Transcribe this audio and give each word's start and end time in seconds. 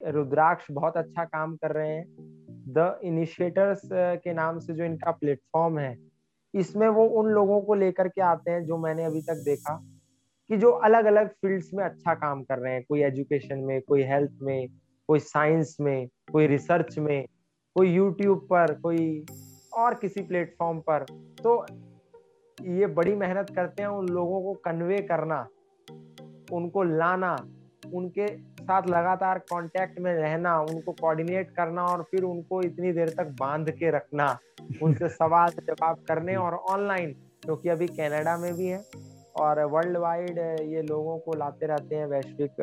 रुद्राक्ष 0.00 0.66
बहुत 0.72 0.96
अच्छा 0.96 1.24
काम 1.24 1.54
कर 1.56 1.72
रहे 1.72 1.88
हैं। 1.88 2.04
द 2.68 2.98
इनिशिएटर्स 3.04 3.80
के 3.92 4.32
नाम 4.32 4.58
से 4.58 4.74
जो 4.74 4.84
इनका 4.84 5.10
प्लेटफॉर्म 5.10 5.78
है, 5.78 5.96
इसमें 6.54 6.88
वो 6.88 7.04
उन 7.20 7.30
लोगों 7.30 7.60
को 7.60 7.74
लेकर 7.74 8.08
के 8.08 8.20
आते 8.22 8.50
हैं 8.50 8.64
जो 8.64 8.76
मैंने 8.78 9.04
अभी 9.04 9.20
तक 9.22 9.42
देखा 9.44 9.74
कि 10.50 10.56
जो 10.56 10.70
अलग 10.70 11.04
अलग 11.04 11.28
फील्ड्स 11.30 11.70
में 11.74 11.84
अच्छा 11.84 12.14
काम 12.14 12.42
कर 12.42 12.58
रहे 12.58 12.72
हैं। 12.74 12.84
कोई 12.88 13.02
एजुकेशन 13.02 13.58
में, 13.58 13.80
कोई 13.82 14.02
हेल्थ 14.02 14.38
में, 14.42 14.68
कोई 15.08 15.18
साइंस 15.18 15.76
में, 15.80 16.08
कोई 16.32 16.46
रिसर्च 16.46 16.98
में, 16.98 17.26
कोई 17.76 17.90
यूट्यूब 17.90 18.46
पर, 18.50 18.74
कोई 18.74 19.24
और 19.72 19.94
किसी 19.94 20.22
प्लेटफॉर्म 20.22 20.80
पर। 20.80 21.04
तो 21.42 21.64
ये 22.58 22.86
बड़ी 22.88 23.14
मेहनत 23.16 23.50
करते 23.56 23.82
हैं 23.82 23.88
उन 23.88 24.08
लोगों 24.08 24.42
को 24.42 24.54
कन्वे 24.64 24.98
करना, 25.02 25.46
उनको 26.52 26.82
लाना, 26.82 27.36
उनके 27.94 28.26
साथ 28.68 28.88
लगातार 28.88 29.38
कांटेक्ट 29.38 29.98
में 30.00 30.12
रहना 30.14 30.60
उनको 30.60 30.92
कोऑर्डिनेट 30.92 31.50
करना 31.50 31.84
और 31.84 32.02
फिर 32.10 32.24
उनको 32.24 32.62
इतनी 32.62 32.92
देर 32.92 33.08
तक 33.08 33.34
बाँध 33.40 33.70
के 33.70 33.90
रखना 33.90 34.38
उनसे 34.82 35.08
सवाल 35.18 35.50
जवाब 35.60 36.04
करने 36.08 36.36
और 36.36 36.54
ऑनलाइन 36.70 37.12
क्योंकि 37.44 37.68
तो 37.68 37.74
अभी 37.74 37.86
कनाडा 37.86 38.36
में 38.36 38.52
भी 38.54 38.66
है 38.66 38.82
और 39.40 39.62
वर्ल्ड 39.64 39.96
वाइड 39.96 40.38
ये 40.72 40.82
लोगों 40.82 41.18
को 41.18 41.32
लाते 41.38 41.66
रहते 41.66 41.96
हैं 41.96 42.06
वैश्विक 42.06 42.54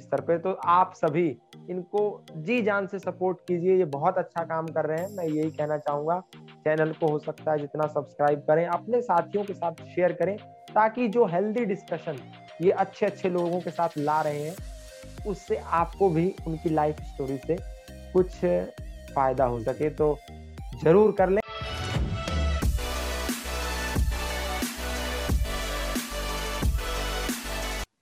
स्तर 0.00 0.20
पे। 0.20 0.38
तो 0.38 0.52
आप 0.52 0.92
सभी 0.96 1.26
इनको 1.70 2.02
जी 2.36 2.60
जान 2.62 2.86
से 2.86 2.98
सपोर्ट 2.98 3.38
कीजिए 3.48 3.76
ये 3.76 3.84
बहुत 3.84 4.18
अच्छा 4.18 4.44
काम 4.44 4.66
कर 4.66 4.84
रहे 4.84 4.98
हैं। 4.98 5.16
मैं 5.16 5.24
यही 5.24 5.50
कहना 5.50 5.78
चाहूँगा 5.78 6.20
चैनल 6.34 6.92
को 6.92 7.08
हो 7.08 7.18
सकता 7.18 7.52
है 7.52 7.58
जितना 7.58 7.86
सब्सक्राइब 7.86 8.40
करें 8.40 8.66
अपने 8.66 9.00
साथियों 9.02 9.44
के 9.44 9.54
साथ 9.54 9.84
शेयर 9.94 10.12
करें 10.12 10.36
ताकि 10.74 11.08
जो 11.08 11.26
हेल्दी 11.26 11.64
डिस्कशन 11.64 12.18
ये 12.62 12.70
अच्छे 12.70 13.06
अच्छे 13.06 13.30
लोगों 13.30 13.60
के 13.60 13.70
साथ 13.70 13.98
ला 13.98 14.20
रहे 14.20 14.42
हैं 14.42 14.77
उससे 15.26 15.56
आपको 15.56 16.08
भी 16.10 16.34
उनकी 16.46 16.70
लाइफ 16.70 17.00
स्टोरी 17.04 17.36
से 17.38 17.56
कुछ 18.12 18.34
फ़ायदा 19.14 19.44
हो 19.44 19.60
सके 19.60 19.90
तो 19.90 20.16
ज़रूर 20.82 21.12
कर 21.12 21.28
लें। 21.28 21.40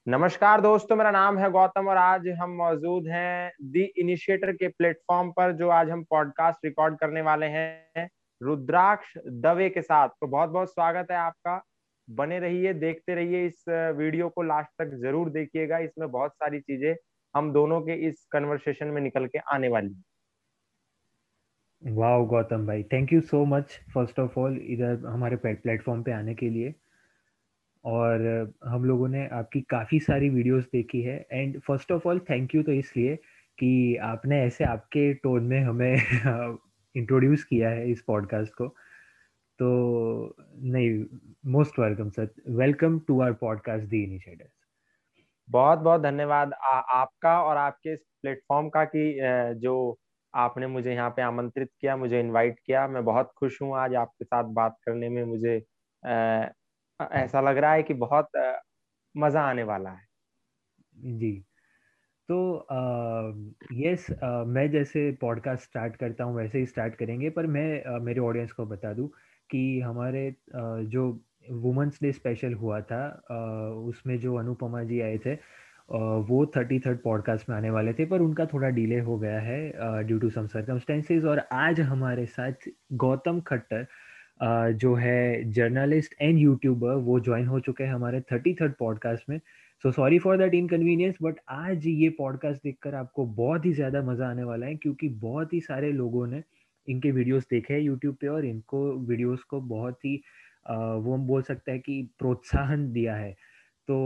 नमस्कार 0.07 0.61
दोस्तों, 0.61 0.97
मेरा 0.97 1.11
नाम 1.11 1.39
है 1.39 1.51
गौतम 1.51 1.89
और 1.89 1.97
आज 1.97 2.29
हम 2.41 2.51
मौजूद 2.57 3.07
हैं 3.09 3.53
दी 3.63 3.83
इनिशिएटर 3.99 4.53
के 4.53 4.69
प्लेटफॉर्म 4.69 5.31
पर, 5.31 5.53
जो 5.53 5.69
आज 5.69 5.91
हम 5.91 6.03
पॉडकास्ट 6.05 6.65
रिकॉर्ड 6.65 6.99
करने 6.99 7.23
वाले 7.23 7.47
हैं, 7.47 8.09
रुद्राक्ष 8.41 9.17
दवे 9.27 9.69
के 9.71 9.83
साथ। 9.83 10.09
तो 10.11 10.27
बहुत 10.27 10.51
बहुत 10.51 10.71
स्वागत 10.71 11.11
है 11.11 11.17
आपका। 11.17 11.61
बने 12.09 12.39
रहिए, 12.39 12.73
देखते 12.75 13.15
रहिए 13.15 13.47
इस 13.47 13.65
वीडियो 13.97 14.29
को 14.29 14.43
लास्ट 14.43 14.71
तक 14.83 14.95
ज़रूर 15.03 15.31
देखिएगा। 15.31 15.79
इसमें 15.79 16.11
बहुत 16.11 16.33
सारी 16.33 16.61
चीज़ें 16.61 16.95
हम 17.35 17.53
दोनों 17.53 17.81
के 17.81 17.95
इस 18.09 18.27
कन्वर्सेशन 18.33 18.89
में 18.89 19.01
निकल 19.03 19.27
के 19.27 19.39
आने 19.55 19.69
वाली 19.69 19.95
वाह 21.83 22.19
गौतम 22.27 22.67
भाई 22.67 22.83
thank 22.83 23.13
you 23.13 23.21
so 23.21 23.45
much 23.45 23.79
first 23.95 24.19
of 24.21 24.39
all 24.41 24.57
इधर 24.67 25.07
हमारे 25.07 25.37
प्लेटफॉर्म 25.37 26.03
पे 26.03 26.13
आने 26.13 26.35
के 26.35 26.51
लिए। 26.51 26.75
और 27.85 28.55
हम 28.65 28.85
लोगों 28.85 29.09
ने 29.09 29.27
आपकी 29.33 29.61
काफ़ी 29.61 29.99
सारी 30.01 30.29
वीडियोस 30.29 30.65
देखी 30.73 31.01
है। 31.03 31.27
And 31.33 31.61
first 31.61 31.93
of 31.93 32.09
all 32.09 32.19
thank 32.31 32.55
you 32.55 32.63
तो 32.63 32.73
इसलिए 32.73 33.17
कि 33.59 33.97
आपने 34.03 34.43
ऐसे 34.45 34.65
आपके 34.65 35.13
टोन 35.15 35.45
में 35.45 35.61
हमें 35.61 35.95
इंट्रोड्यूस 36.95 37.45
किया 37.45 37.71
है 37.71 37.91
इस 37.91 38.03
पॉडकास्ट 38.03 38.55
को। 38.55 38.75
तो 39.59 40.35
नहीं 40.65 41.05
most 41.53 41.79
welcome 41.79 42.11
sir 42.11 42.29
welcome 42.57 42.99
to 42.99 43.21
our 43.21 43.33
podcast 43.33 43.87
the 43.87 44.03
initiatives 44.05 44.51
बहुत 45.49 45.79
बहुत 45.79 46.01
धन्यवाद 46.01 46.53
आ, 46.53 46.79
आपका 46.79 47.41
और 47.43 47.57
आपके 47.57 47.93
इस 47.93 48.01
प्लेटफॉर्म 48.23 48.69
का 48.69 48.85
कि 48.85 49.19
जो 49.61 49.99
आपने 50.35 50.67
मुझे 50.67 50.93
यहाँ 50.95 51.11
पे 51.11 51.23
आमंत्रित 51.23 51.69
किया 51.81 51.97
मुझे 51.97 52.21
इनवाइट 52.21 52.59
किया। 52.67 52.87
मैं 52.89 53.05
बहुत 53.05 53.33
खुश 53.39 53.61
हूँ 53.63 53.77
आज 53.79 53.95
आपके 53.95 54.25
साथ 54.25 54.45
बात 54.55 54.77
करने 54.87 55.09
में। 55.09 55.23
मुझे 55.25 55.57
आ, 56.03 56.49
ऐसा 57.01 57.41
लग 57.41 57.59
रहा 57.59 57.73
है 57.73 57.83
कि 57.83 57.95
बहुत 57.95 58.37
आ, 58.37 58.53
मज़ा 59.15 59.43
आने 59.43 59.63
वाला 59.63 59.91
है। 59.91 60.07
जी। 61.19 61.33
तो 62.29 62.67
यस 63.75 64.07
मैं 64.47 64.71
जैसे 64.71 65.11
पॉडकास्ट 65.21 65.65
स्टार्ट 65.65 65.97
करता 65.97 66.25
हूँ 66.25 66.37
वैसे 66.37 66.59
ही 66.59 66.67
स्टार्ट 66.67 66.95
करेंगे 66.95 67.31
पर 67.31 67.47
मैं 67.47 68.01
मेरे 68.05 68.21
ऑडियंस 68.21 68.53
को 68.53 68.67
बता 68.67 68.93
दूँ। 68.93 69.09
कि 69.51 69.81
हमारे 69.81 70.35
जो 70.55 71.09
वुमेंस 71.51 71.99
डे 72.03 72.13
स्पेशल 72.13 72.55
हुआ 72.55 72.81
था 72.81 73.05
उसमें 73.89 74.19
जो 74.21 74.35
अनुपमा 74.37 74.83
जी 74.83 75.01
आए 75.01 75.19
थे 75.27 75.35
वो 76.29 76.45
थर्टी 76.57 76.79
थर्ड 76.81 76.99
पॉडकास्ट 76.99 77.49
में 77.49 77.57
आने 77.57 77.71
वाले 77.71 77.93
थे, 77.93 78.05
पर 78.07 78.21
उनका 78.21 78.47
थोड़ा 78.47 78.69
डिले 78.71 78.99
हो 79.01 79.19
गया 79.19 79.41
है 79.41 80.03
ड्यू 80.07 80.19
टू 80.19 80.31
सम 80.31 80.47
सर्कमस्टेंसेज 80.47 81.25
और 81.25 81.43
आज 81.53 81.81
हमारे 81.83 82.25
साथ 82.27 82.69
गौतम 82.95 83.41
खट्टर 83.47 83.87
जो 84.75 84.95
है 84.95 85.51
जर्नलिस्ट 85.53 86.15
एंड 86.21 86.39
यूट्यूबर 86.39 86.95
वो 87.05 87.21
ज्वाइन 87.21 87.47
हो 87.47 87.61
चुके 87.61 87.85
हैं 87.85 87.93
हमारे 87.93 88.21
थर्टी 88.33 88.55
थर्ड 88.55 88.73
पॉडकास्ट 88.79 89.29
में। 89.31 89.39
So 89.85 89.91
sorry 89.93 90.19
for 90.19 90.37
that 90.39 90.55
inconvenience 90.55 91.15
but 91.23 91.37
आज 91.51 91.87
ये 91.87 92.09
पॉडकास्ट 92.19 92.63
देखकर 92.65 92.95
आपको 92.95 93.27
बहुत 93.27 93.67
ही 93.67 93.73
ज़्यादा 93.73 94.03
मज़ा 94.03 94.29
आने 94.29 94.45
वाला 94.45 94.67
है, 94.67 94.75
क्योंकि 94.75 95.09
बहुत 95.09 95.53
ही 95.53 95.61
सारे 95.61 95.93
लोगों 95.93 96.27
ने 96.27 96.43
इनके 96.89 97.11
वीडियोस 97.11 97.47
देखे 97.51 97.75
हैं 97.75 97.81
यूट्यूब 97.81 98.15
पे 98.15 98.27
और 98.27 98.45
इनको 98.45 98.93
वीडियोस 98.97 99.43
को 99.43 99.61
बहुत 99.61 100.05
ही 100.05 100.17
वो 100.71 101.15
हम 101.15 101.27
बोल 101.27 101.43
सकते 101.43 101.73
हैं 101.73 101.81
कि 101.81 102.03
प्रोत्साहन 102.19 102.93
दिया 102.93 103.17
है। 103.17 103.33
तो 103.89 103.97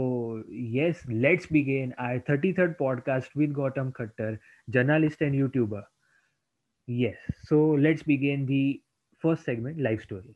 yes 0.49 1.03
let's 1.09 1.53
begin 1.53 1.93
I 1.99 2.19
thirty 2.19 2.53
third 2.53 2.75
podcast 2.79 3.37
with 3.37 3.51
Gautam 3.51 3.91
Khattar 3.91 4.37
journalist 4.69 5.21
and 5.21 5.35
YouTuber 5.35 5.83
yes 6.89 7.47
so 7.49 7.75
let's 7.75 8.03
begin 8.07 8.45
the 8.45 8.81
first 9.23 9.45
segment 9.45 9.77
life 9.77 10.01
story 10.01 10.35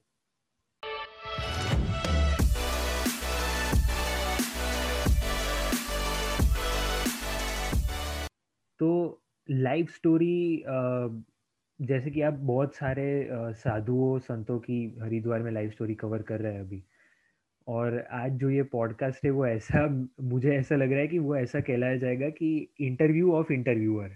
तो 8.80 9.22
लाइफ 9.52 9.90
स्टोरी 9.90 10.64
जैसे 11.82 12.12
कि 12.12 12.22
आप 12.22 12.34
बहुत 12.34 12.76
सारे 12.76 13.28
साधुओं 13.54 14.20
संतों 14.20 14.60
की 14.60 14.98
हरिद्वार 15.02 15.40
में 15.40 15.52
लाइफ 15.52 15.72
स्टोरी 15.72 15.96
कवर 15.96 16.22
कर 16.22 16.42
रहे 16.42 16.54
हैं 16.54 16.62
अभी। 16.62 16.84
और 17.68 18.00
आज 18.12 18.32
जो 18.32 18.50
ये 18.50 18.64
पॉडकास्ट 18.64 19.26
है 19.26 19.32
वो 19.32 19.46
ऐसा 19.48 19.88
मुझे 20.22 20.56
ऐसा 20.56 20.76
लग 20.76 20.92
रहा 20.92 21.00
है 21.00 21.08
कि 21.08 21.20
वो 21.20 21.36
ऐसा 21.36 21.60
कहलाया 21.60 21.98
जाएगा 21.98 22.30
कि 22.30 22.68
इंटरव्यू 22.82 23.32
ऑफ़ 23.34 23.52
इंटरव्यूअर 23.54 24.10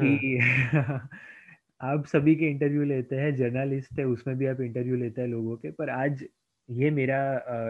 कि 0.00 0.38
हाँ। 0.74 1.08
आप 1.80 2.04
सभी 2.06 2.34
के 2.36 2.46
इंटरव्यू 2.50 2.84
लेते 2.84 3.16
हैं 3.16 3.34
जर्नलिस्ट 3.36 3.98
है 3.98 4.04
उसमें 4.04 4.36
भी 4.38 4.46
आप 4.46 4.60
इंटरव्यू 4.60 4.96
लेते 4.96 5.20
हैं 5.20 5.28
लोगों 5.28 5.56
के। 5.56 5.70
पर 5.70 5.90
आज 5.90 6.24
ये 6.70 6.90
मेरा 6.90 7.20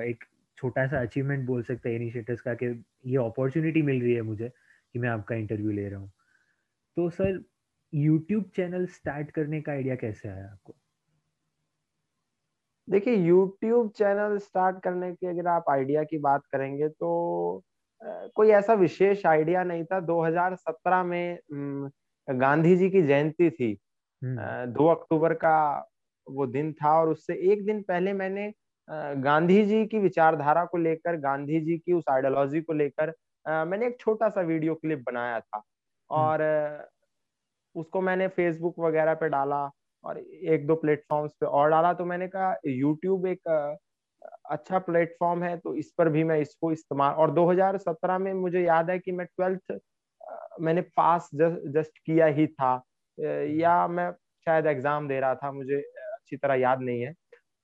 एक 0.03 0.25
छोटा 0.57 0.87
सा 0.87 1.01
अचीवमेंट 1.01 1.47
बोल 1.47 1.63
सकते 1.63 1.89
हैं 1.89 1.97
इनिशिएटर्स 1.97 2.41
का 2.41 2.55
कि 2.55 2.67
ये 3.07 3.17
अपॉर्चुनिटी 3.17 3.83
मिल 3.83 4.03
रही 4.03 4.15
है 4.15 4.23
मुझे 4.23 4.49
कि 4.93 4.99
मैं 4.99 5.09
आपका 5.09 5.35
इंटरव्यू 5.35 5.71
ले 5.71 5.89
रहा 5.89 6.01
हूँ। 6.01 6.13
तो 6.97 7.11
सर 7.11 7.43
यूट्यूब 7.93 8.45
चैनल 8.57 8.87
स्टार्ट 8.87 9.31
करने 9.31 9.61
का 9.61 9.73
आइडिया 9.73 9.95
कैसे 9.97 10.29
आया 10.29 10.45
आपको 10.45 10.75
देखिए 12.89 13.15
यूट्यूब 13.15 13.91
चैनल 13.91 14.37
स्टार्ट 14.39 14.83
करने 14.83 15.13
की 15.13 15.27
अगर 15.27 15.49
आप 15.49 15.65
आइडिया 15.71 16.03
की 16.05 16.19
बात 16.19 16.43
करेंगे 16.53 16.89
तो 16.89 17.65
कोई 18.37 18.51
ऐसा 18.51 18.75
विशेष 18.75 19.25
आइडिया 19.27 19.63
नहीं 19.65 19.85
था 19.85 20.01
2017 20.07 21.05
में 21.05 21.39
गांधी 22.29 22.77
जी 22.77 22.91
की 22.91 23.03
जयंती 23.03 23.51
थी 23.51 23.77
हम्म। 24.23 24.73
दो 24.73 24.87
अक्टूबर 24.87 25.35
का 25.35 25.59
वो 26.27 26.47
दिन 26.47 26.73
था 26.73 26.93
और 27.01 27.09
उससे 27.09 27.35
एक 27.53 27.65
दिन 27.67 27.83
पहले 27.83 28.13
मैंने 28.13 28.53
गांधी 29.23 29.65
जी 29.65 29.85
की 29.87 29.99
विचारधारा 29.99 30.65
को 30.65 30.79
लेकर 30.79 31.17
गांधी 31.21 31.61
जी 31.61 31.77
की 31.79 31.93
उस 31.93 32.05
आइडियोलॉजी 32.11 32.61
को 32.61 32.73
लेकर 32.73 33.13
मैंने 33.47 33.87
एक 33.87 34.01
छोटा 34.01 34.29
सा 34.29 34.41
वीडियो 34.41 34.75
क्लिप 34.75 35.05
बनाया 35.07 35.41
था 35.41 35.57
हम्म। 35.57 36.21
और 36.21 36.41
उसको 37.79 38.01
मैंने 38.03 38.29
फेसबुक 38.31 38.79
वगैरह 38.81 39.15
पे 39.15 39.29
डाला 39.29 39.65
और 40.05 40.19
एक 40.19 40.67
दो 40.67 40.75
प्लेटफॉर्म्स 40.77 41.33
पे 41.41 41.47
और 41.49 41.71
डाला। 41.71 41.93
तो 41.93 42.05
मैंने 42.05 42.29
कहा 42.29 42.55
यूट्यूब 42.67 43.27
एक 43.27 43.79
अच्छा 44.51 44.79
प्लेटफॉर्म 44.81 45.43
है 45.43 45.57
तो 45.59 45.75
इस 45.77 45.93
पर 45.99 46.09
भी 46.09 46.25
मैं 46.25 46.39
इसको 46.41 46.73
इस्तेमाल 46.73 47.15
और 47.15 47.31
2017 47.33 48.19
में 48.19 48.33
मुझे 48.35 48.63
याद 48.63 48.91
है 48.91 48.99
कि 48.99 49.13
मैं 49.13 49.27
ट्वेल्थ 49.27 49.79
मैंने 50.61 50.81
पास 50.97 51.29
जस्ट 51.35 51.99
किया 51.99 52.27
ही 52.29 52.47
था। 52.49 52.73
या 53.19 53.87
मैं 53.89 54.11
शायद 54.47 54.67
एग्ज़ाम 54.67 55.09
दे 55.09 55.21
रहा 55.21 55.35
था 55.35 55.51
मुझे 55.53 55.77
अच्छी 55.77 56.37
तरह 56.37 56.55
याद 56.57 56.81
नहीं 56.81 57.01
है। 57.03 57.13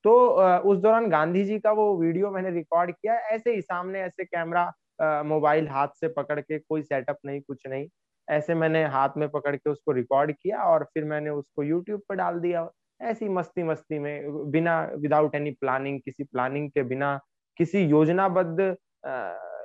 तो 0.05 0.15
उस 0.63 0.79
दौरान 0.79 1.09
गांधी 1.11 1.45
जी 1.45 1.59
का 1.59 1.73
वो 1.73 1.97
वीडियो 1.99 2.31
मैंने 2.31 2.51
रिकॉर्ड 2.51 2.91
किया। 2.93 3.15
ऐसे 3.29 3.55
ही 3.55 3.61
सामने 3.63 4.01
ऐसे 4.03 4.25
कैमरा 4.25 5.23
मोबाइल 5.25 5.69
हाथ 5.69 5.89
से 6.01 6.09
पकड़ 6.11 6.41
के 6.41 6.59
कोई 6.59 6.83
सेटअप 6.83 7.19
नहीं 7.27 7.41
कुछ 7.43 7.67
नहीं। 7.67 7.87
ऐसे 8.29 8.55
मैंने 8.55 8.85
हाथ 8.87 9.17
में 9.17 9.29
पकड़ 9.29 9.55
के 9.57 9.71
उसको 9.71 9.93
रिकॉर्ड 9.93 10.33
किया 10.33 10.63
और 10.65 10.85
फिर 10.85 11.05
मैंने 11.05 11.31
उसको 11.31 11.63
यूट्यूब 11.63 12.01
पर 12.09 12.17
डाल 12.17 12.41
दिया। 12.41 12.69
ऐसी 13.01 13.29
मस्ती 13.31 13.63
मस्ती 13.63 13.99
में 13.99 14.51
बिना 14.51 14.81
विदाउट 14.99 15.35
एनी 15.35 15.51
प्लानिंग 15.53 16.01
किसी 16.01 16.25
प्लानिंग 16.25 16.71
के 16.71 16.83
बिना 16.85 17.19
किसी 17.57 17.81
योजनाबद्ध 17.81 18.61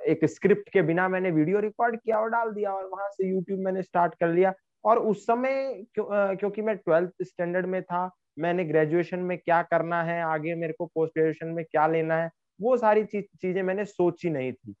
एक 0.08 0.24
स्क्रिप्ट 0.24 0.68
के 0.72 0.82
बिना 0.82 1.08
मैंने 1.08 1.30
वीडियो 1.30 1.60
रिकॉर्ड 1.60 1.96
किया 1.96 2.18
और 2.20 2.30
डाल 2.30 2.50
दिया 2.52 2.72
और 2.72 2.84
वहाँ 2.86 3.08
से 3.10 3.28
यूट्यूब 3.28 3.60
मैंने 3.60 3.82
स्टार्ट 3.82 4.14
कर 4.20 4.28
लिया। 4.28 4.52
और 4.84 4.98
उस 4.98 5.24
समय 5.26 5.84
क्यों, 5.94 6.36
क्योंकि 6.36 6.62
मैं 6.62 6.76
ट्वेल्थ 6.76 7.22
स्टैंडर्ड 7.22 7.66
में 7.66 7.82
था 7.82 8.10
मैंने 8.38 8.64
ग्रेजुएशन 8.64 9.20
में 9.20 9.36
क्या 9.38 9.60
करना 9.62 10.02
है 10.02 10.20
आगे 10.24 10.54
मेरे 10.54 10.72
को 10.72 10.86
पोस्ट 10.86 11.12
ग्रेजुएशन 11.14 11.48
में 11.48 11.64
क्या 11.64 11.86
लेना 11.86 12.16
है 12.16 12.30
वो 12.60 12.76
सारी 12.76 13.04
चीज़ें 13.06 13.62
मैंने 13.62 13.84
सोची 13.84 14.30
नहीं 14.30 14.52
थी। 14.52 14.74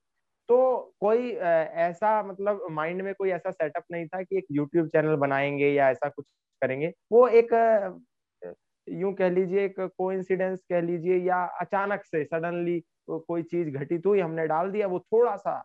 तो 0.50 0.56
कोई 1.00 1.30
ऐसा 1.32 2.22
मतलब 2.24 2.66
माइंड 2.72 3.02
में 3.02 3.14
कोई 3.14 3.30
ऐसा 3.32 3.50
सेटअप 3.52 3.84
नहीं 3.92 4.06
था 4.08 4.22
कि 4.22 4.38
एक 4.38 4.46
यूट्यूब 4.52 4.88
चैनल 4.88 5.16
बनाएँगे 5.18 5.70
या 5.70 5.90
ऐसा 5.90 6.08
कुछ 6.10 6.26
करेंगे? 6.62 6.92
वो 7.12 7.26
एक 7.30 7.54
यूँ 8.86 9.12
कह 9.14 9.30
लीजिए 9.30 9.64
एक 9.64 9.80
कोइंसिडेंस 9.98 10.60
कह 10.70 10.80
लीजिए 10.82 11.16
या 11.20 11.42
अचानक 11.60 12.04
से 12.06 12.24
सडनली 12.26 12.80
कोई 13.10 13.42
चीज़ 13.44 13.70
घटित 13.70 14.06
हुई 14.06 14.20
हमने 14.20 14.46
डाल 14.46 14.70
दिया। 14.72 14.86
वो 14.88 14.98
थोड़ा 15.02 15.36
सा 15.38 15.62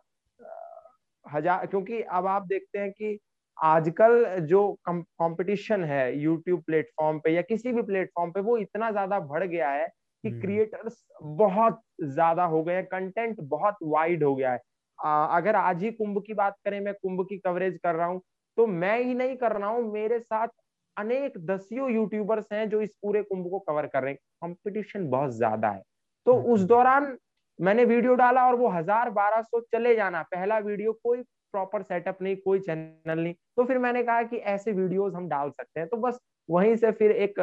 हज़ार 1.26 1.66
क्योंकि 1.66 2.00
अब 2.02 2.26
आप 2.28 2.46
देखते 2.46 2.78
हैं 2.78 2.90
कि 2.92 3.18
आजकल 3.58 4.24
जो 4.46 4.62
कंपटीशन 4.90 5.84
है 5.84 6.02
यूट्यूब 6.18 6.62
प्लेटफॉर्म 6.62 7.18
पे 7.20 7.30
या 7.32 7.42
किसी 7.42 7.72
भी 7.72 7.82
प्लेटफॉर्म 7.82 8.30
पे 8.32 8.40
वो 8.42 8.56
इतना 8.58 8.90
ज़्यादा 8.90 9.20
बढ़ 9.22 9.44
गया 9.44 9.70
है 9.70 9.86
कि 10.24 10.30
क्रिएटर्स 10.32 11.02
हम्म। 11.16 11.36
बहुत 11.36 11.80
ज़्यादा 12.04 12.44
हो 12.46 12.62
गए 12.64 12.74
हैं 12.74 12.84
कंटेंट 12.86 13.40
बहुत 13.46 13.76
वाइड 13.84 14.24
हो 14.24 14.34
गया 14.34 14.52
है। 14.52 14.58
अगर 14.98 15.56
आज 15.56 15.82
ही 15.84 15.90
कुंभ 15.92 16.22
की 16.26 16.34
बात 16.34 16.56
करें 16.64 16.80
मैं 16.80 16.94
कुंभ 16.94 17.24
की 17.28 17.38
कवरेज 17.38 17.78
कर 17.84 17.94
रहा 17.94 18.06
हूँ 18.06 18.20
तो 18.58 18.66
मैं 18.66 18.98
ही 19.00 19.14
नहीं 19.14 19.36
कर 19.36 19.52
रहा 19.52 19.68
हूँ। 19.68 19.92
मेरे 19.92 20.18
साथ 20.20 20.48
अनेक 20.96 21.38
दसियों 21.46 21.90
यूट्यूबर्स 21.90 22.46
हैं 22.52 22.68
जो 22.70 22.80
इस 22.82 22.90
पूरे 23.02 23.22
कुंभ 23.22 23.50
को 23.50 23.58
कवर 23.60 23.86
कर 23.86 24.02
रहे 24.02 24.12
हैं। 24.12 24.18
कंपटीशन 24.44 25.08
बहुत 25.10 25.30
ज़्यादा 25.32 25.68
है। 25.68 25.82
तो 26.26 26.34
हम्म, 26.34 26.52
उस 26.52 26.60
हम्म। 26.60 26.68
दौरान 26.68 27.16
मैंने 27.58 27.84
वीडियो 27.84 28.14
डाला 28.14 28.46
और 28.46 28.54
वो 28.56 28.68
हज़ार 28.68 29.10
बारह 29.10 29.42
सौ 29.42 29.60
चले 29.72 29.94
जाना। 29.96 30.22
पहला 30.24 30.58
वीडियो 30.60 30.92
कोई 31.04 31.22
प्रॉपर 31.54 31.82
सेटअप 31.82 32.22
नहीं 32.22 32.36
कोई 32.36 32.60
चैनल 32.60 33.18
नहीं। 33.18 33.34
तो 33.56 33.64
फिर 33.64 33.78
मैंने 33.78 34.02
कहा 34.02 34.22
कि 34.22 34.36
ऐसे 34.36 34.72
वीडियोस 34.72 35.14
हम 35.14 35.28
डाल 35.28 35.50
सकते 35.50 35.80
हैं। 35.80 35.88
तो 35.88 35.96
बस 35.96 36.18
वहीं 36.48 36.74
से 36.76 36.90
फिर 36.92 37.10
एक 37.12 37.40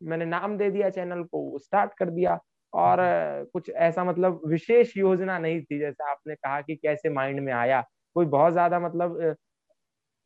मैंने 0.00 0.24
नाम 0.24 0.56
दे 0.58 0.70
दिया 0.70 0.90
चैनल 0.90 1.22
को 1.24 1.58
स्टार्ट 1.58 1.92
कर 1.94 2.10
दिया। 2.10 2.38
और 2.72 2.98
कुछ 3.52 3.70
ऐसा 3.70 4.04
मतलब 4.04 4.40
विशेष 4.46 4.96
योजना 4.96 5.38
नहीं 5.38 5.60
थी 5.62 5.78
जैसे 5.78 6.10
आपने 6.10 6.34
कहा 6.36 6.60
कि 6.62 6.76
कैसे 6.76 7.10
माइंड 7.10 7.40
में 7.40 7.52
आया। 7.54 7.80
कोई 8.16 8.26
बहुत 8.28 8.52
ज़्यादा 8.52 8.80
मतलब 8.80 9.18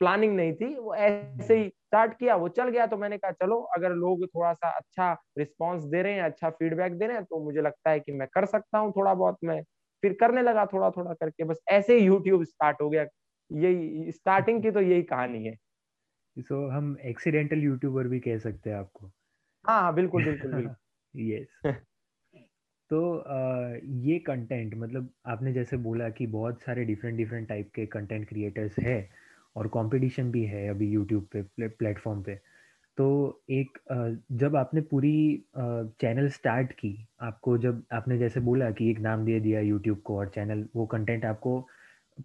प्लानिंग 0.00 0.34
नहीं 0.36 0.52
थी। 0.54 0.74
वो 0.76 0.94
ऐसे 0.96 1.56
ही 1.56 1.68
स्टार्ट 1.68 2.14
किया 2.18 2.36
वो 2.36 2.48
चल 2.50 2.68
गया। 2.70 2.86
तो 2.88 2.96
मैंने 2.98 3.18
कहा 3.18 3.30
चलो 3.34 3.60
अगर 3.76 3.92
लोग 3.94 4.26
थोड़ा 4.28 4.52
सा 4.54 4.70
अच्छा 4.72 5.12
रिस्पांस 5.38 5.82
दे 5.86 6.02
रहे 6.02 6.14
हैं 6.14 6.22
अच्छा 6.22 6.50
फीडबैक 6.52 6.98
दे 6.98 7.06
रहे 7.06 7.16
हैं 7.16 7.24
तो 7.26 7.44
मुझे 7.44 7.62
लगता 7.62 7.90
है 7.90 8.00
कि 8.00 8.12
मैं 8.14 8.28
कर 8.30 8.46
सकता 8.48 8.78
हूँ 8.78 8.92
थोड़ा 8.92 9.14
बहुत। 9.16 9.38
मैं 9.44 9.62
फिर 10.02 10.16
करने 10.20 10.42
लगा 10.42 10.66
थोड़ा 10.68 10.90
थोड़ा 10.92 11.14
करके। 11.14 11.44
बस 11.44 11.60
ऐसे 11.70 11.98
ही 11.98 12.06
यूट्यूब 12.06 12.44
स्टार्ट 12.46 12.82
हो 12.82 12.90
गया। 12.90 13.06
यही 13.50 14.12
स्टार्टिंग 14.12 14.62
की 14.62 14.70
तो 14.72 14.80
यही 14.82 15.02
कहानी 15.04 15.44
है। 15.46 15.56
सो 16.36 16.42
so, 16.56 16.70
हम 16.72 16.96
एक्सीडेंटल 17.04 17.62
यूट्यूबर 17.62 18.08
भी 18.08 18.20
कह 18.20 18.38
सकते 18.40 18.70
हैं 18.70 18.76
आपको। 18.76 19.10
हाँ 19.64 19.80
हाँ 19.82 19.94
बिल्कुल 19.94 20.22
बिल्कुल 20.22 20.54
यस 21.14 21.48
तो 22.90 23.16
आ, 23.18 23.76
ये 24.04 24.18
कंटेंट 24.18 24.74
मतलब 24.74 25.08
आपने 25.26 25.52
जैसे 25.52 25.76
बोला 25.78 26.08
कि 26.10 26.26
बहुत 26.28 26.62
सारे 26.62 26.84
डिफरेंट 26.84 27.16
डिफरेंट 27.18 27.48
टाइप 27.48 27.70
के 27.74 27.86
कंटेंट 27.86 28.28
क्रिएटर्स 28.28 28.78
है 28.78 28.98
और 29.56 29.68
कंपटीशन 29.68 30.30
भी 30.30 30.44
है 30.44 30.68
अभी 30.70 30.90
यूट्यूब 30.90 31.28
पे 31.32 31.68
प्लेटफॉर्म 31.68 32.22
पे। 32.22 32.34
तो 32.98 33.06
एक 33.50 33.78
जब 34.32 34.56
आपने 34.56 34.80
पूरी 34.82 35.14
चैनल 36.00 36.28
स्टार्ट 36.30 36.72
की 36.72 36.96
आपको 37.22 37.56
जब 37.58 37.82
आपने 37.92 38.18
जैसे 38.18 38.40
बोला 38.40 38.70
कि 38.72 38.90
एक 38.90 39.00
नाम 39.00 39.24
दे 39.24 39.40
दिया 39.40 39.60
यूट्यूब 39.60 40.00
को 40.02 40.18
और 40.18 40.28
चैनल 40.28 40.66
वो 40.76 40.86
कंटेंट 40.86 41.24
आपको 41.24 41.60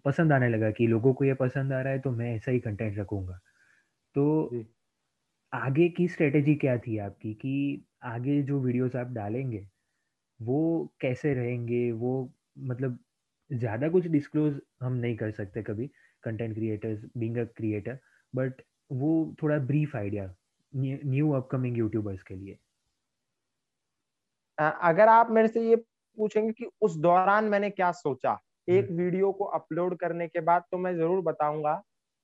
पसंद 0.04 0.32
आने 0.32 0.48
लगा 0.48 0.70
कि 0.70 0.86
लोगों 0.86 1.14
को 1.14 1.24
ये 1.24 1.34
पसंद 1.34 1.72
आ 1.72 1.80
रहा 1.82 1.92
है 1.92 1.98
तो 2.00 2.10
मैं 2.12 2.34
ऐसा 2.36 2.50
ही 2.52 2.60
कंटेंट 2.60 2.98
रखूँगा। 2.98 3.38
तो 4.16 4.64
आगे 5.52 5.88
की 5.88 6.08
स्ट्रेटेजी 6.08 6.54
क्या 6.56 6.76
थी 6.78 6.98
आपकी 6.98 7.34
कि 7.34 7.84
आगे 8.04 8.42
जो 8.42 8.60
वीडियोस 8.60 8.96
आप 8.96 9.12
डालेंगे 9.12 9.66
वो 10.40 10.92
कैसे 11.00 11.34
रहेंगे 11.34 11.90
वो 11.92 12.12
मतलब 12.58 12.98
ज़्यादा 13.50 13.88
कुछ 13.88 14.06
डिस्क्लोज 14.06 14.60
हम 14.82 14.92
नहीं 14.92 15.16
कर 15.16 15.30
सकते 15.30 15.62
कभी 15.62 15.86
content 16.24 16.54
creators 16.54 17.04
being 17.16 17.36
a 17.36 17.44
creator 17.56 17.98
but 18.34 18.62
वो 18.92 19.12
थोड़ा 19.42 19.58
brief 19.58 19.96
idea 19.96 20.34
new 20.72 21.30
upcoming 21.32 21.78
YouTubers 21.78 22.22
के 22.22 22.34
लिए 22.34 22.58
अगर 24.58 25.08
आप 25.08 25.30
मेरे 25.30 25.48
से 25.48 25.68
ये 25.68 25.76
पूछेंगे 26.18 26.52
कि 26.52 26.66
उस 26.82 26.96
दौरान 26.96 27.44
मैंने 27.44 27.70
क्या 27.70 27.90
सोचा 27.92 28.38
एक 28.68 28.84
हम्म। 28.84 29.02
वीडियो 29.02 29.32
को 29.32 29.44
अपलोड 29.44 29.96
करने 29.98 30.28
के 30.28 30.40
बाद 30.40 30.62
तो 30.70 30.78
मैं 30.78 30.94
ज़रूर 30.96 31.20
बताऊँगा 31.20 31.74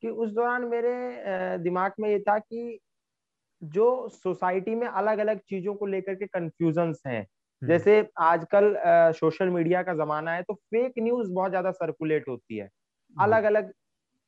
कि 0.02 0.08
उस 0.08 0.30
दौरान 0.30 0.64
मेरे 0.64 1.58
दिमाग 1.58 1.92
में 2.00 2.08
ये 2.10 2.18
था 2.20 2.38
कि 2.38 2.78
जो 3.62 4.08
सोसाइटी 4.08 4.74
में 4.74 4.86
अलग 4.86 5.18
अलग 5.18 5.38
चीज़ों 5.40 5.74
को 5.74 5.86
लेकर 5.86 6.14
के 6.14 6.26
कंफ्यूजन्स 6.26 7.02
हैं। 7.06 7.26
जैसे 7.62 8.08
आजकल 8.20 8.74
सोशल 9.12 9.48
मीडिया 9.48 9.82
का 9.82 9.94
जमाना 9.94 10.32
है 10.32 10.42
तो 10.42 10.54
फेक 10.54 10.92
न्यूज़ 10.98 11.30
बहुत 11.30 11.50
ज़्यादा 11.50 11.70
सर्कुलेट 11.72 12.28
होती 12.28 12.56
है 12.56 12.68
अलग 13.16 13.44
अलग 13.44 13.70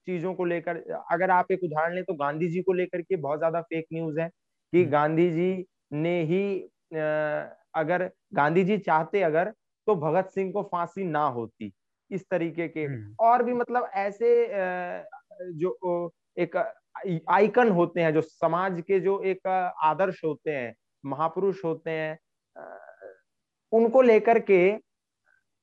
चीज़ों 0.07 0.35
को 0.35 0.45
लेकर 0.45 0.77
अगर 1.13 1.31
आप 1.31 1.51
एक 1.53 1.65
उदाहरण 1.65 1.95
लें 1.95 2.05
तो 2.05 2.15
गांधी 2.15 2.49
जी 2.49 2.63
को 2.63 2.73
लेकर 2.73 3.03
के 3.03 3.17
बहुत 3.17 3.39
ज़्यादा 3.39 3.61
फेक 3.63 3.87
न्यूज़ 3.93 4.21
है 4.21 4.29
कि 4.29 4.81
हम्म। 4.81 4.91
गांधी 4.91 5.31
जी 5.31 5.65
ने 5.95 6.21
ही 6.23 6.43
अगर 7.75 8.11
गांधी 8.35 8.65
जी 8.65 8.79
चाहते 8.79 9.23
अगर 9.23 9.53
तो 9.87 9.95
भगत 9.97 10.31
सिंह 10.31 10.53
को 10.53 10.63
फांसी 10.63 11.05
ना 11.07 11.25
होती 11.31 11.73
इस 12.11 12.25
तरीके 12.31 12.69
के 12.69 12.85
हम्म। 12.85 13.15
और 13.21 13.43
भी 13.43 13.53
मतलब 13.53 13.91
ऐसे 13.97 14.31
जो 15.55 16.11
एक 16.39 16.57
आइकन 17.31 17.71
होते 17.71 18.01
हैं 18.01 18.13
जो 18.15 18.21
समाज 18.21 18.81
के 18.81 19.01
जो 19.01 19.21
एक 19.25 19.47
आदर्श 19.85 20.21
होते 20.25 20.51
हैं 20.51 20.75
महापुरुष 21.05 21.65
होते 21.65 21.91
हैं 21.91 22.19
उनको 23.73 24.03
लेकर 24.03 24.39
के 24.41 24.61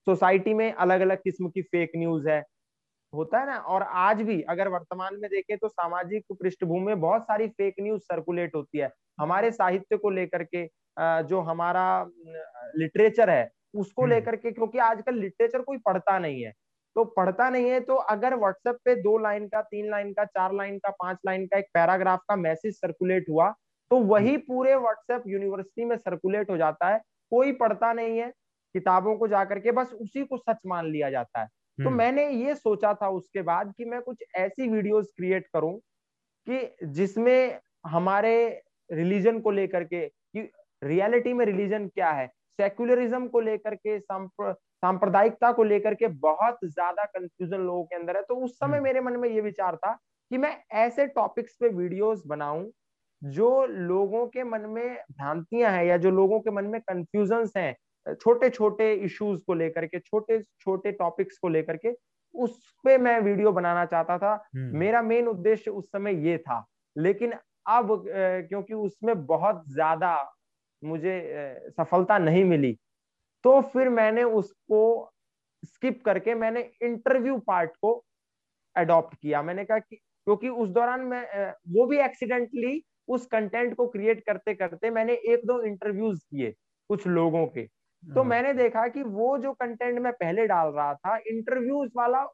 सोसाइटी 0.07 0.53
में 0.53 0.71
अलग 0.73 1.01
अलग 1.01 1.17
किस्म 1.17 1.49
की 1.49 1.61
फेक 1.63 1.91
न्यूज़ 1.97 2.29
है 2.29 2.43
होता 3.13 3.39
है 3.39 3.45
ना 3.45 3.57
और 3.67 3.83
आज 3.99 4.21
भी 4.21 4.41
अगर 4.49 4.67
वर्तमान 4.67 5.19
में 5.19 5.29
देखें 5.29 5.57
तो 5.57 5.67
सामाजिक 5.67 6.25
पृष्ठभूमि 6.33 6.85
में 6.85 6.99
बहुत 7.01 7.23
सारी 7.23 7.47
फेक 7.49 7.75
न्यूज़ 7.79 8.01
सर्कुलेट 8.03 8.55
होती 8.55 8.77
है 8.77 8.89
हमारे 9.19 9.51
साहित्य 9.51 9.97
को 9.97 10.09
लेकर 10.09 10.43
के 10.45 10.65
जो 11.27 11.39
हमारा 11.41 11.85
लिटरेचर 12.77 13.29
है 13.29 13.49
उसको 13.75 14.01
हम्म। 14.01 14.13
लेकर 14.13 14.35
के 14.35 14.51
क्योंकि 14.51 14.77
आजकल 14.79 15.15
लिटरेचर 15.15 15.61
कोई 15.61 15.77
पढ़ता 15.77 16.17
नहीं 16.19 16.43
है 16.43 16.51
तो 16.95 17.03
पढ़ता 17.13 17.49
नहीं 17.49 17.69
है 17.69 17.79
तो 17.79 17.95
अगर 18.11 18.35
व्हाट्सएप 18.35 18.77
पे 18.85 18.95
दो 18.97 19.17
लाइन 19.17 19.47
का 19.47 19.61
तीन 19.63 19.89
लाइन 19.91 20.11
का 20.13 20.25
चार 20.25 20.53
लाइन 20.53 20.77
का 20.77 20.89
पाँच 20.93 21.17
लाइन 21.25 21.45
का 21.45 21.57
एक 21.57 21.65
पैराग्राफ 21.73 22.19
का 22.29 22.35
मैसेज 22.37 22.75
सर्कुलेट 22.75 23.25
हुआ 23.29 23.49
तो 23.91 23.99
वही 24.03 24.29
हम्म। 24.29 24.39
पूरे 24.47 24.75
व्हाट्सएप 24.75 25.23
यूनिवर्सिटी 25.27 25.85
में 25.85 25.97
सर्कुलेट 25.97 26.49
हो 26.49 26.57
जाता 26.57 26.89
है 26.89 26.99
कोई 27.31 27.51
पढ़ता 27.53 27.91
नहीं 27.93 28.17
है 28.17 28.31
किताबों 28.75 29.15
को 29.17 29.27
जाकर 29.27 29.59
के 29.59 29.71
बस 29.71 29.93
उसी 29.95 30.23
को 30.23 30.37
सच 30.37 30.57
मान 30.65 30.85
लिया 30.85 31.09
जाता 31.09 31.41
है 31.41 31.47
तो 31.47 31.83
हम्म। 31.83 31.97
मैंने 31.97 32.29
ये 32.29 32.55
सोचा 32.55 32.93
था 32.93 33.09
उसके 33.09 33.41
बाद 33.41 33.73
कि 33.77 33.85
मैं 33.85 34.01
कुछ 34.01 34.23
ऐसी 34.35 34.67
वीडियोस 34.67 35.11
क्रिएट 35.17 35.47
करूँ 35.47 35.73
कि 36.47 36.87
जिसमें 36.93 37.59
हमारे 37.87 38.35
रिलीजन 38.89 39.39
को 39.39 39.51
लेकर 39.51 39.83
के 39.83 40.07
कि 40.07 40.49
रियलिटी 40.81 41.33
में 41.33 41.45
रिलीजन 41.45 41.87
क्या 41.87 42.11
है 42.11 42.27
सेक्युलरिज्म 42.59 43.27
को 43.27 43.39
लेकर 43.39 43.75
के 43.77 43.99
सांप्रदायिकता 43.99 45.51
को 45.51 45.63
लेकर 45.63 45.93
के 45.93 46.07
बहुत 46.21 46.57
ज़्यादा 46.65 47.03
कंफ्यूजन 47.05 47.61
लोगों 47.61 47.83
के 47.83 47.95
अंदर 47.95 48.15
है 48.15 48.21
तो 48.21 48.35
उस 48.35 48.55
समय 48.55 48.67
हम्म। 48.67 48.83
मेरे 48.83 49.01
मन 49.01 49.17
में 49.17 49.29
ये 49.29 49.41
विचार 49.41 49.75
था 49.75 49.93
कि 50.31 50.37
मैं 50.37 50.55
ऐसे 50.77 51.07
टॉपिक्स 51.07 51.55
पे 51.59 51.69
वीडियोस 51.71 52.23
बनाऊँ 52.27 52.65
जो 53.21 53.65
लोगों 53.65 54.25
के 54.27 54.43
मन 54.43 54.61
में 54.69 54.95
भ्रांतियाँ 55.11 55.71
हैं 55.71 55.83
या 55.85 55.97
जो 55.97 56.11
लोगों 56.11 56.39
के 56.39 56.51
मन 56.51 56.65
में 56.65 56.79
कंफ्यूजन 56.81 57.47
हैं 57.57 57.75
छोटे 58.15 58.49
छोटे 58.49 58.93
इश्यूज़ 58.95 59.39
को 59.47 59.53
लेकर 59.53 59.85
के 59.85 59.99
छोटे 59.99 60.39
छोटे 60.61 60.91
टॉपिक्स 60.93 61.37
को 61.37 61.49
लेकर 61.49 61.77
के 61.77 61.93
उस 62.35 62.57
पे 62.85 62.97
मैं 62.97 63.19
वीडियो 63.21 63.51
बनाना 63.51 63.85
चाहता 63.85 64.17
था। 64.17 64.33
हम्म। 64.55 64.77
मेरा 64.77 65.01
मेन 65.01 65.27
उद्देश्य 65.27 65.71
उस 65.71 65.85
समय 65.87 66.27
ये 66.27 66.37
था। 66.37 66.65
लेकिन 66.95 67.33
अब 67.67 68.03
क्योंकि 68.07 68.73
उसमें 68.73 69.25
बहुत 69.25 69.63
ज़्यादा 69.69 70.15
मुझे 70.81 71.13
सफलता 71.71 72.17
नहीं 72.17 72.43
मिली 72.45 72.77
तो 73.45 73.59
फिर 73.63 73.89
मैंने 73.89 74.23
उसको 74.23 74.81
स्किप 75.63 76.01
करके 76.05 76.35
मैंने 76.35 76.61
इंटरव्यू 76.83 77.37
पार्ट 77.47 77.71
को 77.81 77.93
अडॉप्ट 78.75 79.15
किया। 79.15 79.41
मैंने 79.43 79.65
कहा 79.65 79.79
कि 79.79 79.95
क्योंकि 79.95 80.49
उस 80.49 80.69
दौरान 80.69 81.01
मैं 81.03 81.51
वो 81.69 81.85
भी 81.85 81.99
एक्सीडेंटली 82.01 82.81
उस 83.07 83.25
कंटेंट 83.27 83.75
को 83.75 83.87
क्रिएट 83.89 84.23
करते 84.25 84.53
करते 84.55 84.89
मैंने 84.91 85.13
एक 85.25 85.45
दो 85.47 85.61
इंटरव्यूज़ 85.63 86.19
किए 86.21 86.51
कुछ 86.89 87.07
लोगों 87.09 87.45
के। 87.47 87.65
तो 88.07 88.23
हाँ। 88.23 88.25
मैंने 88.25 88.53
देखा 88.55 88.87
कि 88.89 89.03
वो 89.03 89.37
जो 89.39 89.53
कंटेंट 89.55 89.99
मैं 89.99 90.13
पहले 90.15 90.45
डाल 90.47 90.67
रहा 90.69 90.93
था 90.95 91.17
इंटरव्यूज़ 91.27 91.91
वाला 91.97 92.25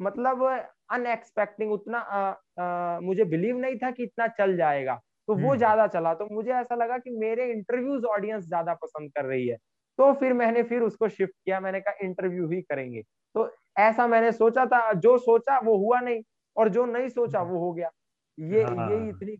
मतलब 0.00 0.44
अनएक्सपेक्टिंग 0.92 1.72
उतना 1.72 1.98
आ, 2.00 2.34
आ, 2.58 3.00
मुझे 3.00 3.24
बिलीव 3.26 3.58
नहीं 3.58 3.76
था 3.78 3.90
कि 3.92 4.02
इतना 4.04 4.26
चल 4.30 4.56
जाएगा। 4.56 4.94
तो 5.28 5.34
वो 5.36 5.54
हम्म। 5.54 5.56
ज़्यादा 5.56 5.86
चला। 5.88 6.14
तो 6.14 6.28
मुझे 6.32 6.52
ऐसा 6.52 6.74
लगा 6.76 6.98
कि 6.98 7.10
मेरे 7.18 7.50
इंटरव्यूज़ 7.52 8.04
ऑडियंस 8.08 8.44
ज़्यादा 8.46 8.74
पसंद 8.76 9.10
कर 9.12 9.24
रही 9.26 9.48
है। 9.48 9.56
तो 9.98 10.12
फिर 10.14 10.32
मैंने 10.34 10.62
फिर 10.64 10.82
उसको 10.82 11.08
शिफ्ट 11.10 11.34
किया। 11.36 11.60
मैंने 11.60 11.80
कहा 11.80 11.94
इंटरव्यू 12.04 12.48
ही 12.50 12.62
करेंगे। 12.64 13.02
तो 13.34 13.50
ऐसा 13.78 14.06
मैंने 14.08 14.32
सोचा 14.32 14.66
था। 14.66 14.92
जो 14.94 15.16
सोचा 15.20 15.58
वो 15.60 15.76
हुआ 15.78 16.00
नहीं 16.00 16.22
और 16.56 16.68
जो 16.70 16.84
नहीं 16.86 17.08
सोचा 17.10 17.42
वो 17.44 17.60
हो 17.60 17.72
गया। 17.74 17.90
ये 18.38 18.64
हाँ। 18.68 18.80
ये 18.82 19.08
इतनी 19.10 19.36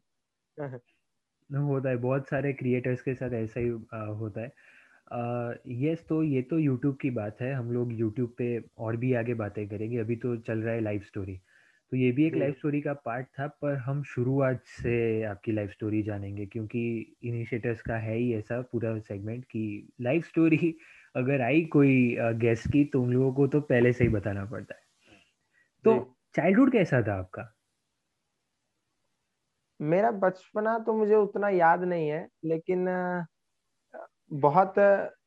होता 1.51 1.91
है 1.91 1.97
बहुत 1.97 2.29
सारे 2.29 2.53
क्रिएटर्स 2.53 3.03
के 3.03 3.15
साथ 3.15 3.31
ऐसा 3.31 3.61
ही 3.61 3.69
होता 4.19 4.41
है। 4.41 4.53
यस 5.69 6.05
तो 6.09 6.23
ये 6.23 6.43
तो 6.43 6.59
यूट्यूब 6.59 6.97
की 6.97 7.11
बात 7.11 7.41
है 7.41 7.53
हम 7.53 7.73
लोग 7.73 7.93
यूट्यूब 7.93 8.35
पे 8.39 8.65
और 8.79 8.97
भी 8.97 9.13
आगे 9.15 9.35
बातें 9.35 9.69
करेंगे। 9.69 9.99
अभी 9.99 10.17
तो 10.17 10.37
चल 10.37 10.59
रहा 10.59 10.75
है 10.75 10.81
लाइव 10.81 11.01
स्टोरी 11.01 11.41
तो 11.93 11.97
ये 11.97 12.13
भी 12.13 12.27
एक 12.27 12.37
लाइव 12.37 12.53
स्टोरी 12.53 12.81
का 12.81 12.93
पार्ट 12.95 13.27
था 13.27 13.47
पर 13.47 13.77
हम 13.77 14.03
शुरुआत 14.03 14.63
से 14.65 15.23
आपकी 15.23 15.53
लाइव 15.53 15.69
स्टोरी 15.69 16.03
जानेंगे 16.03 16.47
क्योंकि 16.47 17.17
इनिशिएटर्स 17.23 17.83
का 17.83 17.97
है 17.97 18.17
ही 18.17 18.35
ऐसा 18.35 18.61
पूरा 18.63 18.99
सेगमेंट 18.99 19.45
कि 19.45 19.89
लाइव 20.01 20.23
स्टोरी 20.23 20.77
अगर 21.17 21.41
आई 21.41 21.65
कोई 21.65 22.17
गेस्ट 22.21 22.73
की 22.73 22.85
तो 22.85 23.03
उन 23.03 23.13
लोगों 23.13 23.33
को 23.33 23.47
तो 23.47 23.61
पहले 23.61 23.93
से 23.93 24.05
ही 24.05 24.11
बताना 24.11 24.45
पड़ता 24.45 24.75
है। 24.75 24.83
तो 25.85 26.17
चाइल्डहुड 26.37 26.73
कैसा 26.73 27.03
था 27.03 27.15
आपका? 27.15 27.60
मेरा 29.81 30.11
बचपना 30.11 30.79
तो 30.79 30.93
मुझे 30.93 31.15
उतना 31.17 31.49
याद 31.49 31.85
नहीं 31.85 32.09
है 32.09 32.27
लेकिन 32.45 32.87
बहुत 34.35 34.75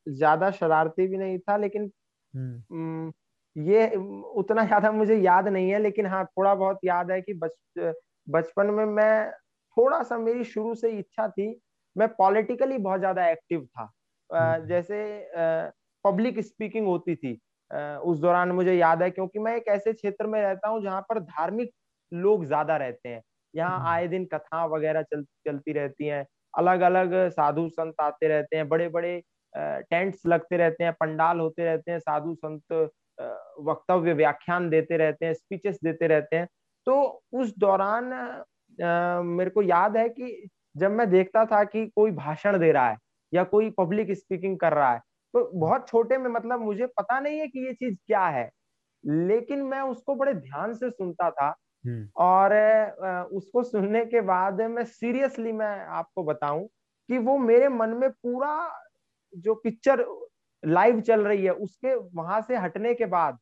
ज़्यादा 0.08 0.50
शरारती 0.50 1.06
भी 1.06 1.16
नहीं 1.16 1.38
था 1.38 1.56
लेकिन 1.56 1.90
हम्म। 2.34 3.12
ये 3.56 3.86
उतना 4.34 4.64
ज़्यादा 4.64 4.90
मुझे 4.92 5.16
याद 5.16 5.48
नहीं 5.48 5.70
है 5.70 5.78
लेकिन 5.78 6.06
हाँ 6.06 6.24
थोड़ा 6.26 6.54
बहुत 6.54 6.78
याद 6.84 7.10
है 7.10 7.20
कि 7.20 7.34
बच 7.34 7.94
बचपन 8.26 8.66
में 8.66 8.84
मैं 8.86 9.30
थोड़ा 9.76 10.02
सा 10.02 10.18
मेरी 10.18 10.44
शुरू 10.44 10.74
से 10.74 10.90
इच्छा 10.90 11.28
थी 11.28 11.48
मैं 11.96 12.08
पॉलिटिकली 12.08 12.78
बहुत 12.78 13.00
ज़्यादा 13.00 13.28
एक्टिव 13.28 13.64
था 13.66 13.90
हम्म। 14.30 14.66
जैसे 14.66 15.28
पब्लिक 16.04 16.40
स्पीकिंग 16.40 16.86
होती 16.86 17.16
थी 17.16 17.32
उस 18.04 18.18
दौरान 18.18 18.52
मुझे 18.52 18.74
याद 18.74 19.02
है 19.02 19.10
क्योंकि 19.10 19.38
मैं 19.38 19.56
एक 19.56 19.68
ऐसे 19.68 19.92
क्षेत्र 19.92 20.26
में 20.26 20.40
रहता 20.42 20.68
हूँ 20.68 20.82
जहाँ 20.82 21.00
पर 21.00 21.20
धार्मिक 21.20 21.70
लोग 22.12 22.44
ज़्यादा 22.44 22.76
रहते 22.76 23.08
हैं 23.08 23.22
यहाँ 23.54 23.78
हम्म। 23.78 23.88
आए 23.88 24.08
दिन 24.08 24.24
कथा 24.24 24.64
वगैरह 24.66 25.02
चल 25.02 25.22
चलती 25.46 25.72
रहती 25.72 26.06
हैं 26.06 26.24
अलग 26.54 26.80
अलग 26.80 27.14
साधु 27.30 27.68
संत 27.68 27.94
आते 28.00 28.28
रहते 28.28 28.56
हैं 28.56 28.68
बड़े 28.68 28.88
बड़े 28.88 29.22
टेंट्स 29.54 30.26
लगते 30.26 30.56
रहते 30.56 30.84
हैं 30.84 30.92
पंडाल 30.92 31.40
होते 31.40 31.64
रहते 31.64 31.90
हैं 31.90 31.98
साधु 31.98 32.34
संत 32.34 32.72
वक्तव्य 33.60 34.12
व्याख्यान 34.12 34.68
देते 34.70 34.96
रहते 34.96 35.26
हैं 35.26 35.34
स्पीचेस 35.34 35.78
देते 35.84 36.06
रहते 36.06 36.36
हैं 36.36 36.48
तो 36.86 37.22
उस 37.32 37.54
दौरान 37.58 38.04
मेरे 39.24 39.50
को 39.50 39.62
याद 39.62 39.96
है 39.96 40.08
कि 40.08 40.48
जब 40.76 40.90
मैं 40.90 41.10
देखता 41.10 41.44
था 41.44 41.62
कि 41.64 41.86
कोई 41.86 42.10
भाषण 42.10 42.58
दे 42.58 42.72
रहा 42.72 42.88
है 42.90 42.96
या 43.32 43.44
कोई 43.44 43.70
पब्लिक 43.70 44.12
स्पीकिंग 44.12 44.58
कर 44.58 44.72
रहा 44.72 44.92
है 44.92 45.00
तो 45.34 45.50
बहुत 45.54 45.88
छोटे 45.88 46.18
में 46.18 46.30
मतलब 46.30 46.60
मुझे 46.60 46.86
पता 46.86 47.20
नहीं 47.20 47.38
है 47.40 47.46
कि 47.46 47.66
ये 47.66 47.72
चीज़ 47.72 47.96
क्या 48.06 48.26
है 48.28 48.50
लेकिन 49.04 49.62
मैं 49.62 49.80
उसको 49.82 50.14
बड़े 50.14 50.34
ध्यान 50.34 50.74
से 50.74 50.90
सुनता 50.90 51.30
था। 51.30 51.54
और 52.18 52.52
उसको 53.32 53.62
सुनने 53.62 54.04
के 54.04 54.20
बाद 54.22 54.60
मैं 54.70 54.84
सीरियसली 54.84 55.52
मैं 55.52 55.76
आपको 55.92 56.22
बताऊँ 56.24 56.66
कि 57.08 57.18
वो 57.18 57.36
मेरे 57.38 57.68
मन 57.70 57.90
में 57.92 58.10
पूरा 58.12 58.54
जो 59.36 59.54
पिक्चर 59.54 60.04
लाइव 60.62 61.00
चल 61.00 61.20
रही 61.20 61.44
है 61.44 61.52
उसके 61.52 61.94
वहाँ 61.94 62.40
से 62.40 62.56
हटने 62.56 62.94
के 62.94 63.06
बाद 63.06 63.38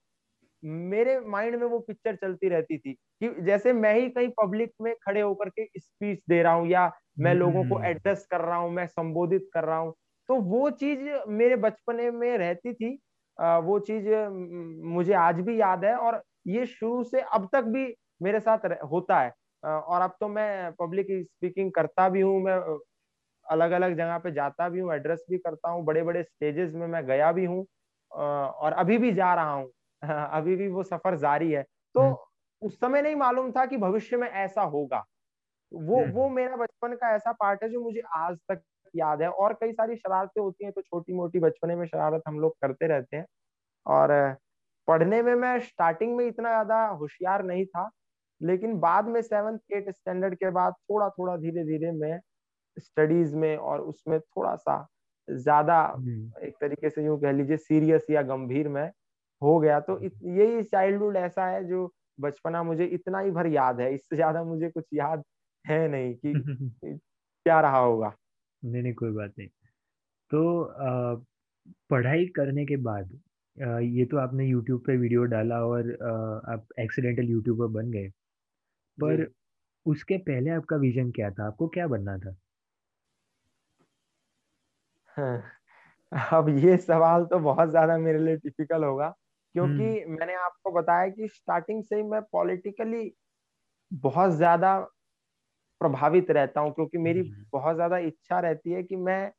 मेरे 0.62 1.18
माइंड 1.20 1.56
में 1.56 1.66
वो 1.66 1.78
पिक्चर 1.78 2.16
चलती 2.16 2.48
रहती 2.48 2.78
थी 2.78 2.92
कि 2.92 3.28
जैसे 3.42 3.72
मैं 3.72 3.94
ही 3.94 4.08
कहीं 4.08 4.28
पब्लिक 4.36 4.70
में 4.80 4.94
खड़े 4.96 5.20
होकर 5.20 5.48
के 5.48 5.66
स्पीच 5.76 6.18
दे 6.28 6.42
रहा 6.42 6.52
हूँ 6.52 6.68
या 6.68 6.90
मैं 7.18 7.34
लोगों 7.34 7.64
को 7.64 7.82
एड्रेस 7.84 8.18
हम्म। 8.18 8.26
कर 8.30 8.44
रहा 8.46 8.56
हूँ 8.56 8.70
मैं 8.70 8.86
संबोधित 8.86 9.48
कर 9.54 9.64
रहा 9.64 9.78
हूँ 9.78 9.94
तो 10.28 10.34
वो 10.42 10.70
चीज़ 10.72 11.00
मेरे 11.30 11.56
बचपने 11.58 12.10
में 12.10 12.36
रहती 12.38 12.72
थी 12.72 12.94
वो 13.38 13.78
चीज़ 13.80 14.08
मुझे 14.86 15.12
आज 15.14 15.40
भी 15.40 15.60
याद 15.60 15.84
है 15.84 15.94
और 15.96 16.22
ये 16.46 16.66
शुरू 16.66 17.02
से 17.04 17.20
अब 17.32 17.48
तक 17.52 17.64
भी 17.66 17.84
मेरे 18.22 18.40
साथ 18.40 18.66
होता 18.92 19.20
है। 19.20 19.32
और 19.62 20.00
अब 20.02 20.16
तो 20.20 20.28
मैं 20.28 20.72
पब्लिक 20.72 21.06
स्पीकिंग 21.22 21.72
करता 21.72 22.08
भी 22.08 22.20
हूँ 22.20 22.40
मैं 22.42 22.56
अलग 23.46 23.70
अलग 23.72 23.96
जगह 23.96 24.18
पे 24.18 24.30
जाता 24.32 24.68
भी 24.68 24.80
हूँ 24.80 24.92
एड्रेस 24.94 25.24
भी 25.30 25.38
करता 25.38 25.70
हूँ 25.70 25.84
बड़े 25.84 26.02
बड़े 26.02 26.22
स्टेजेस 26.22 26.72
में 26.74 26.86
मैं 26.88 27.04
गया 27.06 27.32
भी 27.32 27.44
हूँ 27.44 27.66
और 28.12 28.72
अभी 28.74 28.98
भी 28.98 29.12
जा 29.14 29.34
रहा 29.34 29.52
हूँ। 29.52 29.70
अभी 30.32 30.56
भी 30.56 30.68
वो 30.68 30.82
सफ़र 30.84 31.16
जारी 31.18 31.50
है। 31.52 31.62
तो 31.94 32.00
हम्म। 32.02 32.16
उस 32.62 32.76
समय 32.80 33.02
नहीं 33.02 33.14
मालूम 33.16 33.50
था 33.52 33.64
कि 33.66 33.76
भविष्य 33.78 34.16
में 34.16 34.28
ऐसा 34.28 34.62
होगा। 34.64 35.04
वो 35.72 36.00
हम्म। 36.00 36.12
वो 36.12 36.28
मेरा 36.30 36.56
बचपन 36.56 36.94
का 36.96 37.14
ऐसा 37.16 37.32
पार्ट 37.34 37.62
है 37.64 37.68
जो 37.70 37.80
मुझे 37.84 38.02
आज 38.16 38.36
तक 38.50 38.62
याद 38.94 39.22
है। 39.22 39.28
और 39.30 39.52
कई 39.54 39.72
सारी 39.72 39.96
शरारतें 39.96 40.42
होती 40.42 40.64
हैं 40.64 40.72
तो 40.74 40.82
छोटी 40.82 41.14
मोटी 41.14 41.38
बचपने 41.40 41.76
में 41.76 41.86
शरारत 41.86 42.22
हम 42.28 42.40
लोग 42.40 42.56
करते 42.62 42.86
रहते 42.88 43.16
हैं। 43.16 43.26
और 43.86 44.10
पढ़ने 44.88 45.22
में 45.22 45.34
मैं 45.36 45.58
स्टार्टिंग 45.60 46.16
में 46.16 46.26
इतना 46.26 46.48
ज़्यादा 46.50 46.84
होशियार 46.92 47.44
नहीं 47.44 47.66
था 47.66 47.90
लेकिन 48.42 48.78
बाद 48.80 49.08
में 49.08 49.20
सेवन्थ 49.22 49.72
एट 49.72 49.90
स्टैंडर्ड 49.90 50.34
के 50.34 50.50
बाद 50.50 50.72
थोड़ा 50.90 51.08
थोड़ा 51.10 51.36
धीरे 51.36 51.64
धीरे 51.64 51.92
मैं 51.92 52.18
स्टडीज़ 52.76 53.36
में 53.36 53.56
और 53.56 53.80
उसमें 53.82 54.18
थोड़ा 54.20 54.54
सा 54.56 54.86
ज़्यादा 55.28 55.78
हम्म। 55.86 56.46
एक 56.46 56.54
तरीके 56.60 56.90
से 56.90 57.04
यूँ 57.04 57.18
कह 57.20 57.32
लीजिए 57.32 57.56
सीरियस 57.58 58.06
या 58.10 58.22
गंभीर 58.24 58.68
में 58.68 58.86
हो 59.42 59.58
गया। 59.60 59.78
तो 59.80 59.98
यही 60.02 60.62
चाइल्डहुड 60.64 61.16
ऐसा 61.16 61.46
है 61.46 61.64
जो 61.68 61.90
बचपना 62.18 62.62
मुझे 62.62 62.84
इतना 62.86 63.20
ही 63.20 63.30
भर 63.30 63.46
याद 63.46 63.80
है 63.80 63.94
इससे 63.94 64.16
ज़्यादा 64.16 64.42
मुझे 64.44 64.68
कुछ 64.70 64.84
याद 64.94 65.22
है 65.64 65.86
नहीं 65.88 66.14
कि 66.16 66.32
क्या 67.46 67.60
रहा 67.60 67.78
होगा। 67.78 68.12
नहीं 68.62 68.82
नहीं 68.82 68.94
कोई 68.94 69.10
बात 69.12 69.32
नहीं। 69.38 69.48
तो 70.30 70.62
आ, 70.62 71.14
पढ़ाई 71.90 72.26
करने 72.36 72.64
के 72.66 72.76
बाद 72.82 73.12
आ, 73.56 73.78
ये 73.78 74.04
तो 74.04 74.16
आपने 74.18 74.46
यूट्यूब 74.46 74.82
पे 74.86 74.96
वीडियो 74.96 75.24
डाला 75.26 75.56
और 75.66 75.90
आ, 75.92 76.52
आप 76.54 76.66
एक्सीडेंटल 76.80 77.30
यूट्यूबर 77.30 77.66
बन 77.80 77.90
गए। 77.90 78.10
पर 78.98 79.26
उसके 79.86 80.18
पहले 80.18 80.50
आपका 80.50 80.76
विजन 80.76 81.10
क्या 81.10 81.30
था 81.30 81.46
आपको 81.46 81.68
क्या 81.68 81.86
बनना 81.86 82.16
था 82.18 82.36
हाँ, 85.08 85.42
अब 86.12 86.48
ये 86.58 86.76
सवाल 86.76 87.24
तो 87.24 87.38
बहुत 87.38 87.70
ज़्यादा 87.70 87.96
मेरे 87.98 88.18
लिए 88.18 88.36
टिपिकल 88.36 88.84
होगा 88.84 89.08
क्योंकि 89.54 89.84
हम्म। 90.00 90.18
मैंने 90.18 90.34
आपको 90.34 90.70
बताया 90.70 91.08
कि 91.08 91.28
स्टार्टिंग 91.28 91.82
से 91.84 91.96
ही 91.96 92.02
मैं 92.02 92.20
पॉलिटिकली 92.22 93.12
बहुत 93.92 94.30
ज़्यादा 94.30 94.78
प्रभावित 95.80 96.30
रहता 96.30 96.60
हूँ 96.60 96.72
क्योंकि 96.72 96.98
मेरी 96.98 97.20
हम्म। 97.20 97.44
बहुत 97.52 97.74
ज़्यादा 97.74 97.98
इच्छा 97.98 98.40
रहती 98.40 98.72
है 98.72 98.82
कि 98.82 98.96
मैं 98.98 99.32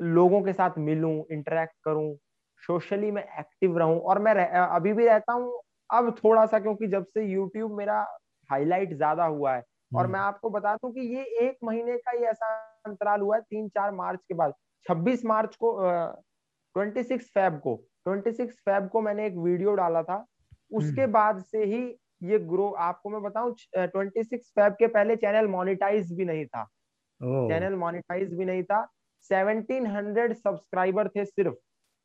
लोगों 0.00 0.42
के 0.42 0.52
साथ 0.52 0.78
मिलूं 0.78 1.14
इंटरेक्ट 1.32 1.74
करूँ 1.84 2.16
सोशली 2.62 3.10
मैं 3.10 3.24
एक्टिव 3.40 3.78
रहूँ 3.78 4.00
और 4.00 4.18
मैं 4.18 4.34
रह, 4.34 4.64
अभी 4.64 4.92
भी 4.92 5.06
रहता 5.06 5.32
हूँ 5.32 5.60
अब 5.90 6.14
थोड़ा 6.18 6.44
सा 6.46 6.58
क्योंकि 6.60 6.86
जब 6.86 7.04
से 7.04 7.24
यूट्यूब 7.24 7.76
मेरा 7.78 8.00
हाईलाइट 8.50 8.94
ज़्यादा 8.94 9.24
हुआ 9.24 9.54
है 9.54 9.62
और 9.94 10.02
हम्म। 10.02 10.12
मैं 10.12 10.20
आपको 10.20 10.50
बता 10.50 10.74
दूँ 10.74 10.92
कि 10.92 11.00
ये 11.14 11.22
एक 11.48 11.56
महीने 11.64 11.96
का 11.98 12.10
ही 12.10 12.24
ऐसा 12.24 12.54
अंतराल 12.86 13.20
हुआ 13.20 13.36
है 13.36 13.42
तीन 13.42 13.68
चार 13.68 13.90
मार्च 13.92 14.20
के 14.28 14.34
बाद। 14.34 14.52
छब्बीस 14.86 15.24
मार्च 15.24 15.56
को 15.56 15.76
ट्वेंटी 16.76 17.02
सिक्स 17.02 17.28
फेब 17.28 17.58
को 17.60 17.74
ट्वेंटी 18.04 18.32
सिक्स 18.32 18.56
फेब 18.60 18.88
को 18.88 19.00
मैंने 19.00 19.26
एक 19.26 19.36
वीडियो 19.36 19.74
डाला 19.74 20.02
था। 20.02 20.24
उसके 20.72 21.00
हम्म। 21.00 21.12
बाद 21.12 21.42
से 21.42 21.64
ही 21.64 21.82
ये 22.22 22.38
ग्रो 22.38 22.70
आपको 22.80 23.10
मैं 23.10 23.22
बताऊँ 23.22 23.54
ट्वेंटी 23.76 24.24
सिक्स 24.24 24.50
फेब 24.50 24.72
के 24.72 24.86
पहले 24.86 25.16
चैनल 25.16 25.46
मोनिटाइज 25.48 26.12
भी 26.12 26.24
नहीं 26.24 26.46
था। 26.46 26.64
चैनल 27.20 27.74
मोनिटाइज 27.74 28.34
भी 28.34 28.44
नहीं 28.44 28.62
था। 28.62 28.86
सेवनटीन 29.30 29.86
हंड्रेड 29.86 30.32
सब्सक्राइबर 30.34 31.08
थे 31.08 31.24
सिर्फ़ 31.24 31.54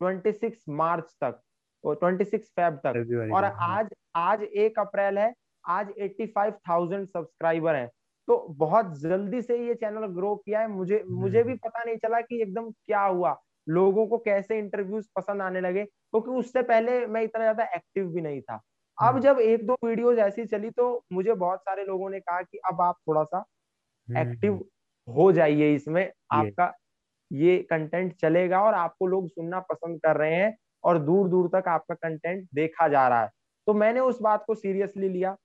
ट्वेंटी 0.01 0.31
सिक्स 0.31 0.63
मार्च 0.69 1.13
तक। 1.23 1.39
ट्वेंटी 1.83 2.25
सिक्स 2.25 2.49
फेब 2.49 2.79
तक। 2.85 3.31
और 3.33 3.43
आज 3.43 3.89
आज 4.17 4.43
एक 4.43 4.79
अप्रैल 4.79 5.17
है 5.17 5.33
आज 5.63 5.93
एट्टी 5.97 6.25
फाइव 6.27 6.53
थाउज़ेंड 6.69 7.07
सब्सक्राइबर 7.07 7.75
है। 7.75 7.87
तो 8.27 8.37
बहुत 8.57 8.99
जल्दी 8.99 9.41
से 9.41 9.57
ये 9.67 9.73
चैनल 9.75 10.05
ग्रो 10.15 10.35
किया 10.35 10.59
है। 10.59 10.67
मुझे 10.67 10.99
हम्म। 10.99 11.19
मुझे 11.21 11.43
भी 11.43 11.53
पता 11.55 11.83
नहीं 11.83 11.97
चला 11.97 12.21
कि 12.21 12.41
एकदम 12.41 12.69
क्या 12.71 13.01
हुआ। 13.01 13.35
लोगों 13.67 14.05
को 14.07 14.17
कैसे 14.17 14.57
इंटरव्यूज़ 14.59 15.07
पसंद 15.15 15.41
आने 15.41 15.61
लगे 15.61 15.83
क्योंकि 15.83 16.31
तो 16.31 16.37
उससे 16.37 16.61
पहले 16.63 17.05
मैं 17.07 17.21
इतना 17.21 17.41
ज़्यादा 17.43 17.63
एक्टिव 17.75 18.07
भी 18.07 18.21
नहीं 18.21 18.41
था। 18.41 18.55
अब 18.97 19.05
हम्म। 19.05 19.19
जब 19.19 19.39
एक 19.41 19.65
दो 19.67 19.75
वीडियोस 19.85 20.17
ऐसी 20.19 20.45
चली 20.45 20.69
तो 20.69 21.03
मुझे 21.13 21.33
बहुत 21.35 21.59
सारे 21.59 21.83
लोगों 21.85 22.09
ने 22.09 22.19
कहा 22.19 22.41
कि 22.41 22.57
अब 22.71 22.81
आप 22.81 22.95
थोड़ा 23.07 23.23
सा 23.23 23.43
एक्टिव 24.07 24.53
हम्म, 24.53 25.13
हो 25.13 25.31
जाइए 25.31 25.73
इसमें। 25.75 26.11
आपका 26.33 26.71
ये 27.31 27.57
कंटेंट 27.69 28.13
चलेगा 28.15 28.61
और 28.63 28.73
आपको 28.73 29.07
लोग 29.07 29.27
सुनना 29.29 29.59
पसंद 29.61 29.99
कर 30.01 30.17
रहे 30.17 30.35
हैं। 30.35 30.55
और 30.83 30.99
दूर 30.99 31.29
दूर 31.29 31.47
तक 31.49 31.67
आपका 31.67 31.95
कंटेंट 31.95 32.47
देखा 32.55 32.87
जा 32.87 33.07
रहा 33.07 33.21
है। 33.21 33.29
तो 33.67 33.73
मैंने 33.73 33.99
उस 33.99 34.21
बात 34.21 34.43
को 34.47 34.55
सीरियसली 34.55 35.09
लिया। 35.09 35.35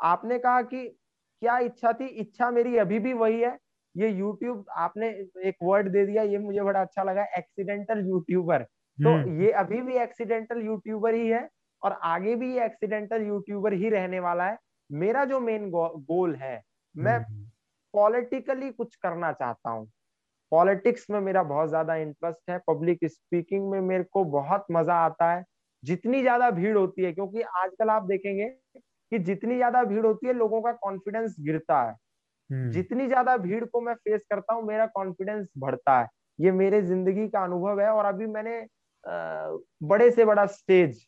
आपने 0.00 0.38
कहा 0.38 0.62
कि 0.62 0.86
क्या 1.42 1.58
इच्छा 1.58 1.92
थी? 1.92 2.06
इच्छा 2.06 2.50
मेरी 2.50 2.76
अभी 2.76 2.98
भी 2.98 3.12
वही 3.12 3.40
है। 3.40 3.56
ये 3.94 4.08
यूट्यूब 4.10 4.64
आपने 4.76 5.08
एक 5.44 5.56
वर्ड 5.62 5.88
दे 5.88 6.04
दिया 6.06 6.22
ये 6.22 6.38
मुझे 6.38 6.60
बड़ा 6.60 6.80
अच्छा 6.80 7.02
लगा 7.02 7.24
एक्सीडेंटल 7.38 8.06
यूट्यूबर 8.06 8.62
तो 8.62 9.08
हम्म। 9.08 9.42
ये 9.42 9.50
अभी 9.52 9.80
भी 9.82 9.96
एक्सीडेंटल 9.98 10.60
यूट्यूबर 10.62 11.14
ही 11.14 11.28
है 11.28 11.48
और 11.82 11.92
आगे 12.04 12.34
भी 12.34 12.52
ये 12.54 12.64
एक्सीडेंटल 12.64 13.22
यूट्यूबर 13.22 13.72
ही 13.72 13.88
रहने 13.88 14.20
वाला 14.20 14.44
है। 14.44 14.58
मेरा 14.90 15.24
जो 15.24 15.40
मेन 15.40 15.70
गो, 15.70 15.88
गोल 15.88 16.34
है 16.34 16.62
मैं 16.94 17.20
पॉलिटिकली 17.94 18.66
हम्म। 18.66 18.72
कुछ 18.72 18.96
करना 18.96 19.32
चाहता 19.32 19.70
हूँ। 19.70 19.86
पॉलिटिक्स 20.52 21.06
में 21.10 21.20
मेरा 21.20 21.42
बहुत 21.44 21.68
ज़्यादा 21.68 21.94
इंटरेस्ट 21.96 22.50
है 22.50 22.58
पब्लिक 22.68 22.98
स्पीकिंग 23.04 23.70
में 23.70 23.80
मेरे 23.82 24.04
को 24.12 24.24
बहुत 24.32 24.66
मज़ा 24.72 24.94
आता 24.96 25.32
है 25.32 25.44
जितनी 25.82 26.20
ज़्यादा 26.22 26.50
भीड़ 26.50 26.76
होती 26.76 27.04
है 27.04 27.12
क्योंकि 27.12 27.42
आजकल 27.42 27.90
आप 27.90 28.02
देखेंगे 28.02 28.48
कि 29.12 29.18
जितनी 29.20 29.56
ज़्यादा 29.56 29.82
भीड़ 29.84 30.04
होती 30.06 30.26
है 30.26 30.32
लोगों 30.32 30.60
का 30.62 30.72
कॉन्फिडेंस 30.74 31.36
गिरता 31.40 31.82
है। 31.82 31.94
हम्म। 32.50 32.70
जितनी 32.70 33.06
ज़्यादा 33.06 33.36
भीड़ 33.38 33.64
को 33.64 33.80
मैं 33.80 33.94
फेस 33.94 34.22
करता 34.30 34.54
हूँ 34.54 34.64
मेरा 34.64 34.86
कॉन्फिडेंस 34.88 35.48
बढ़ता 35.58 35.98
है। 36.00 36.08
ये 36.38 36.52
मेरे 36.52 36.82
ज़िंदगी 36.82 37.28
का 37.28 37.44
अनुभव 37.44 37.80
है 37.80 37.88
और 37.90 38.04
अभी 38.04 38.26
मैंने 38.28 38.60
बड़े 39.84 40.10
से 40.10 40.24
बड़ा 40.24 40.46
स्टेज 40.48 41.06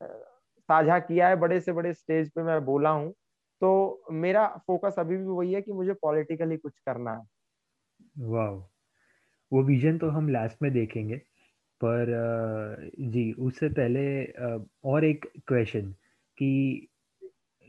साझा 0.00 0.98
किया 1.00 1.28
है 1.28 1.36
बड़े 1.36 1.60
से 1.60 1.72
बड़े 1.72 1.92
स्टेज 1.94 2.30
पे 2.30 2.42
मैं 2.42 2.64
बोला 2.64 2.90
हूँ। 2.90 3.12
तो 3.62 4.04
मेरा 4.14 4.46
फोकस 4.66 4.94
अभी 4.98 5.16
भी 5.16 5.24
वही 5.24 5.52
है 5.52 5.62
कि 5.62 5.72
मुझे 5.72 5.92
पॉलिटिकली 5.94 6.56
कुछ 6.56 6.78
करना 6.80 7.12
है। 7.12 7.22
वाह 8.22 8.75
वो 9.52 9.62
विजन 9.62 9.98
तो 9.98 10.08
हम 10.08 10.28
लास्ट 10.28 10.62
में 10.62 10.72
देखेंगे 10.72 11.16
पर 11.84 12.06
जी 13.00 13.32
उससे 13.32 13.68
पहले 13.68 14.24
और 14.84 15.04
एक 15.04 15.26
क्वेश्चन 15.46 15.92
कि 16.38 16.88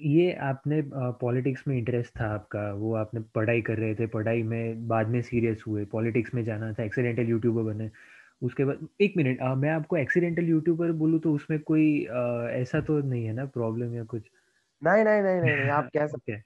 ये 0.02 0.34
आपने 0.34 0.82
पॉलिटिक्स 0.96 1.68
में 1.68 1.78
इंटरेस्ट 1.78 2.22
था 2.22 2.26
आपका 2.26 2.74
वो 2.74 2.94
आपने 2.96 3.22
पढ़ाई 3.36 3.62
कर 3.62 3.78
रहे 3.78 3.96
थे 3.96 4.08
पढ़ाई 4.08 4.44
में 4.44 4.88
बाद 4.88 5.08
में 5.08 5.22
सीरियस 5.22 5.64
हुए 5.68 5.86
पॉलिटिक्स 5.86 6.34
में 6.34 6.44
जाना 6.44 6.74
था 6.74 6.84
एक्सीडेंटल 6.84 7.24
यूट्यूबर 7.24 7.74
बने 7.74 7.92
उसके 8.44 8.66
बाद 8.66 8.88
एक 9.02 9.14
मिनट 9.18 9.42
मैं 9.42 9.70
आपको 9.70 9.98
एक्सीडेंटल 9.98 10.44
यूट्यूबर 10.44 10.92
बोलूँ 10.92 11.20
तो 11.20 11.34
उसमें 11.34 11.60
कोई 11.60 12.06
आ, 12.06 12.50
ऐसा 12.50 12.82
तो 12.82 13.00
नहीं 13.00 13.26
है 13.26 13.34
ना 13.34 13.46
प्रॉब्लम 13.46 13.96
या 13.96 14.04
कुछ? 14.04 14.24
नहीं 14.84 15.04
नहीं 15.04 15.22
नहीं 15.22 15.42
नहीं, 15.42 15.56
नहीं 15.56 15.70
आप 15.70 15.90
कह 15.94 16.08
सकते 16.08 16.32
हैं 16.32 16.44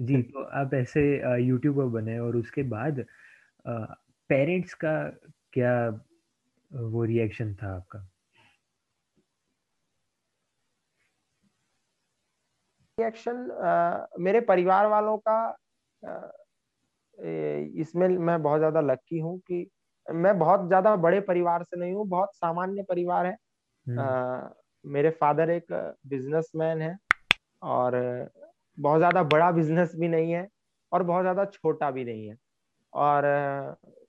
जी 0.00 0.22
तो 0.32 0.42
आप 0.42 0.74
ऐसे 0.74 1.22
यूट्यूबर 1.42 1.84
बने 1.84 2.18
और 2.18 2.36
उसके 2.36 2.62
बाद 2.62 3.04
पेरेंट्स 4.30 4.74
का 4.76 4.92
क्या 5.52 5.74
वो 6.70 7.04
रिएक्शन 7.04 7.54
था 7.54 7.74
आपका? 7.76 8.08
रिएक्शन 12.98 13.36
मेरे 14.20 14.40
परिवार 14.42 14.86
वालों 14.88 15.16
का 15.28 15.38
इसमें 17.80 18.08
मैं 18.08 18.42
बहुत 18.42 18.58
ज़्यादा 18.58 18.80
लक्की 18.82 19.18
हूँ 19.18 19.38
कि 19.40 19.66
मैं 20.06 20.38
बहुत 20.38 20.66
ज़्यादा 20.68 20.94
बड़े 20.98 21.20
परिवार 21.22 21.62
से 21.64 21.80
नहीं 21.80 21.94
हूँ 21.94 22.06
बहुत 22.08 22.34
सामान्य 22.36 22.82
परिवार 22.84 23.26
है। 23.26 23.32
आ, 23.32 23.36
हम्म। 23.86 24.50
मेरे 24.84 25.10
फादर 25.12 25.50
एक 25.50 25.72
बिजनेसमैन 26.08 26.82
है 26.82 26.96
और 27.62 27.96
बहुत 28.78 28.98
ज़्यादा 28.98 29.22
बड़ा 29.26 29.50
बिज़नेस 29.52 29.92
भी 29.96 30.08
नहीं 30.08 30.32
है 30.32 30.48
और 30.92 31.02
बहुत 31.04 31.22
ज़्यादा 31.22 31.44
छोटा 31.46 31.90
भी 31.92 32.04
नहीं 32.04 32.28
है। 32.28 32.36
और 32.92 33.24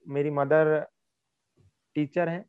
मेरी 0.06 0.30
मदर 0.32 0.78
टीचर 1.96 2.28
है 2.28 2.40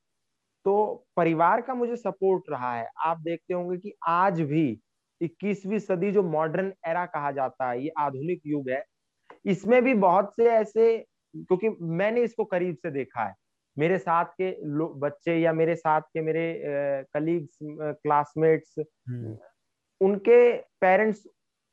तो 0.66 0.74
परिवार 1.18 1.62
का 1.62 1.74
मुझे 1.74 1.96
सपोर्ट 1.96 2.50
रहा 2.50 2.74
है। 2.76 2.88
आप 3.06 3.20
देखते 3.20 3.54
होंगे 3.54 3.78
कि 3.78 3.94
आज 4.08 4.42
भी 4.44 4.80
21वीं 5.22 5.80
सदी 5.80 6.12
जो 6.12 6.24
मॉडर्न 6.24 6.72
एरा 6.88 7.06
कहा 7.08 7.32
जाता 7.32 7.70
है 7.70 7.84
ये 7.84 7.92
आधुनिक 8.00 8.42
युग 8.46 8.70
है 8.70 8.84
इसमें 9.46 9.82
भी 9.84 9.94
बहुत 9.96 10.34
से 10.36 10.50
ऐसे 10.52 10.98
क्योंकि 11.34 11.70
मैंने 11.82 12.24
इसको 12.24 12.46
करीब 12.46 12.76
से 12.76 12.92
देखा 12.92 13.24
है। 13.24 13.36
मेरे 13.78 13.98
साथ 13.98 14.26
के 14.42 14.52
बच्चे 15.00 15.36
या 15.38 15.54
मेरे 15.54 15.76
साथ 15.76 16.02
के 16.04 16.22
मेरे 16.22 16.44
कलीग्स 17.14 17.58
क्लासमेट्स 17.64 18.80
उनके 20.02 20.42
पेरेंट्स 20.82 21.24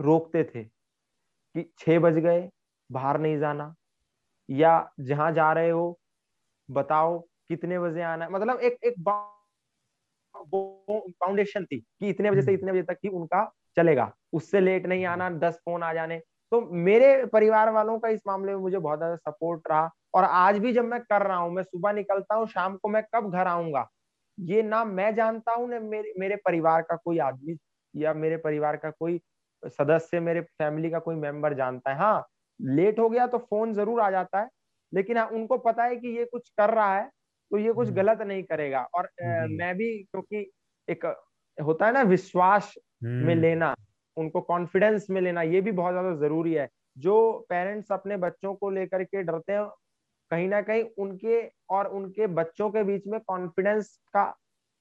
रोकते 0.00 0.44
थे 0.44 0.62
कि 0.64 1.64
छह 1.78 1.98
बज 1.98 2.18
गए 2.18 2.48
बाहर 2.90 3.18
नहीं 3.20 3.38
जाना। 3.38 3.74
या 4.48 4.72
जहाँ 5.02 5.32
जा 5.32 5.52
रहे 5.52 5.70
हो 5.70 5.98
बताओ 6.68 7.18
कितने 7.48 7.78
बजे 7.78 8.02
आना 8.04 8.24
है। 8.24 8.30
मतलब 8.32 8.60
एक 8.60 8.78
एक 8.84 8.94
फाउंडेशन 10.34 11.64
थी 11.64 11.78
कि 11.80 12.08
इतने 12.10 12.30
बजे 12.30 12.42
से 12.42 12.52
इतने 12.52 12.72
बजे 12.72 12.82
तक 12.84 12.98
ही 13.04 13.08
उनका 13.10 13.44
चलेगा। 13.76 14.12
उससे 14.32 14.60
लेट 14.60 14.86
नहीं 14.86 15.04
आना 15.06 15.28
दस 15.32 15.54
फ़ोन 15.64 15.82
आ 15.82 15.92
जाने। 15.94 16.18
तो 16.52 16.60
मेरे 16.82 17.24
परिवार 17.26 17.70
वालों 17.72 17.98
का 17.98 18.08
इस 18.08 18.20
मामले 18.26 18.52
में 18.52 18.60
मुझे 18.60 18.78
बहुत 18.78 18.98
ज़्यादा 18.98 19.16
सपोर्ट 19.18 19.62
रहा। 19.70 19.90
और 20.14 20.24
आज 20.24 20.58
भी 20.58 20.72
जब 20.72 20.84
मैं 20.84 21.00
कर 21.02 21.22
रहा 21.22 21.36
हूँ 21.38 21.52
मैं 21.54 21.62
सुबह 21.62 21.92
निकलता 21.92 22.34
हूँ 22.34 22.46
शाम 22.48 22.76
को 22.76 22.88
मैं 22.88 23.02
कब 23.14 23.30
घर 23.32 23.46
आऊँगा 23.46 23.86
ये 24.38 24.62
ना 24.62 24.84
मैं 24.86 25.14
जानता 25.14 25.52
हूँ 25.54 25.68
ना 25.70 25.80
मेरे 25.80 26.12
मेरे 26.18 26.36
परिवार 26.44 26.82
का 26.82 26.96
कोई 26.96 27.18
आदमी 27.20 27.56
या 27.94 28.14
मेरे 28.14 28.36
परिवार 28.38 28.76
का 28.76 28.90
कोई 28.92 29.20
सदस्य 29.72 30.20
मेरे 30.20 30.40
फैमिली 30.42 30.90
का 30.90 30.98
कोई 31.00 31.14
मेंबर 31.16 31.54
जानता 31.54 31.90
है। 31.92 31.98
हाँ 31.98 32.24
लेट 32.60 32.98
हो 32.98 33.08
गया 33.08 33.26
तो 33.26 33.38
फ़ोन 33.40 33.72
ज़रूर 33.74 34.00
आ 34.00 34.10
जाता 34.10 34.40
है 34.40 34.48
लेकिन 34.92 35.18
हाँ 35.18 35.26
उनको 35.28 35.58
पता 35.58 35.84
है 35.84 35.96
कि 35.96 36.16
ये 36.18 36.24
कुछ 36.24 36.48
कर 36.58 36.70
रहा 36.70 36.94
है 36.96 37.08
तो 37.50 37.58
ये 37.58 37.72
कुछ 37.72 37.86
हम्म। 37.86 37.96
गलत 37.96 38.20
नहीं 38.22 38.42
करेगा 38.42 38.82
और 38.94 39.04
आ, 39.04 39.46
मैं 39.48 39.74
भी 39.76 39.92
क्योंकि 40.04 40.50
एक 40.88 41.04
होता 41.58 41.86
है 41.86 41.92
ना 41.92 42.02
विश्वास 42.04 42.74
में 43.04 43.10
हम्म। 43.10 43.40
लेना 43.40 43.74
उनको 44.16 44.40
कॉन्फिडेंस 44.40 45.06
में 45.10 45.20
लेना 45.20 45.42
ये 45.42 45.60
भी 45.60 45.72
बहुत 45.72 45.92
ज़्यादा 45.92 46.14
ज़रूरी 46.16 46.54
है 46.54 46.68
जो 46.96 47.16
पेरेंट्स 47.48 47.92
अपने 47.92 48.16
बच्चों 48.16 48.54
को 48.54 48.70
लेकर 48.70 49.04
के 49.04 49.22
डरते 49.22 49.52
हैं 49.52 49.64
कहीं 50.30 50.48
ना 50.48 50.60
कहीं 50.62 50.84
उनके 50.98 51.40
और 51.70 51.86
उनके 51.88 52.26
बच्चों 52.34 52.70
के 52.70 52.82
बीच 52.84 53.06
में 53.06 53.20
कॉन्फिडेंस 53.20 53.96
का 54.14 54.24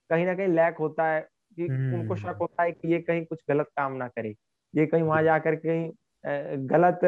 कहीं 0.10 0.26
ना 0.26 0.34
कहीं 0.36 0.48
लैक 0.48 0.78
होता 0.78 1.08
है 1.08 1.22
कि 1.60 1.66
उनको 1.66 2.16
शक 2.16 2.26
हम्म। 2.26 2.38
होता 2.38 2.64
है 2.64 2.72
कि 2.72 2.94
ये 2.94 3.00
कहीं 3.00 3.26
कुछ 3.26 3.40
गलत 3.50 3.68
काम 3.78 3.94
ना 3.94 4.08
करे 4.08 4.36
ये 4.74 4.86
कहीं 4.86 5.04
वहाँ 5.04 5.24
जाकर 5.24 5.56
कहीं 5.56 5.90
गलत 6.68 7.00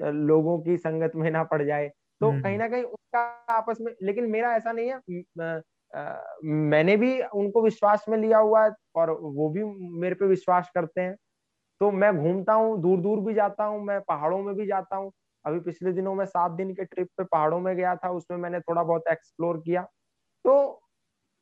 लोगों 0.00 0.58
की 0.60 0.76
संगत 0.78 1.12
में 1.16 1.30
ना 1.30 1.42
पड़ 1.44 1.62
जाए। 1.62 1.88
तो 2.20 2.30
हम्म। 2.30 2.42
कहीं 2.42 2.58
ना 2.58 2.68
कहीं 2.68 2.82
उनका 2.82 3.20
आपस 3.50 3.78
में 3.80 3.92
लेकिन 4.02 4.30
मेरा 4.30 4.54
ऐसा 4.56 4.72
नहीं 4.72 4.88
है 4.90 5.00
मैंने 6.44 6.96
भी 6.96 7.20
उनको 7.22 7.62
विश्वास 7.62 8.04
में 8.08 8.16
लिया 8.18 8.38
हुआ 8.38 8.64
है 8.64 8.70
और 8.96 9.10
वो 9.22 9.48
भी 9.50 9.64
मेरे 10.00 10.14
पे 10.14 10.26
विश्वास 10.26 10.70
करते 10.74 11.00
हैं। 11.00 11.16
तो 11.80 11.90
मैं 11.92 12.16
घूमता 12.18 12.54
हूँ 12.54 12.80
दूर 12.82 13.00
दूर 13.00 13.20
भी 13.20 13.34
जाता 13.34 13.64
हूँ 13.64 13.82
मैं 13.84 14.00
पहाड़ों 14.00 14.42
में 14.42 14.54
भी 14.54 14.66
जाता 14.66 14.96
हूँ। 14.96 15.12
अभी 15.44 15.60
पिछले 15.60 15.92
दिनों 15.92 16.14
में 16.14 16.24
सात 16.26 16.50
दिन 16.52 16.72
के 16.74 16.84
ट्रिप 16.84 17.08
पे 17.18 17.24
पहाड़ों 17.24 17.60
में 17.60 17.76
गया 17.76 17.94
था 17.96 18.10
उसमें 18.12 18.38
मैंने 18.38 18.60
थोड़ा 18.60 18.82
बहुत 18.82 19.04
एक्सप्लोर 19.10 19.58
किया। 19.58 19.82
तो 20.44 20.82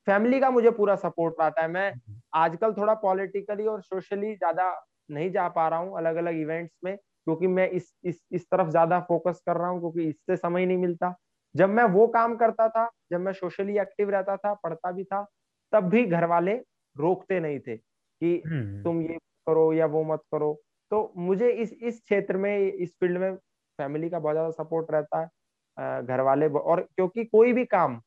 फैमिली 0.07 0.41
का 0.41 0.51
मुझे 0.51 0.71
पूरा 0.71 0.97
सपोर्ट 0.97 1.35
रहता 1.41 1.63
है। 1.63 1.69
मैं 1.69 1.93
आजकल 2.37 2.73
थोड़ा 2.73 2.95
पॉलिटिकली 2.97 3.67
और 3.67 3.83
सोशली 3.83 4.35
ज़्यादा 4.37 4.71
नहीं 5.11 5.31
जा 5.33 5.49
पा 5.49 5.69
रहा 5.69 5.79
हूँ 5.81 5.97
अलग 5.99 6.17
अलग 6.17 6.37
इवेंट्स 6.37 6.75
में। 6.85 6.97
क्योंकि 7.27 7.47
मैं 7.49 7.69
इस 7.71 7.93
इस 8.05 8.21
इस 8.33 8.47
तरफ़ 8.47 8.69
ज़्यादा 8.71 9.01
फोकस 9.03 9.41
कर 9.47 9.57
रहा 9.57 9.69
हूँ 9.69 9.81
क्योंकि 9.81 10.09
इससे 10.09 10.37
समय 10.39 10.67
नहीं 10.67 10.79
मिलता। 10.79 11.15
जब 11.55 11.71
मैं 11.71 11.85
वो 11.91 12.07
काम 12.11 12.37
करता 12.37 12.69
था 12.71 12.89
जब 13.13 13.21
मैं 13.21 13.33
सोशली 13.35 13.79
एक्टिव 13.79 14.11
रहता 14.11 14.37
था 14.39 14.55
पढ़ता 14.57 14.93
भी 14.93 15.05
था 15.05 15.25
तब 15.73 15.89
भी 15.91 16.05
घर 16.07 16.25
वाले 16.27 16.55
रोकते 16.97 17.41
नहीं 17.41 17.59
थे 17.61 17.77
कि 17.77 18.37
हम्म। 18.43 18.83
तुम 18.85 19.01
ये 19.03 19.19
करो 19.47 19.73
या 19.73 19.87
वो 19.89 20.03
मत 20.05 20.21
करो। 20.33 20.53
तो 20.91 21.13
मुझे 21.19 21.51
इस 21.53 21.73
इस 21.75 22.01
क्षेत्र 22.01 22.37
में 22.39 22.57
इस 22.59 22.95
फ़ील्ड 22.95 23.19
में 23.19 23.35
फैमिली 23.79 24.11
का 24.11 24.19
बहुत 24.19 24.35
ज़्यादा 24.35 24.51
सपोर्ट 24.55 24.91
रहता 24.91 25.21
है 25.21 26.03
घर 26.05 26.21
वाले 26.23 26.49
और 26.51 26.81
क्योंकि 26.89 27.25
कोई 27.27 27.53
भी 27.53 27.65
काम 27.67 27.99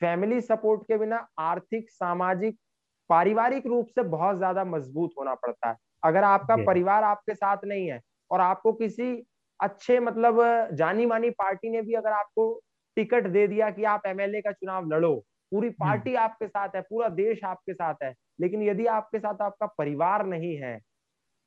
फैमिली 0.00 0.40
सपोर्ट 0.42 0.82
के 0.84 0.98
बिना 0.98 1.26
आर्थिक 1.40 1.90
सामाजिक 1.90 2.58
पारिवारिक 3.10 3.66
रूप 3.66 3.88
से 3.90 4.02
बहुत 4.08 4.36
ज़्यादा 4.36 4.64
मज़बूत 4.66 5.12
होना 5.18 5.34
पड़ता 5.36 5.70
है। 5.70 5.76
अगर 6.02 6.24
आपका 6.24 6.56
परिवार 6.58 7.04
आपके 7.04 7.34
साथ 7.34 7.64
नहीं 7.66 7.86
है 7.88 8.00
और 8.32 8.40
आपको 8.40 8.72
किसी 8.72 9.12
अच्छे 9.60 9.98
मतलब 10.00 10.40
जानी 10.74 11.06
मानी 11.06 11.30
पार्टी 11.30 11.70
ने 11.70 11.82
भी 11.82 11.94
अगर 11.94 12.12
आपको 12.12 12.52
टिकट 12.96 13.26
दे 13.26 13.46
दिया 13.46 13.70
कि 13.70 13.84
आप 13.86 14.06
एमएलए 14.06 14.40
का 14.40 14.52
चुनाव 14.52 14.88
लड़ो 14.88 15.14
पूरी 15.52 15.68
हम्म। 15.68 15.76
पार्टी 15.80 16.14
आपके 16.14 16.46
साथ 16.48 16.76
है 16.76 16.80
पूरा 16.80 17.08
देश 17.14 17.44
आपके 17.44 17.74
साथ 17.74 18.02
है 18.02 18.14
लेकिन 18.40 18.62
यदि 18.62 18.86
आपके 18.92 19.18
साथ 19.18 19.42
आपका 19.42 19.66
परिवार 19.78 20.24
नहीं 20.26 20.56
है 20.56 20.78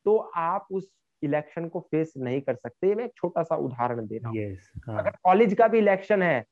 तो 0.06 0.17
आप 0.38 0.67
उस 0.71 0.88
इलेक्शन 1.24 1.67
को 1.67 1.80
फेस 1.91 2.13
नहीं 2.17 2.41
कर 2.41 2.56
सकते 2.56 2.93
मैं 2.95 3.06
एक 3.06 3.12
छोटा 3.17 3.43
सा 3.43 3.56
उदाहरण 3.58 4.06
दे 4.08 4.17
रहा 4.17 4.30
हूँ 4.30 4.38
yes, 4.38 4.69
हाँ. 4.88 5.00
अगर 5.00 5.17
कॉलेज 5.24 5.54
का 5.54 5.67
भी 5.67 5.78
इलेक्शन 5.78 6.24
है 6.24 6.43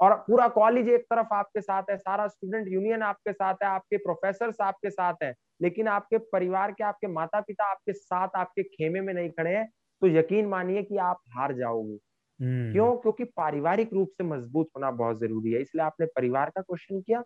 और 0.00 0.14
पूरा 0.28 0.46
कॉलेज 0.50 0.88
एक 0.88 1.02
तरफ़ 1.04 1.34
आपके 1.34 1.60
साथ 1.60 1.90
है 1.90 1.96
सारा 1.96 2.26
स्टूडेंट 2.28 2.68
यूनियन 2.68 3.02
आपके 3.02 3.32
साथ 3.32 3.54
है 3.62 3.68
आपके 3.68 3.96
प्रोफेसर 3.98 4.52
आपके 4.62 4.90
साथ 4.90 5.22
है 5.22 5.32
लेकिन 5.60 5.88
आपके 5.88 6.18
परिवार 6.32 6.72
के 6.72 6.84
आपके 6.84 7.06
माता 7.08 7.40
पिता 7.42 7.64
आपके 7.64 7.92
साथ 7.92 8.36
आपके 8.36 8.62
खेमे 8.64 9.00
में 9.00 9.12
नहीं 9.14 9.30
खड़े 9.30 9.50
हैं 9.50 9.66
तो 10.02 10.08
यकीन 10.08 10.46
मानिए 10.48 10.82
कि 10.82 10.96
आप 10.98 11.20
हार 11.30 11.54
जाओगे। 11.56 11.96
hmm. 12.40 12.46
क्यों? 12.72 12.96
क्योंकि 12.98 13.24
पारिवारिक 13.36 13.92
रूप 13.92 14.08
से 14.12 14.24
मज़बूत 14.24 14.68
होना 14.76 14.90
बहुत 14.92 15.20
ज़रूरी 15.20 15.52
है 15.52 15.60
इसलिए 15.62 15.84
आपने 15.84 16.06
परिवार 16.16 16.50
का 16.50 16.62
क्वेश्चन 16.62 17.00
किया। 17.00 17.22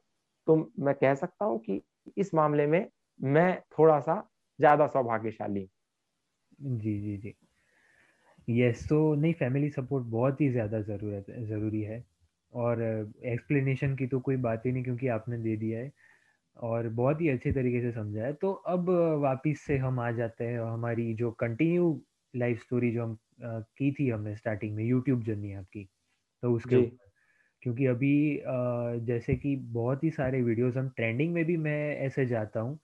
तो 0.46 0.56
मैं 0.80 0.94
कह 0.96 1.14
सकता 1.16 1.44
हूँ 1.44 1.58
कि 1.60 1.80
इस 2.18 2.34
मामले 2.34 2.66
में 2.68 2.86
मैं 3.20 3.50
थोड़ा 3.78 4.00
सा 4.00 4.22
ज़्यादा 4.58 4.86
सौभाग्यशाली 4.88 5.68
जी 6.60 6.98
जी 7.00 7.16
जी। 7.18 7.34
यस 8.48 8.82
तो 8.88 8.96
नहीं 9.14 9.32
फैमिली 9.34 9.68
सपोर्ट 9.70 10.04
बहुत 10.08 10.40
ही 10.40 10.48
ज़्यादा 10.50 10.80
ज़रूरत 10.82 11.26
ज़रूरी 11.48 11.82
है। 11.82 12.04
और 12.52 12.82
एक्सप्लेनेशन 13.26 13.96
की 13.96 14.06
तो 14.08 14.20
कोई 14.20 14.36
बात 14.38 14.66
ही 14.66 14.72
नहीं 14.72 14.84
क्योंकि 14.84 15.08
आपने 15.10 15.38
दे 15.38 15.56
दिया 15.56 15.80
है। 15.80 15.92
और 16.56 16.88
बहुत 16.90 17.20
ही 17.20 17.28
अच्छे 17.28 17.52
तरीके 17.52 17.80
से 17.82 17.92
समझा 17.92 18.22
है। 18.22 18.32
तो 18.34 18.52
अब 18.68 18.90
वापस 19.22 19.60
से 19.62 19.76
हम 19.78 20.00
आ 20.00 20.10
जाते 20.12 20.44
हैं 20.44 20.60
हमारी 20.62 21.14
जो 21.14 21.30
कंटिन्यू 21.40 22.00
लाइफ 22.34 22.60
स्टोरी 22.62 22.92
जो 22.92 23.04
हम 23.04 23.18
की 23.42 23.92
थी 23.92 24.08
हमने 24.10 24.36
स्टार्टिंग 24.36 24.74
में 24.76 24.84
यूट्यूब 24.84 25.22
जर्नी 25.24 25.52
आपकी 25.54 25.84
तो 26.42 26.52
उसके 26.54 26.84
क्योंकि 27.62 27.86
अभी 27.86 28.12
जैसे 29.06 29.36
कि 29.36 29.54
बहुत 29.72 30.04
ही 30.04 30.10
सारे 30.10 30.42
वीडियोस 30.42 30.76
हम 30.76 30.88
ट्रेंडिंग 30.90 31.32
में 31.34 31.44
भी 31.44 31.56
मैं 31.58 31.78
ऐसे 31.98 32.26
जाता 32.26 32.60
हूँ 32.60 32.78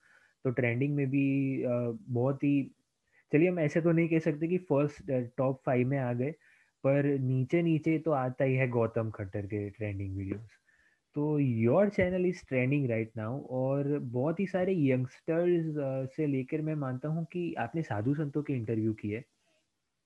तो 0.45 0.51
ट्रेंडिंग 0.51 0.95
में 0.95 1.07
भी 1.11 1.25
बहुत 1.67 2.43
ही 2.43 2.53
चलिए 3.31 3.49
हम 3.49 3.59
ऐसे 3.59 3.81
तो 3.81 3.91
नहीं 3.91 4.09
कह 4.09 4.19
सकते 4.19 4.47
कि 4.47 4.57
फ़र्स्ट 4.69 5.11
टॉप 5.37 5.61
फाइव 5.65 5.87
में 5.87 5.97
आ 5.99 6.11
गए 6.13 6.33
पर 6.85 7.05
नीचे 7.19 7.61
नीचे 7.61 7.97
तो 7.99 8.11
आता 8.11 8.43
ही 8.43 8.55
है 8.55 8.67
गौतम 8.69 9.09
खट्टर 9.11 9.45
के 9.45 9.69
ट्रेंडिंग 9.69 10.15
वीडियोस 10.17 10.59
तो 11.15 11.37
your 11.39 11.89
channel 11.89 12.25
is 12.25 12.41
trending 12.47 12.89
right 12.89 13.11
now 13.17 13.39
और 13.57 13.97
बहुत 13.99 14.39
ही 14.39 14.45
सारे 14.47 14.73
यंगस्टर्स 14.89 16.15
से 16.15 16.27
लेकर 16.27 16.61
मैं 16.61 16.75
मानता 16.75 17.09
हूँ 17.09 17.25
कि 17.33 17.53
आपने 17.59 17.81
साधु 17.81 18.13
संतों 18.15 18.43
के 18.43 18.53
इंटरव्यू 18.53 18.93
किए। 18.93 19.19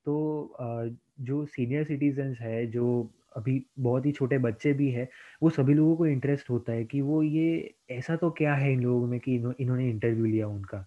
तो 0.06 0.96
जो 1.20 1.44
सीनियर 1.46 1.84
सिटीजन्स 1.84 2.38
है, 2.40 2.66
जो 2.66 3.10
अभी 3.36 3.62
बहुत 3.78 4.06
ही 4.06 4.12
छोटे 4.12 4.38
बच्चे 4.38 4.72
भी 4.72 4.90
है, 4.90 5.08
वो 5.42 5.50
सभी 5.50 5.74
लोगों 5.74 5.96
को 5.96 6.06
इंटरेस्ट 6.06 6.50
होता 6.50 6.72
है 6.72 6.84
कि 6.84 7.00
वो 7.00 7.22
ये 7.22 7.74
ऐसा 7.90 8.16
तो 8.16 8.30
क्या 8.30 8.54
है 8.54 8.72
इन 8.72 8.80
लोगों 8.82 9.06
में 9.06 9.18
कि 9.20 9.34
इन्होंने 9.34 9.88
इंटरव्यू 9.90 10.24
लिया 10.24 10.48
उनका। 10.48 10.86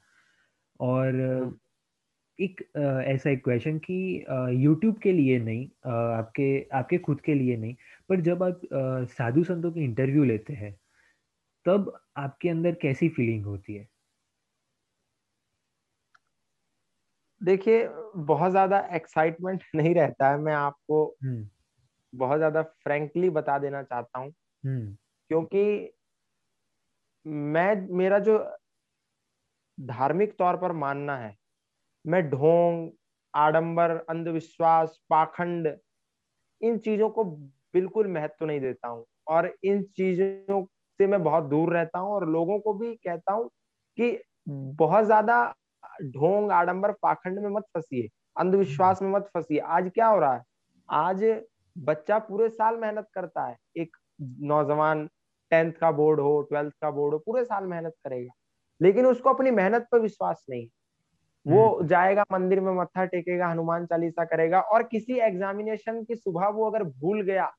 और 0.80 1.60
एक 2.44 2.62
ऐसा 2.76 3.30
एक 3.30 3.44
क्वेश्चन 3.44 3.78
कि 3.80 3.96
यूट्यूब 4.56 4.98
के 5.00 5.12
लिए 5.12 5.40
नहीं 5.40 5.66
आपके 6.16 6.48
आपके 6.74 6.98
खुद 6.98 7.22
के 7.22 7.34
लिए 7.34 7.58
नहीं 7.58 7.76
पर 8.10 8.22
जब 8.22 8.44
आप 8.44 8.62
साधु 9.12 9.44
संतों 9.44 9.72
की 9.72 9.84
इंटरव्यू 9.84 10.24
लेते 10.24 10.54
हैं 10.54 10.76
तब 11.66 11.94
आपके 12.18 12.50
अंदर 12.50 12.76
कैसी 12.82 13.10
फीलिंग 13.10 13.46
होती 13.46 13.76
है 13.76 13.88
देखिए 17.42 17.88
बहुत 18.18 18.52
ज़्यादा 18.52 18.80
एक्साइटमेंट 18.94 19.64
नहीं 19.76 19.94
रहता 19.96 20.30
है 20.30 20.38
मैं 20.38 20.54
आपको 20.54 21.04
हम्म। 21.24 21.48
बहुत 22.14 22.38
ज़्यादा 22.38 22.62
फ्रेंकली 22.62 23.30
बता 23.30 23.58
देना 23.60 23.82
चाहता 23.84 24.20
हूँ 24.20 24.34
हम्म। 24.64 24.96
क्योंकि 25.32 25.94
मैं 27.26 27.76
मेरा 27.98 28.20
जो 28.20 28.38
धार्मिक 29.78 30.36
तौर 30.38 30.58
पर 30.58 30.72
मानना 30.72 31.18
है 31.18 31.36
मैं 32.06 32.30
ढोंग, 32.30 32.90
आडंबर, 33.34 33.92
अंधविश्वास, 34.10 35.00
पाखंड, 35.10 35.76
इन 36.62 36.78
चीज़ों 36.78 37.10
को 37.10 37.24
बिल्कुल 37.74 38.08
महत्व 38.08 38.46
नहीं 38.46 38.60
देता 38.62 38.88
हूँ। 38.88 39.06
और 39.28 39.54
इन 39.64 39.84
चीज़ों 39.98 40.64
से 41.00 41.08
मैं 41.08 41.24
बहुत 41.24 41.44
दूर 41.44 41.74
रहता 41.74 42.00
हूँ 42.00 42.12
और 42.14 42.28
लोगों 42.30 42.60
को 42.60 42.74
भी 42.74 42.94
कहता 42.96 43.34
हूँ 43.34 43.50
कि 43.98 44.18
बहुत 44.50 45.06
ज़्यादा 45.06 45.44
ढोंग, 46.04 46.52
आडंबर, 46.52 46.92
पाखंड 46.92 47.40
में 47.40 47.50
मत 47.50 47.64
फंसिए, 47.74 48.10
अंधविश्वास 48.38 49.02
में 49.02 49.10
मत 49.10 49.30
फंसिए। 49.34 49.60
आज 49.60 49.90
क्या 49.96 50.08
हो 50.08 50.20
रहा 50.20 50.34
है? 50.36 50.44
आज 50.90 51.24
बच्चा 51.76 52.20
पूरे 52.20 52.50
साल 52.50 52.78
मेहनत 52.78 53.08
करता 53.14 53.46
है। 53.48 53.56
एक 53.78 53.98
नौजवान 54.22 55.06
टेंथ 55.52 55.72
का 55.72 55.92
बोर्ड 55.92 56.20
हो, 56.20 56.42
ट्वेल्थ 56.42 56.74
का 56.82 56.92
बोर्ड 56.92 57.14
हो, 57.14 57.20
पूरे 57.20 57.44
साल 57.46 57.66
मेहनत 57.66 57.94
करेगा। 58.04 58.34
लेकिन 58.82 59.06
उसको 59.06 59.30
अपनी 59.30 59.52
मेहनत 59.52 59.88
पर 59.92 60.00
विश्वास 60.00 60.44
नहीं 60.50 60.68
वो 61.46 61.68
हम्म। 61.68 61.88
जाएगा 61.88 62.24
मंदिर 62.32 62.60
में 62.60 62.74
मत्था 62.74 63.06
टेकेगा 63.06 63.48
हनुमान 63.48 63.86
चालीसा 63.86 64.26
करेगा 64.26 64.60
और 64.60 64.84
किसी 64.84 65.20
एग्जामिनेशन 65.20 66.04
की 66.04 66.16
सुबह 66.16 66.48
वो 66.48 66.70
अगर 66.70 66.84
भूल 66.84 67.22
गया 67.22 67.52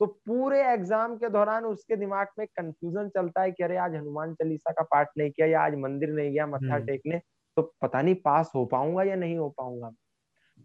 तो 0.00 0.06
पूरे 0.06 0.62
एग्ज़ाम 0.62 1.16
के 1.16 1.28
दौरान 1.28 1.64
उसके 1.64 1.96
दिमाग 1.96 2.26
में 2.38 2.46
कंफ्यूजन 2.46 3.08
चलता 3.08 3.42
है 3.42 3.50
कि 3.52 3.64
अरे 3.64 3.76
आज 3.76 3.94
हनुमान 3.94 4.34
चालीसा 4.34 4.70
का 4.70 4.82
पाठ 4.82 5.08
नहीं 5.18 5.30
किया 5.30 5.46
या 5.46 5.60
आज 5.60 5.74
मंदिर 5.74 6.10
नहीं 6.10 6.32
गया 6.32 6.46
मत्था 6.46 6.74
हम्म। 6.74 6.86
टेकने 6.86 7.20
तो 7.56 7.62
पता 7.82 8.02
नहीं 8.02 8.14
पास 8.14 8.52
हो 8.54 8.64
पाऊँगा 8.64 9.02
या 9.02 9.14
नहीं 9.14 9.36
हो 9.38 9.48
पाऊँगा। 9.48 9.90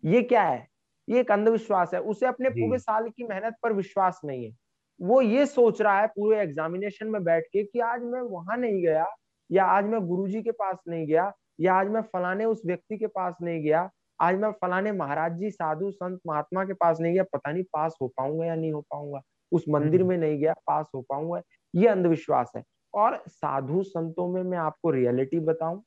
ये 0.04 0.22
क्या 0.22 0.44
है? 0.44 0.68
ये 1.08 1.20
एक 1.20 1.32
अंधविश्वास 1.32 1.94
है। 1.94 2.00
उसे 2.00 2.26
अपने 2.26 2.50
पूरे 2.50 2.80
साल 2.80 3.10
की 3.10 3.24
मेहनत 3.24 3.56
पर 3.64 3.74
विश्वास 3.74 4.22
नहीं 4.26 4.46
है। 4.46 4.52
वो 5.00 5.22
ये 5.22 5.46
सोच 5.46 5.82
रहा 5.82 6.00
है 6.02 6.08
पूरे 6.08 6.40
एग्जामिनेशन 6.40 7.08
में 7.08 7.24
बैठ 7.24 7.44
के 7.54 7.64
कि 7.64 7.80
आज 7.80 8.04
मैं 8.04 8.22
वहाँ 8.22 8.58
नहीं 8.58 8.82
गया 8.82 9.06
या 9.50 9.66
आज 9.66 9.86
मैं 9.86 10.02
गुरुजी 10.08 10.42
के 10.42 10.52
पास 10.52 10.78
नहीं 10.88 11.08
गया 11.08 11.32
या 11.60 11.76
आज 11.76 11.88
मैं 11.88 12.02
फलाने 12.04 12.46
उस 12.46 12.62
व्यक्ति 12.66 12.98
के 12.98 13.08
पास 13.10 13.36
नहीं 13.42 13.62
गया 13.64 13.90
आज 14.20 14.36
मैं 14.36 14.52
फलाने 14.54 14.92
महाराज 14.94 15.38
जी 15.38 15.52
साधु 15.52 15.92
संत 15.92 16.20
महात्मा 16.28 16.64
के 16.66 16.74
पास 16.74 17.00
नहीं 17.00 17.14
गया 17.14 17.24
पता 17.34 17.52
नहीं 17.52 17.64
पास 17.74 17.98
हो 18.02 18.08
पाऊँगा 18.08 18.46
या 18.46 18.56
नहीं 18.56 18.72
हो 18.74 18.82
पाऊँगा 18.92 19.22
उस 19.52 19.66
मंदिर 19.70 20.02
हम्म। 20.02 20.10
में 20.10 20.18
नहीं 20.18 20.38
गया 20.38 20.54
पास 20.68 20.90
हो 20.96 21.02
पाऊँगा 21.02 21.42
ये 21.74 21.88
अंधविश्वास 21.88 22.52
है 22.56 22.64
और 22.94 23.24
साधु 23.28 23.84
संतों 23.84 24.28
में 24.28 24.42
मैं 24.44 24.58
आपको 24.58 24.92
रियलिटी 24.92 25.40
बताऊँ 25.42 25.84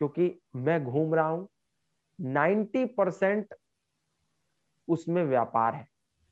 क्योंकि 0.00 0.34
मैं 0.56 0.82
घूम 0.84 1.14
रहा 1.14 1.28
हूँ 1.28 1.48
नाइन्टी 2.18 2.84
परसेंट 2.94 3.54
उसमें 4.88 5.24
व्यापार 5.24 5.74
है 5.74 5.86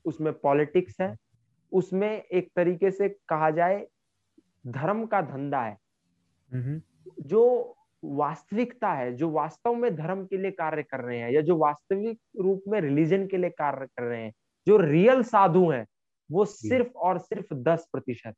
उसमें 0.05 0.31
पॉलिटिक्स 0.33 0.99
है 1.01 1.15
उसमें 1.71 2.09
एक 2.09 2.49
तरीके 2.55 2.91
से 2.91 3.09
कहा 3.29 3.49
जाए 3.51 3.85
धर्म 4.69 5.05
का 5.05 5.21
धंधा 5.23 5.61
है 5.61 5.77
हम्म। 6.51 6.81
जो 7.23 7.43
वास्तविकता 8.03 8.91
है 8.93 9.11
जो 9.15 9.29
वास्तव 9.29 9.73
में 9.73 9.95
धर्म 9.95 10.25
के 10.25 10.37
लिए 10.37 10.51
कार्य 10.51 10.83
कर 10.83 11.01
रहे 11.01 11.19
हैं 11.19 11.31
या 11.31 11.41
जो 11.41 11.57
वास्तविक 11.57 12.19
रूप 12.41 12.63
में 12.67 12.79
रिलीजन 12.81 13.27
के 13.27 13.37
लिए 13.37 13.49
कार्य 13.51 13.85
कर 13.87 14.03
रहे 14.03 14.21
हैं 14.21 14.31
जो 14.67 14.77
रियल 14.77 15.23
साधु 15.23 15.69
हैं 15.69 15.85
वो 16.29 16.45
सिर्फ़ 16.45 16.97
और 16.97 17.19
सिर्फ़ 17.19 17.53
दस 17.53 17.87
प्रतिशत 17.91 18.35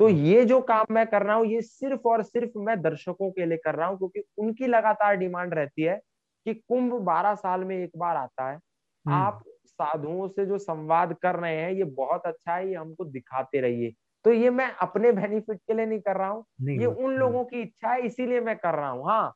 तो 0.00 0.04
हाँ। 0.04 0.14
ये 0.14 0.44
जो 0.44 0.60
काम 0.60 0.94
मैं 0.94 1.06
कर 1.06 1.22
रहा 1.22 1.36
हूँ 1.36 1.46
ये 1.46 1.60
सिर्फ़ 1.62 2.08
और 2.08 2.22
सिर्फ़ 2.22 2.58
मैं 2.58 2.80
दर्शकों 2.82 3.30
के 3.30 3.46
लिए 3.46 3.58
कर 3.58 3.74
रहा 3.74 3.88
हूँ 3.88 3.98
क्योंकि 3.98 4.22
उनकी 4.38 4.66
लगातार 4.66 5.16
डिमांड 5.16 5.54
रहती 5.54 5.82
है 5.82 6.00
कि 6.46 6.54
कुंभ 6.54 6.94
बारह 7.02 7.34
साल 7.34 7.64
में 7.64 7.76
एक 7.76 7.96
बार 7.96 8.16
आता 8.16 8.50
है 8.50 8.54
हम्म। 8.54 9.14
आप 9.14 9.42
साधुओं 9.66 10.28
से 10.28 10.46
जो 10.46 10.58
संवाद 10.58 11.14
कर 11.22 11.36
रहे 11.36 11.56
हैं 11.56 11.72
ये 11.72 11.84
बहुत 11.96 12.26
अच्छा 12.26 12.54
है 12.54 12.68
ये 12.68 12.74
हमको 12.74 13.04
दिखाते 13.06 13.60
रहिए 13.60 13.92
तो 14.26 14.32
ये 14.32 14.50
मैं 14.50 14.70
अपने 14.82 15.12
बेनिफिट 15.12 15.58
के 15.58 15.74
लिए 15.74 15.86
नहीं 15.86 16.00
कर 16.00 16.16
रहा 16.16 16.28
हूँ। 16.28 16.44
ये 16.76 16.86
उन 16.86 17.12
लोगों 17.14 17.44
की 17.46 17.60
इच्छा 17.62 17.90
है 17.90 18.00
इसीलिए 18.06 18.40
मैं 18.42 18.56
कर 18.58 18.74
रहा 18.74 18.88
हूँ। 18.90 19.04
हाँ 19.06 19.32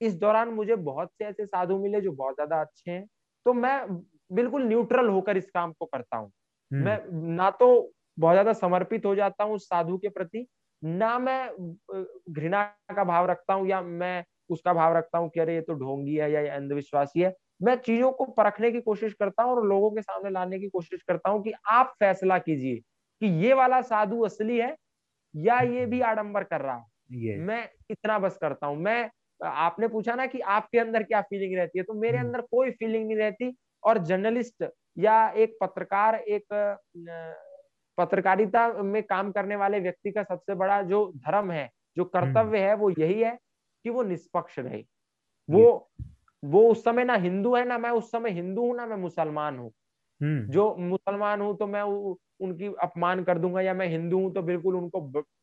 इस 0.00 0.14
दौरान 0.16 0.48
मुझे 0.50 0.76
बहुत 0.78 1.10
से 1.12 1.24
ऐसे 1.24 1.46
साधु 1.46 1.78
मिले 1.78 2.00
जो 2.00 2.12
बहुत 2.12 2.34
ज़्यादा 2.34 2.60
अच्छे 2.60 2.90
हैं। 2.90 3.06
तो 3.46 3.52
मैं 3.54 3.78
बिल्कुल 4.32 4.64
न्यूट्रल 4.64 5.08
होकर 5.08 5.36
इस 5.36 5.50
काम 5.50 5.72
को 5.72 5.86
करता 5.86 6.16
हूँ। 6.16 6.30
हम्म। 6.70 6.84
मैं 6.84 6.98
ना 7.36 7.50
तो 7.52 7.68
बहुत 8.18 8.34
ज़्यादा 8.34 8.52
समर्पित 8.54 9.06
हो 9.06 9.14
जाता 9.14 9.44
हूँ 9.44 9.54
उस 9.54 9.64
साधु 9.66 9.96
के 9.98 10.08
प्रति 10.10 10.46
ना 10.82 11.18
मैं 11.18 11.48
घृणा 12.30 12.62
का 12.96 13.04
भाव 13.04 13.26
रखता 13.26 13.54
हूँ 13.54 13.68
या 13.68 13.80
मैं 13.82 14.24
उसका 14.50 14.72
भाव 14.74 14.96
रखता 14.96 15.18
हूँ 15.18 15.28
कि 15.30 15.40
अरे 15.40 15.54
ये 15.54 15.60
तो 15.60 15.74
ढोंगी 15.74 16.14
है 16.16 16.30
या 16.32 16.54
अंधविश्वासी 16.56 17.20
है। 17.20 17.34
मैं 17.62 17.76
चीज़ों 17.78 18.10
को 18.12 18.24
परखने 18.32 18.70
की 18.72 18.80
कोशिश 18.80 19.12
करता 19.14 19.42
हूँ 19.42 19.52
और 19.52 19.66
लोगों 19.66 19.90
के 19.90 20.02
सामने 20.02 20.30
लाने 20.30 20.58
की 20.58 20.68
कोशिश 20.68 21.02
करता 21.08 21.30
हूँ 21.30 21.42
कि 21.42 21.52
आप 21.70 21.94
फैसला 22.00 22.38
कीजिए। 22.38 22.80
कि 23.22 23.26
ये 23.44 23.52
वाला 23.54 23.80
साधु 23.82 24.22
असली 24.24 24.58
है 24.58 24.74
या 25.34 25.60
ये 25.60 25.86
भी 25.86 26.00
आडंबर 26.00 26.44
कर 26.44 26.60
रहा 26.60 26.74
है 26.74 27.36
मैं 27.38 27.68
इतना 27.90 28.18
बस 28.18 28.36
करता 28.36 28.66
हूँ 28.66 28.76
मैं 28.76 29.10
आपने 29.40 29.88
पूछा 29.88 30.14
ना 30.14 30.26
कि 30.26 30.40
आपके 30.40 30.78
अंदर 30.78 31.02
क्या 31.02 31.20
फीलिंग 31.20 31.56
रहती 31.56 31.78
है 31.78 31.84
तो 31.84 31.94
मेरे 31.94 32.18
हम्म। 32.18 32.26
अंदर 32.26 32.40
कोई 32.40 32.70
फीलिंग 32.70 33.06
नहीं 33.06 33.16
रहती 33.16 33.54
और 33.82 33.98
जर्नलिस्ट 34.04 34.64
या 34.98 35.28
एक 35.36 35.56
पत्रकार 35.60 36.14
एक 36.14 36.54
पत्रकारिता 37.98 38.68
में 38.82 39.02
काम 39.02 39.30
करने 39.32 39.56
वाले 39.56 39.80
व्यक्ति 39.80 40.10
का 40.10 40.22
सबसे 40.22 40.54
बड़ा 40.54 40.80
जो 40.82 41.10
धर्म 41.16 41.50
है 41.50 41.68
जो 41.96 42.04
कर्तव्य 42.06 42.58
हम्म। 42.58 42.68
है 42.68 42.74
वो 42.74 42.90
यही 42.90 43.20
है 43.22 43.36
कि 43.84 43.90
वो 43.90 44.02
निष्पक्ष 44.02 44.58
रहे 44.58 44.84
वो 45.48 45.90
वो 46.42 46.68
उस 46.70 46.84
समय 46.84 47.04
ना 47.04 47.14
हिंदू 47.16 47.54
है 47.56 47.64
ना 47.64 47.78
मैं 47.78 47.90
उस 47.90 48.10
समय 48.10 48.30
हिंदू 48.30 48.62
हूँ 48.62 48.76
ना 48.76 48.86
मैं 48.86 48.96
मुसलमान 48.96 49.58
हूँ 49.58 49.66
हम्म। 49.66 49.83
जो 50.48 50.74
मुसलमान 50.76 51.40
हूँ 51.40 51.56
तो 51.58 51.66
मैं 51.66 51.82
उनकी 51.82 52.74
अपमान 52.82 53.24
कर 53.24 53.38
दूँगा 53.38 53.60
या 53.60 53.74
मैं 53.74 53.86
हिंदू 53.88 54.18
हूँ 54.18 54.34
तो 54.34 54.42
बिल्कुल 54.42 54.76
उनको 54.76 55.00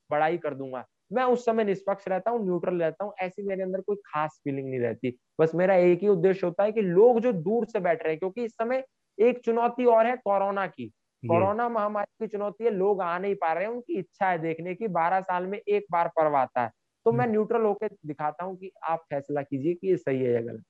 बड़ाई 0.10 0.38
कर 0.38 0.54
दूँगा। 0.56 0.86
मैं 1.13 1.24
उस 1.24 1.46
समय 1.46 1.63
निष्पक्ष 1.63 2.08
रहता 2.08 2.32
हूँ 2.32 2.44
न्यूट्रल 2.46 2.82
रहता 2.82 3.04
हूँ 3.06 3.13
ऐसी 3.22 3.44
मेरे 3.44 3.63
अंदर 3.63 3.82
कोई 3.82 3.96
खास 3.96 4.39
फीलिंग 4.44 4.70
नहीं 4.70 4.80
रहती। 4.80 5.17
बस 5.41 5.52
मेरा 5.56 5.76
एक 5.76 6.00
ही 6.02 6.08
उद्देश्य 6.08 6.48
होता 6.48 6.63
है 6.63 6.72
कि 6.72 6.82
लोग 6.82 7.20
जो 7.20 7.32
दूर 7.34 7.65
से 7.65 7.80
बैठ 7.80 8.04
रहे 8.04 8.12
हैं 8.12 8.20
क्योंकि 8.20 8.44
इस 8.44 8.52
समय 8.52 8.84
एक 9.17 9.39
चुनौती 9.46 9.86
और 9.86 10.06
है 10.06 10.15
कोरोना 10.17 10.67
की। 10.67 10.91
कोरोना 11.24 11.70
महामारी 11.70 12.26
की 12.26 12.28
चुनौती 12.28 12.63
है 12.63 12.72
लोग 12.72 13.02
आ 13.02 13.17
नहीं 13.20 13.36
पा 13.36 13.54
रहे 13.54 13.63
हैं 13.63 13.72
उनकी 13.72 14.00
इच्छा 14.00 14.30
है 14.30 14.39
देखने 14.39 14.76
की 14.76 14.88
बारह 14.88 15.22
साल 15.22 15.48
में 15.48 15.60
एक 15.60 15.86
बार 15.91 16.08
पर्व 16.08 16.36
आता 16.36 16.63
है। 16.63 16.72
तो 17.06 17.12
मैं 17.12 17.28
न्यूट्रल 17.28 17.58
हम्म। 17.58 17.67
होकर 17.67 17.89
दिखाता 18.06 18.46
हूँ 18.46 18.58
कि 18.58 18.72
आप 18.84 19.00
फैसला 19.10 19.41
कीजिए 19.41 19.74
कि 19.74 19.88
ये 19.88 19.98
सही 19.98 20.22
है 20.22 20.34
या 20.34 20.41
गलत। 20.41 20.63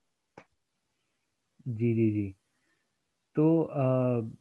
जी 1.68 1.94
जी 1.94 2.12
जी। 2.12 2.36
तो 3.36 3.44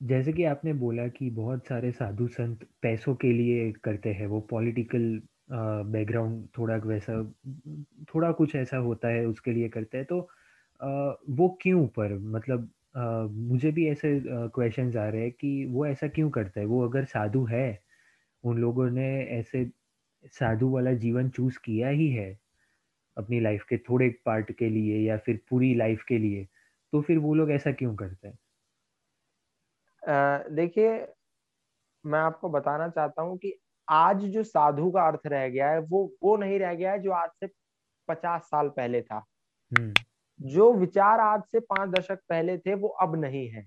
जैसे 0.03 0.33
कि 0.33 0.45
आपने 0.45 0.73
बोला 0.75 1.07
कि 1.09 1.29
बहुत 1.31 1.67
सारे 1.67 1.91
साधु 1.93 2.27
संत 2.29 2.67
पैसों 2.83 3.15
के 3.17 3.33
लिए 3.33 3.71
करते 3.85 4.13
हैं, 4.13 4.27
वो 4.27 4.41
पॉलिटिकल 4.51 5.21
बैकग्राउंड 5.93 6.47
थोड़ा 6.59 6.77
वैसा, 6.87 7.23
थोड़ा 8.15 8.31
कुछ 8.33 8.55
ऐसा 8.57 8.77
होता 8.79 9.09
है 9.09 9.25
उसके 9.27 9.53
लिए 9.53 9.69
करते 9.69 9.99
हैं 9.99 10.07
तो 10.07 10.21
वो 11.33 11.49
क्यों 11.63 11.87
पर? 11.99 12.15
मतलब 12.19 12.71
मुझे 13.31 13.71
भी 13.73 13.87
ऐसे 13.89 14.21
क्वेश्चंस 14.27 14.97
आ 14.97 15.09
रहे 15.09 15.23
हैं 15.23 15.33
कि 15.33 15.65
वो 15.71 15.87
ऐसा 15.87 16.09
क्यों 16.09 16.31
करता 16.31 16.61
है? 16.61 16.67
वो 16.67 16.85
अगर 16.89 17.05
साधु 17.07 17.45
है, 17.47 17.81
उन 18.45 18.59
लोगों 18.61 18.91
ने 18.93 19.09
ऐसे 19.39 19.65
साधु 20.33 20.69
वाला 20.71 20.93
जीवन 20.97 21.29
चूज़ 21.31 21.59
किया 21.65 21.89
ही 21.91 22.09
है, 22.11 22.31
अपनी 23.17 23.41
लाइफ 23.41 23.65
के 23.71 23.79
थोड़े 23.81 24.09
पार्ट 24.27 24.53
के 24.59 24.69
लिए 24.71 24.99
या 25.01 25.17
फिर 25.27 25.41
पूरी 25.51 25.75
लाइफ 25.77 26.05
के 26.09 26.19
लिए 26.19 26.47
तो 26.93 27.01
फिर 27.03 27.19
वो 27.21 27.35
लोग 27.35 27.51
ऐसा 27.53 27.73
क्यों 27.75 27.97
करते 27.97 28.29
हैं? 28.29 28.39
देखिए 30.03 31.07
मैं 32.05 32.19
आपको 32.19 32.49
बताना 32.49 32.89
चाहता 32.89 33.23
हूँ 33.23 33.37
कि 33.39 33.53
आज 33.89 34.25
जो 34.25 34.43
साधु 34.45 34.91
का 34.91 35.07
अर्थ 35.07 35.27
रह 35.27 35.49
गया 35.49 35.71
है 35.71 35.79
वो 35.81 36.05
वो 36.23 36.37
नहीं 36.37 36.59
रह 36.59 36.75
गया 36.75 36.93
है 36.93 36.99
जो 36.99 37.13
आज 37.13 37.31
से 37.41 37.49
पचास 38.09 38.43
साल 38.43 38.69
पहले 38.69 39.03
था। 39.03 39.25
हम्म। 39.73 39.93
जो 40.41 40.73
विचार 40.73 41.21
आज 41.21 41.43
से 41.43 41.61
पाँच 41.61 41.91
दशक 41.91 42.19
पहले 42.29 42.57
थे 42.59 42.75
वो 42.75 42.89
अब 43.03 43.17
नहीं 43.17 43.49
है। 43.49 43.63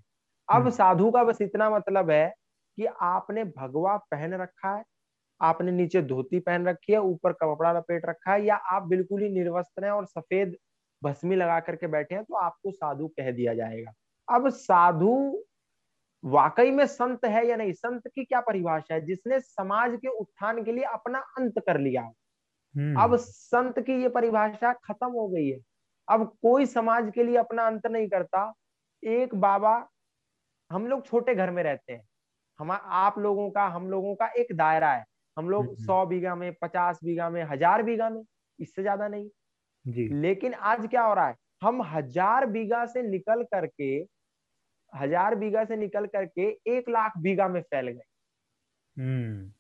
अब 0.50 0.56
हम्म। 0.56 0.69
साधु 0.69 1.12
का 1.12 1.24
बस 1.24 1.41
इतना 1.41 1.69
मतलब 1.69 2.10
है 2.12 2.34
कि 2.78 2.86
आपने 2.86 3.43
भगवा 3.43 3.96
पहन 4.12 4.34
रखा 4.34 4.76
है 4.78 4.84
आपने 5.41 5.72
नीचे 5.72 6.02
धोती 6.02 6.39
पहन 6.39 6.67
रखी 6.67 6.93
है 6.93 7.00
ऊपर 7.00 7.34
कपड़ा 7.34 7.72
लपेट 7.74 8.06
रखा 8.06 8.34
है 8.34 8.46
या 8.46 8.56
आप 8.56 8.84
बिल्कुल 8.84 9.22
ही 9.22 9.30
निर्वस्त्र 9.30 9.86
हैं 9.86 9.91
और 9.91 10.06
सफ़ेद 10.06 10.56
भस्मी 11.02 11.36
लगा 11.36 11.60
करके 11.60 11.88
बैठे 11.88 12.15
हैं 12.15 12.24
तो 12.24 12.36
आपको 12.36 12.72
साधु 12.72 13.08
कह 13.08 13.32
दिया 13.32 13.54
जाएगा। 13.54 13.93
अब 14.28 14.50
साधु 14.50 15.43
वाकई 16.24 16.72
में 16.72 16.86
संत 16.88 17.26
है 17.26 17.46
या 17.48 17.56
नहीं? 17.56 17.72
संत 17.74 18.08
की 18.16 18.24
क्या 18.26 18.42
परिभाषा 18.42 18.94
है? 18.96 19.02
जिसने 19.06 19.40
समाज 19.40 19.96
के 20.02 20.08
उत्थान 20.10 20.64
के 20.64 20.72
लिए 20.72 20.84
अपना 20.84 21.20
अंत 21.38 21.60
कर 21.68 21.80
लिया। 21.80 22.02
हम्म। 22.76 23.02
अब 23.02 23.16
संत 23.18 23.80
की 23.80 24.02
ये 24.02 24.10
परिभाषा 24.10 24.74
खत्म 24.74 25.08
हो 25.12 25.28
गई 25.28 25.48
है। 25.50 25.60
अब 26.08 26.26
कोई 26.42 26.66
समाज 26.66 27.12
के 27.16 27.24
लिए 27.24 27.38
अपना 27.38 27.68
अंत 27.68 27.88
नहीं 27.88 28.08
करता। 28.10 28.52
एक 29.04 29.36
बाबा 29.36 29.76
हम 30.72 30.88
लोग 30.88 31.06
छोटे 31.06 31.36
घर 31.36 31.52
में 31.52 31.64
रहते 31.64 31.94
हैं। 31.94 32.04
हम 32.60 32.72
आप 32.72 33.20
लोगों 33.20 33.50
का 33.52 33.68
हम 33.68 33.90
लोगों 33.90 34.16
का 34.16 34.28
एक 34.38 34.56
दायरा 34.56 34.92
है। 34.94 35.06
हम 35.38 35.50
लोग 35.50 35.66
हम्म। 35.66 35.86
सौ 35.86 36.06
बीघा 36.06 36.36
में 36.36 36.52
पचास 36.62 37.00
बीघा 37.06 37.30
में 37.30 37.44
हज़ार 37.44 37.84
बीघा 37.84 38.10
में 38.10 38.22
इससे 38.60 38.82
ज़्यादा 38.82 39.08
नहीं। 39.08 39.30
जी। 39.86 40.08
लेकिन 40.14 40.54
आज 40.54 40.88
क्या 40.88 41.04
हो 41.04 41.14
रहा 41.14 41.28
है? 41.28 41.36
हम 41.64 41.82
हज़ार 41.84 42.46
बीघा 42.46 42.86
से 42.86 43.02
निकल 43.04 43.44
करके 43.44 44.00
हज़ार 44.93 45.36
बीघा 45.36 45.63
से 45.65 45.75
निकल 45.75 46.06
करके 46.06 46.49
एक 46.69 46.89
लाख 46.89 47.17
बीघा 47.17 47.47
में 47.47 47.62
फैल 47.62 47.88
गए। 47.88 48.03
हम्म। 48.97 49.51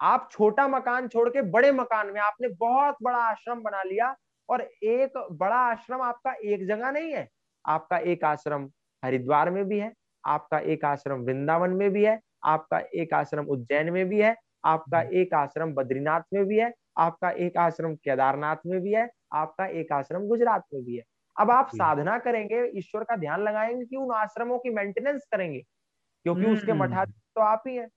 आप 0.00 0.28
छोटा 0.32 0.66
मकान 0.68 1.08
छोड़ 1.08 1.28
के 1.28 1.42
बड़े 1.42 1.70
मकान 1.72 2.10
में 2.12 2.20
आपने 2.20 2.48
बहुत 2.60 2.96
बड़ा 3.02 3.18
आश्रम 3.18 3.62
बना 3.62 3.82
लिया 3.82 4.14
और 4.48 4.62
एक 4.62 5.18
बड़ा 5.32 5.56
आश्रम 5.56 6.02
आपका 6.02 6.32
एक 6.44 6.66
जगह 6.66 6.90
नहीं 6.90 7.12
है 7.12 7.28
आपका 7.64 7.98
एक 7.98 8.24
आश्रम 8.24 8.68
हरिद्वार 9.02 9.50
में 9.50 9.64
भी 9.64 9.78
है 9.78 9.92
आपका 10.24 10.58
एक 10.58 10.84
आश्रम 10.84 11.20
वृंदावन 11.20 11.70
में 11.70 11.90
भी 11.90 12.04
है 12.04 12.18
आपका 12.44 12.78
एक 12.94 13.14
आश्रम 13.14 13.46
उज्जैन 13.46 13.90
में 13.90 14.08
भी 14.08 14.20
है 14.20 14.34
आपका 14.64 15.00
एक 15.12 15.34
आश्रम 15.34 15.72
बद्रीनाथ 15.74 16.22
में 16.32 16.44
भी 16.46 16.58
है 16.58 16.72
आपका 16.98 17.30
एक 17.30 17.56
आश्रम 17.56 17.94
केदारनाथ 17.94 18.56
में 18.66 18.80
भी 18.80 18.92
है 18.92 19.08
आपका 19.32 19.66
एक 19.80 19.92
आश्रम 19.92 20.26
गुजरात 20.28 20.64
में 20.74 20.84
भी 20.84 20.96
है। 20.96 21.02
अब 21.36 21.50
आप 21.50 21.68
साधना 21.70 22.18
करेंगे 22.20 22.64
ईश्वर 22.78 23.04
का 23.04 23.16
ध्यान 23.18 23.42
लगाएँगे 23.42 23.84
कि 23.86 23.96
उन 23.96 24.12
आश्रमों 24.16 24.58
की 24.60 24.70
मेंटेनेंस 24.72 25.24
करेंगे 25.26 25.60
क्योंकि 26.00 26.46
उसके 26.46 26.72
हम्म। 26.72 26.74
मठाधीश 26.74 27.22
तो 27.36 27.42
आप 27.42 27.62
ही 27.68 27.76
हैं। 27.76 27.88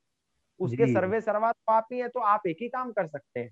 उसके 0.60 0.88
सर्वे 0.88 1.22
सर्वा 1.22 1.52
तो 1.52 1.74
आप 1.74 1.88
ही 1.94 2.00
हैं 2.00 2.10
तो 2.10 2.20
आप 2.22 2.48
एक 2.48 2.58
ही 2.62 2.70
काम 2.70 2.92
कर 2.94 3.08
सकते 3.08 3.40
हैं। 3.40 3.52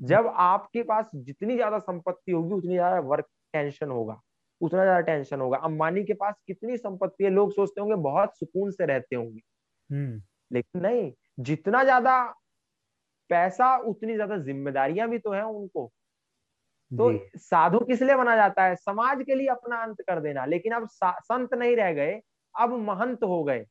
जब 0.00 0.26
आपके 0.38 0.82
पास 0.84 1.10
जितनी 1.16 1.56
ज़्यादा 1.56 1.78
संपत्ति 1.80 2.32
होगी 2.32 2.54
उतनी 2.54 2.74
ज़्यादा 2.74 3.00
वर्क 3.06 3.26
टेंशन 3.54 3.90
होगा 3.90 4.20
उतना 4.60 4.82
ज़्यादा 4.82 5.00
टेंशन 5.02 5.40
होगा। 5.40 5.58
अंबानी 5.60 6.04
के 6.04 6.14
पास 6.16 6.34
कितनी 6.46 6.76
संपत्ति 6.78 7.24
है 7.24 7.30
लोग 7.32 7.52
सोचते 7.52 7.80
होंगे 7.80 7.96
बहुत 8.04 8.38
सुकून 8.38 8.70
से 8.72 8.86
रहते 8.86 9.16
होंगे। 9.16 9.40
हम्म। 9.90 10.20
लेकिन 10.50 10.80
नहीं 10.82 11.12
जितना 11.40 11.82
ज़्यादा 11.84 12.18
पैसा 13.30 13.76
उतनी 13.86 14.14
ज़्यादा 14.14 14.36
जिम्मेदारियाँ 14.40 15.08
भी 15.08 15.18
तो 15.20 15.32
है 15.32 15.42
उनको। 15.44 15.90
तो 16.92 17.38
साधु 17.38 17.78
किस 17.78 18.02
लिए 18.02 18.14
बना 18.16 18.36
जाता 18.36 18.64
है? 18.64 18.76
समाज 18.76 19.22
के 19.22 19.34
लिए 19.34 19.46
अपना 19.46 19.76
अंत 19.82 20.00
कर 20.00 20.20
देना। 20.20 20.44
लेकिन 20.46 20.72
अब 20.72 20.86
संत 20.92 21.54
नहीं 21.54 21.76
रह 21.76 21.92
गए 21.92 22.20
अब 22.54 22.70
महंत 22.72 23.24
हो 23.24 23.42
गए। 23.44 23.66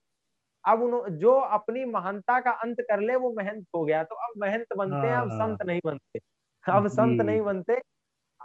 अब 0.67 0.81
उन्हों 0.83 1.09
जो 1.09 1.33
अपनी 1.33 1.85
महानता 1.85 2.39
का 2.39 2.51
अंत 2.51 2.77
कर 2.81 2.99
ले 2.99 3.15
वो 3.15 3.33
महंत 3.33 3.65
हो 3.75 3.85
गया। 3.85 4.03
तो 4.03 4.15
अब 4.15 4.29
महंत 4.37 4.65
बनते 4.77 5.07
हैं 5.07 5.15
अब 5.15 5.31
हाँ। 5.31 5.47
संत 5.47 5.61
नहीं 5.65 5.81
बनते। 5.85 6.19
अब 6.69 6.87
संत 6.87 7.21
नहीं 7.21 7.41
बनते। 7.41 7.81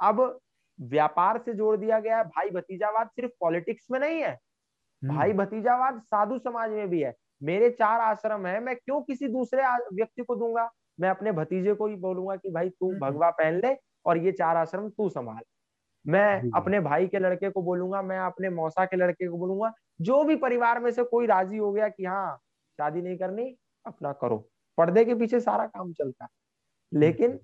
अब 0.03 0.39
व्यापार 0.81 1.39
से 1.39 1.55
जोड़ 1.55 1.77
दिया 1.77 2.01
गया 2.01 2.19
है। 2.19 2.25
भाई 2.25 2.51
भतीजावाद 2.51 3.09
सिर्फ़ 3.09 3.33
पॉलिटिक्स 3.41 3.87
में 3.91 3.99
नहीं 4.01 4.21
है। 4.21 4.33
हम्म, 4.33 5.17
भाई 5.17 5.33
भतीजावाद 5.33 6.01
साधु 6.01 6.39
समाज 6.39 6.71
में 6.71 6.89
भी 6.89 7.03
है। 7.03 7.15
मेरे 7.43 7.71
चार 7.71 8.01
आश्रम 8.01 8.47
है 8.47 8.61
मैं 8.61 8.77
क्यों 8.77 9.01
किसी 9.03 9.29
दूसरे 9.29 9.63
व्यक्ति 9.97 10.23
को 10.23 10.37
दूँगा? 10.37 10.71
मैं 11.01 11.11
अपने 11.11 11.33
भतीजे 11.33 11.75
को 11.75 11.87
ही 11.87 11.97
बोलूँगा 11.97 12.37
कि 12.37 12.51
भाई 12.51 12.69
तू 12.69 12.91
हम्म। 12.91 13.01
भगवा 13.01 13.31
पहन 13.31 13.61
ले 13.61 13.75
और 14.07 14.19
ये 14.19 14.33
चार 14.33 14.57
आश्रम 14.57 14.89
तू 14.91 15.09
संभाल। 15.11 15.43
मैं 16.05 16.51
अपने 16.55 16.81
भाई 16.81 17.07
के 17.09 17.19
लड़के 17.19 17.51
को 17.51 17.63
बोलूँगा 17.63 18.03
मैं 18.03 18.19
अपने 18.21 18.51
मौसा 18.51 18.85
के 18.87 18.97
लड़के 18.97 19.29
को 19.29 19.39
बोलूँगा 19.39 19.73
जो 20.03 20.23
भी 20.25 20.37
परिवार 20.39 20.81
में 20.81 20.91
से 20.93 21.03
कोई 21.05 21.27
राज़ी 21.27 21.59
हो 21.59 21.73
गया 21.73 21.89
कि 21.91 22.05
हाँ 22.05 22.37
शादी 22.79 23.03
नहीं 23.03 23.17
करनी 23.19 23.55
अपना 23.87 24.13
करो। 24.15 24.37
पर्दे 24.79 25.05
के 25.05 25.15
पीछे 25.17 25.41
सारा 25.41 25.67
काम 25.69 25.93
चलता। 25.93 26.25
है 26.25 26.31
लेकिन 26.93 27.39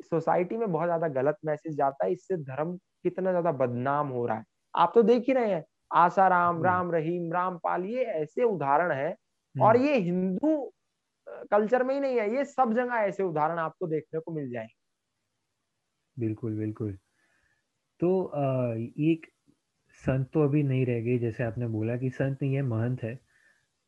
सोसाइटी 0.00 0.56
में 0.56 0.70
बहुत 0.72 0.86
ज़्यादा 0.86 1.08
गलत 1.10 1.36
मैसेज 1.46 1.76
जाता 1.76 2.06
है 2.06 2.12
इससे 2.12 2.36
धर्म 2.38 2.76
कितना 3.04 3.30
ज़्यादा 3.30 3.52
बदनाम 3.54 4.08
हो 4.08 4.26
रहा 4.26 4.36
है। 4.36 4.44
आप 4.74 4.92
तो 4.94 5.02
देख 5.04 5.24
ही 5.28 5.32
रहे 5.34 5.50
हैं 5.50 5.64
आसाराम। 5.94 6.62
राम 6.64 6.90
रहीम 6.92 7.32
रामपाल 7.32 7.84
ये 7.86 8.04
ऐसे 8.04 8.44
उदाहरण 8.44 8.92
है 8.92 9.08
हम्म, 9.10 9.64
और 9.64 9.76
ये 9.78 9.96
हिंदू 9.96 10.56
कल्चर 11.50 11.82
में 11.84 11.94
ही 11.94 12.00
नहीं 12.00 12.18
है 12.18 12.34
ये 12.36 12.44
सब 12.46 12.72
जगह 12.74 12.94
ऐसे 12.98 13.22
उदाहरण 13.22 13.58
आपको 13.60 13.86
देखने 13.88 14.20
को 14.20 14.32
मिल 14.32 14.50
जाएँगे। 14.50 14.74
बिल्कुल 16.16 16.56
बिल्कुल। 16.56 16.96
तो 18.00 18.22
अ, 18.24 18.74
एक 19.00 19.26
संत 19.98 20.30
तो 20.34 20.42
अभी 20.44 20.62
नहीं 20.64 20.86
रह 20.86 21.00
गए 21.02 21.18
जैसे 21.18 21.44
आपने 21.44 21.66
बोला 21.68 21.96
कि 21.98 22.10
संत 22.12 22.42
नहीं 22.42 22.54
है 22.54 22.62
महंत 22.64 23.02
है। 23.02 23.18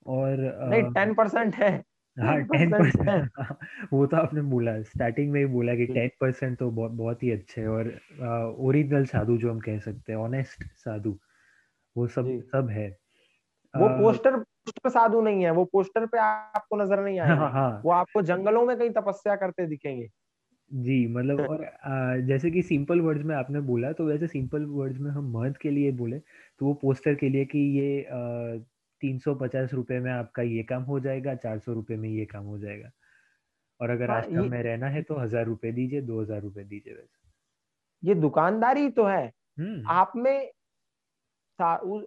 और 0.06 0.40
नहीं 0.66 0.82
टेन 0.86 1.14
परसेंट 1.14 1.54
है। 1.56 1.70
हाँ 2.16 2.42
टेन 2.44 2.74
परसेंट 2.74 3.16
वो 3.92 4.06
तो 4.06 4.16
आपने 4.16 4.42
बोला 4.44 4.72
स्टार्टिंग 4.84 5.30
में 5.32 5.38
ही 5.40 5.46
बोला 5.48 5.74
कि 5.76 5.86
टेन 5.88 6.10
परसेंट 6.20 6.58
तो 6.58 6.70
बहुत 6.70 6.90
बहुत 6.92 7.22
ही 7.22 7.30
अच्छे 7.32 7.60
हैं। 7.60 7.68
और 7.68 7.88
ओरिजिनल 8.60 9.04
साधु 9.06 9.36
जो 9.38 9.50
हम 9.52 9.60
कह 9.60 9.78
सकते 9.80 10.12
हैं 10.12 10.18
ऑनेस्ट 10.20 10.64
साधु 10.76 11.18
वो 11.96 12.06
सब 12.08 12.34
सब 12.46 12.70
है। 12.70 12.88
वो 13.74 13.88
पोस्टर 13.90 14.36
पोस्टर 14.38 14.90
साधु 14.90 15.20
नहीं 15.22 15.44
है 15.44 15.50
वो 15.52 15.64
पोस्टर 15.66 16.06
पे 16.06 16.18
आपको 16.20 16.76
नज़र 16.76 17.00
नहीं 17.00 17.18
आएगा। 17.20 17.34
हाँ 17.34 17.50
हाँ। 17.50 17.84
वो 17.84 17.90
आपको 17.92 18.22
जंगलों 18.24 18.64
में 18.66 18.76
कहीं 18.78 18.90
तपस्या 18.92 19.36
करते 19.36 19.66
दिखेंगे। 19.66 20.08
जी 20.70 21.07
मतलब 21.09 21.40
और 21.40 21.62
अ, 21.62 22.16
जैसे 22.26 22.50
कि 22.50 22.62
सिंपल 22.62 23.00
वर्ड्स 23.00 23.24
में 23.24 23.35
आपने 23.37 23.61
बोला 23.62 23.92
तो 23.92 24.07
वैसे 24.07 24.26
सिंपल 24.29 24.64
वर्ड्स 24.68 24.98
में 25.00 25.11
हम 25.12 25.31
महंत 25.33 25.57
के 25.59 25.70
लिए 25.70 25.92
बोले 25.94 26.18
तो 26.18 26.66
वो 26.66 26.74
पोस्टर 26.79 27.14
के 27.16 27.29
लिए 27.29 27.44
कि 27.46 27.59
ये 27.79 28.05
तीन 29.02 29.18
सौ 29.20 29.35
पचास 29.37 29.72
रुपए 29.74 29.98
में 30.00 30.11
आपका 30.12 30.42
ये 30.44 30.62
काम 30.64 30.83
हो 30.85 30.98
जाएगा 31.00 31.35
चार 31.37 31.59
सौ 31.61 31.72
रुपये 31.74 31.96
में 31.98 32.09
ये 32.11 32.24
काम 32.26 32.44
हो 32.46 32.59
जाएगा। 32.59 32.90
और 33.81 33.90
अगर 33.90 34.11
हाँ, 34.11 34.12
आश्रम 34.12 34.46
में 34.48 34.62
रहना 34.62 34.88
है 34.90 35.02
तो 35.05 35.18
हज़ार 35.20 35.46
रुपए 35.46 35.72
दीजिए 35.72 36.00
दो 36.02 36.20
हज़ार 36.22 36.42
रुपए 36.42 36.64
दीजिए 36.64 36.94
वैसे 36.94 37.29
ये 38.02 38.14
दुकानदारी 38.16 38.88
तो 38.90 39.05
है। 39.07 39.31
हम्म। 39.59 39.90
आप 39.92 40.12
में 40.18 40.50
उ, 41.59 42.00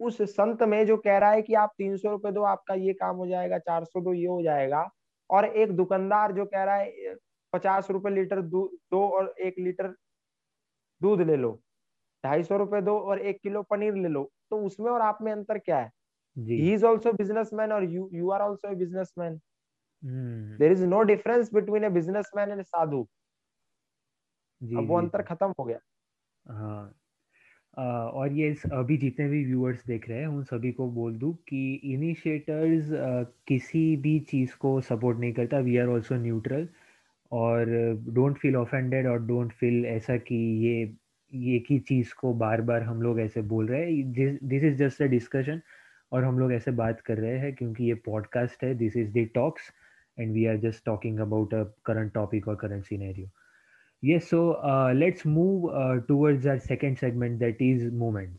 उस 0.00 0.20
संत 0.30 0.62
में 0.64 0.84
जो 0.86 0.96
कह 0.98 1.18
रहा 1.18 1.30
है 1.32 1.42
कि 1.42 1.54
आप 1.56 1.72
तीन 1.78 1.96
सौ 1.96 2.10
रुपए 2.10 2.30
दो 2.32 2.42
आपका 2.46 2.74
ये 2.76 2.92
काम 2.94 3.16
हो 3.16 3.26
जाएगा 3.26 3.58
चार 3.60 3.84
सौ 3.84 4.00
दो 4.00 4.12
ये 4.14 4.26
हो 4.26 4.42
जाएगा। 4.42 4.88
और 5.30 5.44
एक 5.56 5.72
दुकानदार 5.76 6.32
जो 6.32 6.44
कह 6.46 6.64
रहा 6.64 6.76
है 6.76 7.14
पचास 7.56 7.90
रुपए 7.90 8.10
लीटर 8.12 8.42
दो 8.44 9.06
और 9.08 9.34
एक 9.40 9.58
लीटर 9.60 9.94
दूध 11.00 11.20
ले 11.22 11.36
लो। 11.36 11.52
ढाई 12.24 12.42
सौ 12.44 12.56
रुपए 12.58 12.80
दो 12.82 12.98
और 13.00 13.18
एक 13.20 13.38
किलो 13.42 13.62
पनीर 13.70 13.94
ले 13.96 14.08
लो। 14.08 14.30
तो 14.50 14.60
उसमें 14.66 14.90
और 14.90 15.00
आप 15.02 15.18
में 15.22 15.32
अंतर 15.32 15.58
क्या 15.58 15.78
है? 15.78 15.90
ही 16.36 16.72
इज़ 16.74 16.84
ऑल्सो 16.86 17.12
बिजनेसमैन 17.14 17.72
और 17.72 17.84
you 17.92 18.08
you 18.14 18.30
are 18.30 18.40
also 18.40 18.74
businessman 18.76 19.40
there 20.58 20.72
is 20.72 20.84
no 20.86 21.02
difference 21.04 21.52
between 21.54 21.84
a 21.84 21.88
businessman 21.90 22.50
and 22.50 22.62
sadhu. 22.64 23.06
अब 24.60 24.86
वो 24.88 24.98
अंतर 24.98 25.22
खत्म 25.22 25.52
हो 25.58 25.64
गया। 25.64 25.78
हाँ। 26.46 26.94
और 27.76 28.32
ये 28.32 28.54
अभी 28.72 28.96
जितने 28.96 29.28
भी 29.28 29.44
व्यूअर्स 29.44 29.84
देख 29.86 30.08
रहे 30.08 30.18
हैं 30.20 30.26
उन 30.26 30.42
सभी 30.44 30.72
को 30.72 30.86
बोल 30.90 31.18
दूँ 31.18 31.32
कि 31.48 31.74
इनिशिएटर्स 31.84 32.88
किसी 33.48 33.84
भी 34.02 34.18
चीज़ 34.30 34.56
को 34.60 34.80
सपोर्ट 34.80 35.18
नहीं 35.18 35.32
करता। 35.32 35.58
वी 35.60 35.76
आर 35.78 35.88
ऑल्सो 35.88 36.14
न्यूट्रल 36.16 36.68
और 37.32 37.66
डोंट 38.08 38.38
फील 38.38 38.56
ऑफेंडेड 38.56 39.06
और 39.06 39.26
डोंट 39.26 39.52
फील 39.52 39.86
ऐसा 39.86 40.16
कि 40.16 40.34
ये 40.66 40.94
ये 41.34 41.56
एक 41.56 41.64
ही 41.70 41.78
चीज़ 41.78 42.14
को 42.14 42.34
बार 42.34 42.60
बार 42.60 42.82
हम 42.82 43.02
लोग 43.02 43.20
ऐसे 43.20 43.42
बोल 43.42 43.66
रहे 43.66 43.92
हैं। 43.92 44.12
This 44.48 44.64
is 44.64 44.74
just 44.74 45.02
a 45.02 45.06
discussion 45.06 45.60
और 46.12 46.24
हम 46.24 46.38
लोग 46.38 46.52
ऐसे 46.52 46.70
बात 46.70 47.00
कर 47.00 47.18
रहे 47.18 47.38
हैं 47.38 47.54
क्योंकि 47.54 47.84
ये 47.84 47.94
पॉडकास्ट 47.94 48.64
है। 48.64 48.74
This 48.74 48.96
is 48.96 49.12
the 49.12 49.28
talks 49.34 49.62
and 50.20 50.32
we 50.32 50.46
are 50.46 50.56
just 50.56 50.84
talking 50.84 51.18
about 51.18 51.54
a 51.54 51.64
current 51.84 52.12
topic 52.12 52.48
और 52.48 52.54
current 52.54 52.84
scenario 52.84 53.28
uh, 54.04 54.92
let's 54.94 55.24
move 55.24 55.64
uh, 55.64 56.00
towards 56.08 56.46
our 56.46 56.58
second 56.58 56.98
segment 56.98 57.38
that 57.38 57.56
is 57.60 57.92
moments. 57.92 58.38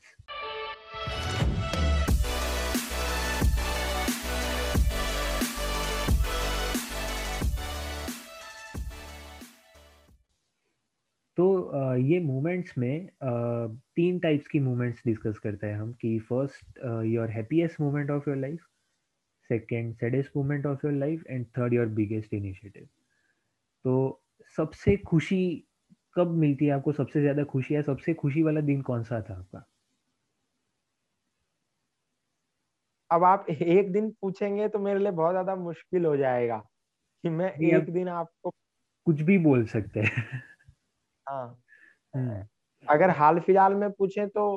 ये 12.00 12.20
मूवमेंट्स 12.22 12.78
में 12.78 13.10
तीन 13.24 14.20
टाइप्स 14.20 14.48
की 14.48 14.60
मूवमेंट्स 14.60 15.02
डिस्कस 15.06 15.40
करते 15.40 15.68
हैं 15.68 15.76
हम 15.76 15.92
कि 16.02 16.18
first 16.22 16.80
your 17.08 17.30
happiest 17.32 17.80
moment 17.82 18.12
of 18.12 18.30
your 18.30 18.38
life 18.38 18.66
second 19.50 19.96
saddest 19.96 20.38
moment 20.38 20.66
of 20.66 20.86
your 20.86 20.96
life 20.96 21.24
and 21.30 21.46
third 21.58 21.74
your 21.74 21.88
biggest 21.96 22.34
initiative 22.36 22.88
तो 23.86 24.22
सबसे 24.58 24.98
खुशी 25.06 25.44
कब 26.16 26.32
मिलती 26.38 26.66
है 26.66 26.72
आपको? 26.72 26.92
सबसे 26.94 27.22
ज़्यादा 27.22 27.44
खुशी 27.48 27.76
या 27.76 27.82
सबसे 27.84 28.14
खुशी 28.16 28.44
वाला 28.44 28.62
दिन 28.64 28.82
कौन 28.84 29.04
सा 29.06 29.22
था 29.22 29.36
आपका? 29.36 29.66
अब 33.12 33.24
आप 33.24 33.46
एक 33.52 33.92
दिन 33.92 34.10
पूछेंगे 34.22 34.68
तो 34.70 34.80
मेरे 34.80 35.00
लिए 35.00 35.12
बहुत 35.14 35.32
ज़्यादा 35.34 35.56
मुश्किल 35.58 36.06
हो 36.06 36.16
जाएगा 36.18 36.58
कि 37.24 37.30
मैं 37.32 37.52
एक 37.68 37.92
दिन 37.92 38.08
आपको 38.12 38.52
कुछ 39.08 39.22
भी 39.24 39.38
बोल 39.40 39.66
सकते 39.68 40.02
हैं। 40.02 40.42
हाँ। 41.28 41.58
अगर 42.88 43.10
हाल 43.10 43.40
फ़िलहाल 43.40 43.76
में 43.76 43.90
पूछे 43.92 44.26
तो 44.28 44.48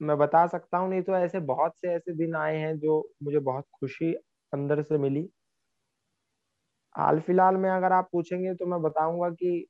मैं 0.00 0.16
बता 0.18 0.46
सकता 0.46 0.78
हूँ 0.78 0.88
नहीं 0.90 1.02
तो 1.02 1.16
ऐसे 1.16 1.40
बहुत 1.42 1.72
से 1.76 1.94
ऐसे 1.94 2.12
दिन 2.14 2.34
आए 2.36 2.56
हैं 2.56 2.76
जो 2.78 3.00
मुझे 3.22 3.38
बहुत 3.40 3.64
खुशी 3.80 4.12
अंदर 4.52 4.82
से 4.82 4.98
मिली। 4.98 5.28
हाल 6.94 7.20
फ़िलहाल 7.20 7.56
में 7.56 7.70
अगर 7.70 7.92
आप 7.92 8.08
पूछेंगे 8.12 8.54
तो 8.54 8.66
मैं 8.66 8.80
बताऊँगा 8.82 9.30
कि 9.30 9.66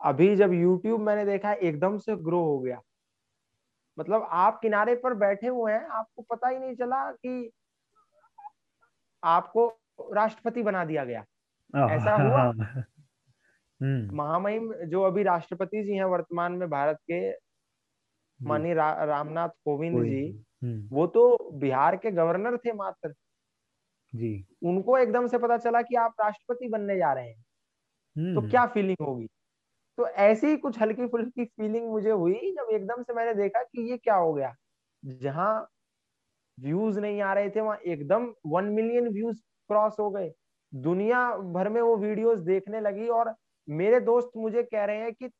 अभी 0.00 0.36
जब 0.36 0.50
YouTube 0.52 1.00
मैंने 1.00 1.24
देखा 1.24 1.52
एकदम 1.52 1.98
से 1.98 2.16
ग्रो 2.16 2.40
हो 2.44 2.58
गया। 2.60 2.80
मतलब 3.98 4.26
आप 4.30 4.58
किनारे 4.62 4.94
पर 4.94 5.14
बैठे 5.14 5.46
हुए 5.46 5.72
हैं 5.72 5.86
आपको 5.88 6.22
पता 6.22 6.48
ही 6.48 6.58
नहीं 6.58 6.74
चला 6.74 7.10
कि 7.12 7.50
आपको 9.22 9.66
राष्ट्रपति 10.14 10.62
बना 10.62 10.84
दिया 10.84 11.04
गया। 11.04 11.24
ऐसा 11.88 12.16
हुआ? 12.16 12.42
हम्म। 12.42 12.84
महामहिम 13.82 14.72
जो 14.74 15.02
अभी 15.02 15.22
राष्ट्रपति 15.22 15.82
जी 15.84 15.92
हैं 15.92 16.04
वर्तमान 16.04 16.52
में 16.52 16.70
भारत 16.70 16.96
के 17.10 17.30
माननीय 18.40 18.74
रा, 18.74 19.04
रामनाथ 19.04 19.48
कोविंद 19.48 20.04
जी 20.04 20.44
हम्म। 20.64 20.88
वो 20.92 21.06
तो 21.06 21.50
बिहार 21.52 21.96
के 21.96 22.10
गवर्नर 22.10 22.56
थे 22.56 22.72
मात्र। 22.72 23.14
जी। 24.12 24.46
उनको 24.62 24.98
एकदम 24.98 25.26
से 25.26 25.38
पता 25.38 25.56
चला 25.56 25.82
कि 25.82 25.94
आप 25.96 26.14
राष्ट्रपति 26.20 26.68
बनने 26.68 26.96
जा 26.96 27.12
रहे 27.12 27.28
हैं। 27.28 27.42
तो 28.34 28.40
हम्म। 28.40 28.50
क्या 28.50 28.66
फीलिंग 28.66 29.06
होगी? 29.06 29.26
तो 29.98 30.08
ऐसी 30.08 30.46
ही 30.46 30.56
कुछ 30.56 30.80
हल्की 30.80 31.06
फुल्की 31.06 31.44
फीलिंग 31.44 31.88
मुझे 31.90 32.10
हुई 32.10 32.52
जब 32.52 32.68
एकदम 32.72 33.02
से 33.02 33.14
मैंने 33.14 33.34
देखा 33.34 33.62
कि 33.62 33.90
ये 33.90 33.98
क्या 33.98 34.14
हो 34.14 34.34
गया। 34.34 34.54
जहाँ 35.04 35.68
व्यूज़ 36.60 37.00
नहीं 37.00 37.22
आ 37.22 37.34
रहे 37.34 37.50
थे 37.50 37.60
वहाँ 37.60 37.76
एकदम 37.76 38.34
वन 38.46 38.64
मिलियन 38.64 39.08
व्यूज़ 39.08 39.40
क्रॉस 39.68 39.96
हो 40.00 40.10
गए। 40.10 40.32
दुनिया 40.74 41.36
भर 41.36 41.68
में 41.68 41.80
वो 41.82 41.96
वीडियोस 41.96 42.40
देखने 42.40 42.80
लगी 42.80 43.08
और 43.08 43.34
मेरे 43.68 44.00
दोस्त 44.00 44.30
मुझे 44.36 44.62
कह 44.62 44.84
रहे 44.84 44.96
हैं 44.96 45.12
कि 45.12 45.30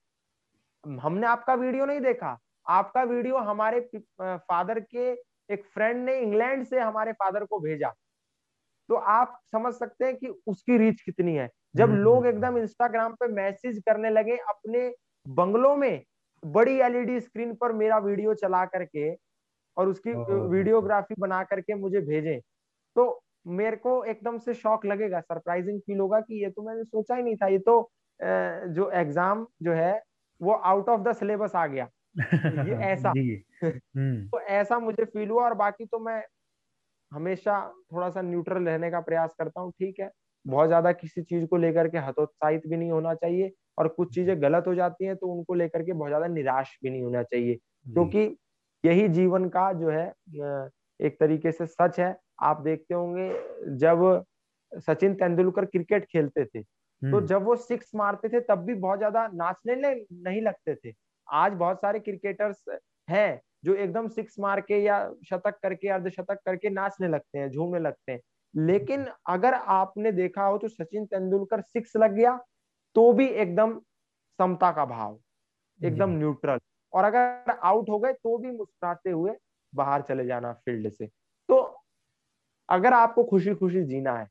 हमने 0.84 1.26
आपका 1.26 1.54
वीडियो 1.54 1.84
नहीं 1.84 2.00
देखा। 2.00 2.38
आपका 2.66 3.02
वीडियो 3.02 3.36
हमारे 3.38 3.80
फादर 4.20 4.80
के 4.80 5.10
एक 5.48 5.64
फ्रेंड 5.64 6.04
ने 6.04 6.18
इंग्लैंड 6.20 6.64
से 6.64 6.80
हमारे 6.80 7.12
फादर 7.12 7.44
को 7.44 7.58
भेजा। 7.60 7.92
तो 8.88 8.94
आप 8.94 9.38
समझ 9.52 9.72
सकते 9.74 10.04
हैं 10.04 10.16
कि 10.16 10.28
उसकी 10.46 10.78
रीच 10.78 11.00
कितनी 11.00 11.34
है। 11.34 11.48
जब 11.76 11.90
हम्म, 11.90 11.98
लोग 11.98 12.16
हम्म, 12.16 12.28
एकदम 12.28 12.46
हम्म। 12.46 12.58
इंस्टाग्राम 12.58 13.14
पे 13.14 13.26
मैसेज 13.28 13.82
करने 13.86 14.10
लगे 14.10 14.36
अपने 14.48 14.88
बंगलों 15.26 15.76
में 15.76 16.04
बड़ी 16.42 16.78
एलईडी 16.80 17.20
स्क्रीन 17.20 17.54
पर 17.54 17.72
मेरा 17.72 17.98
वीडियो 17.98 18.34
चला 18.34 18.64
करके 18.66 19.12
और 19.76 19.88
उसकी 19.88 20.12
वीडियोग्राफी 20.48 21.14
बना 21.18 21.42
करके 21.44 21.74
मुझे 21.74 22.00
भेजें 22.00 22.40
तो 22.96 23.22
मेरे 23.46 23.76
को 23.76 24.02
एकदम 24.04 24.38
से 24.38 24.54
शौक 24.54 24.84
लगेगा 24.86 25.20
सरप्राइजिंग 25.20 25.80
फील 25.80 25.98
होगा 26.00 26.20
कि 26.20 26.42
ये 26.42 26.50
तो 26.50 26.62
मैंने 26.62 26.84
सोचा 26.84 27.14
ही 27.14 27.22
नहीं 27.22 27.36
था। 27.36 27.46
ये 27.46 27.58
तो 27.58 27.80
जो 28.20 28.90
एग्ज़ाम 28.92 29.46
जो 29.62 29.72
है 29.74 29.92
वो 30.40 30.52
आउट 30.64 30.88
ऑफ़ 30.90 31.00
द 31.02 31.12
सिलेबस 31.14 31.54
आ 31.56 31.66
गया। 31.68 31.88
ये 32.60 32.74
ऐसा। 32.84 33.14
तो 34.30 34.40
ऐसा 34.42 34.78
मुझे 34.80 35.04
फील 35.06 35.30
हुआ 35.30 35.44
और 35.44 35.54
बाकी 35.56 35.84
तो 35.86 35.98
मैं 36.00 36.22
हमेशा 37.12 37.60
थोड़ा 37.92 38.10
सा 38.10 38.22
न्यूट्रल 38.22 38.64
रहने 38.64 38.90
का 38.90 39.00
प्रयास 39.02 39.34
करता 39.38 39.60
हूँ 39.60 39.72
ठीक 39.74 40.00
है। 40.00 40.10
बहुत 40.44 40.68
ज़्यादा 40.68 40.92
किसी 40.94 41.22
चीज़ 41.22 41.46
को 41.48 41.56
लेकर 41.58 41.88
के 41.88 41.98
हतोत्साहित 42.00 42.66
भी 42.68 42.76
नहीं 42.76 42.90
होना 42.90 43.14
चाहिए 43.16 43.52
और 43.78 43.88
कुछ 43.90 44.14
चीज़ें 44.14 44.40
गलत 44.42 44.64
हो 44.66 44.74
जाती 44.74 45.06
हैं 45.06 45.16
तो 45.16 45.26
उनको 45.28 45.54
लेकर 45.54 45.82
के 45.82 45.92
बहुत 45.94 46.10
ज़्यादा 46.10 46.26
निराश 46.28 46.78
भी 46.82 46.90
नहीं 46.90 47.02
होना 47.02 47.22
चाहिए। 47.24 47.54
क्योंकि 47.56 48.26
तो 48.26 48.38
यही 48.84 49.08
जीवन 49.10 49.48
का 49.50 49.72
जो 49.74 49.90
है 49.90 50.06
एक 51.00 51.16
तरीके 51.20 51.52
से 51.52 51.66
सच 51.66 51.98
है। 52.00 52.16
आप 52.42 52.60
देखते 52.62 52.94
होंगे 52.94 53.30
जब 53.78 54.24
सचिन 54.80 55.14
तेंदुलकर 55.16 55.64
क्रिकेट 55.66 56.04
खेलते 56.06 56.44
थे 56.46 56.62
तो 57.02 57.08
हम्म। 57.08 57.26
जब 57.26 57.44
वो 57.44 57.56
सिक्स 57.58 57.90
मारते 57.94 58.28
थे 58.30 58.40
तब 58.42 58.64
भी 58.66 58.74
बहुत 58.76 58.98
ज़्यादा 58.98 59.26
नाचने 59.34 59.74
नहीं 59.76 60.42
लगते 60.42 60.74
थे। 60.76 60.92
आज 61.28 61.52
बहुत 61.54 61.80
सारे 61.80 61.98
क्रिकेटर्स 62.00 62.64
हैं 63.08 63.40
जो 63.64 63.74
एकदम 63.76 64.08
सिक्स 64.10 64.38
मार 64.40 64.60
के 64.62 64.78
या 64.78 64.98
शतक 65.24 65.58
करके 65.62 65.88
अर्धशतक 65.90 66.38
करके 66.46 66.70
नाचने 66.70 67.08
लगते 67.08 67.38
हैं 67.38 67.50
झूमने 67.50 67.80
लगते 67.80 68.12
हैं। 68.12 68.20
लेकिन 68.54 69.06
अगर 69.28 69.54
आपने 69.54 70.12
देखा 70.12 70.44
हो 70.44 70.58
तो 70.58 70.68
सचिन 70.68 71.06
तेंदुलकर 71.06 71.60
सिक्स 71.62 71.96
लग 71.96 72.12
गया 72.14 72.36
तो 72.96 73.12
भी 73.12 73.26
एकदम 73.26 73.78
समता 74.38 74.70
का 74.72 74.84
भाव 74.86 75.18
एकदम 75.80 76.10
न्यूट्रल। 76.10 76.58
और 76.92 77.04
अगर 77.04 77.50
आउट 77.54 77.88
हो 77.90 77.98
गए 77.98 78.12
तो 78.14 78.36
भी 78.38 78.50
मुस्कुराते 78.50 79.10
हुए 79.10 79.32
बाहर 79.72 80.02
चले 80.02 80.26
जाना 80.26 80.52
फ़ील्ड 80.54 80.88
से। 80.90 81.06
तो 81.48 81.56
अगर 82.68 82.92
आपको 82.94 83.24
खुशी 83.24 83.54
खुशी 83.54 83.82
जीना 83.84 84.16
है 84.18 84.28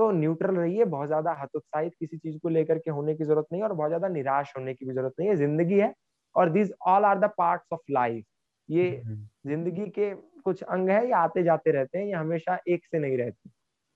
तो 0.00 0.10
न्यूट्रल 0.12 0.56
रहिए 0.56 0.84
बहुत 0.86 1.08
ज़्यादा 1.08 1.32
हतोत्साहित 1.42 1.92
किसी 2.00 2.18
चीज़ 2.18 2.38
को 2.40 2.48
लेकर 2.50 2.78
के 2.80 2.90
होने 2.90 3.14
की 3.14 3.24
ज़रूरत 3.24 3.46
नहीं 3.52 3.62
और 3.62 3.72
बहुत 3.74 3.90
ज़्यादा 3.90 4.08
निराश 4.10 4.52
होने 4.58 4.74
की 4.74 4.86
भी 4.86 4.94
ज़रूरत 4.94 5.14
नहीं 5.20 5.28
है। 5.30 5.36
ज़िंदगी 5.36 5.78
है 5.80 5.92
और 6.34 6.50
this 6.50 6.70
all 6.88 7.04
are 7.06 7.18
the 7.20 7.30
parts 7.38 7.72
of 7.72 7.92
life 7.92 8.24
ये 8.68 8.88
हम्म। 8.98 9.28
ज़िंदगी 9.46 9.86
के 9.90 10.14
कुछ 10.44 10.62
अंग 10.64 10.90
है 10.90 11.04
ये 11.06 11.12
आते 11.14 11.42
जाते 11.44 11.72
रहते 11.72 11.98
हैं 11.98 12.06
ये 12.06 12.12
हमेशा 12.14 12.58
एक 12.68 12.86
से 12.86 12.98
नहीं 12.98 13.16
रहते। 13.18 13.50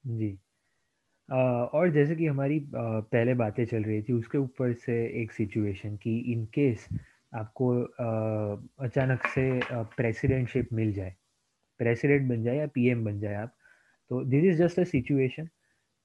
जी। 0.05 0.39
आ, 1.29 1.37
और 1.39 1.91
जैसे 1.91 2.17
कि 2.17 2.27
हमारी 2.27 2.61
पहले 2.75 3.35
बातें 3.37 3.65
चल 3.67 3.85
रही 3.85 4.03
थी 4.03 4.13
उसके 4.15 4.39
ऊपर 4.39 4.73
से 4.77 4.95
एक 5.23 5.33
सिचुएशन 5.33 5.97
कि 5.99 6.19
इन 6.33 6.45
केस 6.55 6.89
आपको 7.33 7.73
आ, 7.83 8.87
अचानक 8.87 9.27
से 9.29 9.49
प्रेसिडेंटशिप 9.97 10.69
मिल 10.73 10.93
जाए 10.93 11.15
प्रेसिडेंट 11.81 12.29
बन 12.31 12.43
जाए 12.43 12.57
या 12.57 12.67
पीएम 12.75 13.05
बन 13.05 13.21
जाए 13.21 13.35
आप 13.37 13.55
तो 14.11 14.25
this 14.27 14.45
is 14.45 14.59
just 14.59 14.81
a 14.81 14.85
situation 14.87 15.49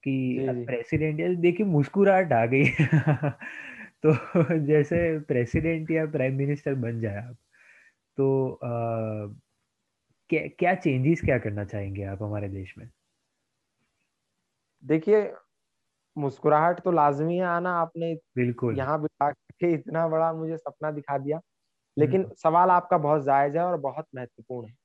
कि 0.03 0.53
प्रेसिडेंट 0.65 1.39
देखिए 1.39 1.65
मुस्कुराहट 1.67 2.33
आ 2.33 2.45
गई। 2.45 2.65
तो 4.05 4.57
जैसे 4.59 4.99
प्रेसिडेंट 5.19 5.91
या 5.91 6.05
प्राइम 6.07 6.35
मिनिस्टर 6.35 6.75
बन 6.77 6.99
जाए 7.01 7.17
आप 7.19 7.35
तो 8.17 8.27
आ, 8.55 8.69
क्या 10.29 10.41
क्या 10.59 10.75
चेंजेस 10.77 11.21
क्या 11.21 11.37
करना 11.39 11.65
चाहेंगे 11.65 12.03
आप 12.05 12.23
हमारे 12.23 12.49
देश 12.49 12.75
में? 12.77 12.89
देखिए 14.83 15.21
मुस्कुराहट 16.17 16.79
तो 16.81 16.91
लाजमी 16.91 17.37
है 17.37 17.45
आना 17.45 17.71
आपने 17.75 18.15
बिल्कुल। 18.35 18.75
यहाँ 18.75 19.01
बिठा 19.01 19.31
के 19.31 19.73
इतना 19.73 20.07
बड़ा 20.07 20.31
मुझे 20.33 20.57
सपना 20.57 20.91
दिखा 20.91 21.17
दिया। 21.17 21.39
लेकिन। 21.97 22.31
सवाल 22.37 22.71
आपका 22.71 22.99
बहुत 22.99 23.23
जायज़ 23.23 23.57
है 23.57 23.63
और 23.65 23.77
बहुत 23.79 24.05
महत्वपूर्ण 24.15 24.67
है। 24.69 24.75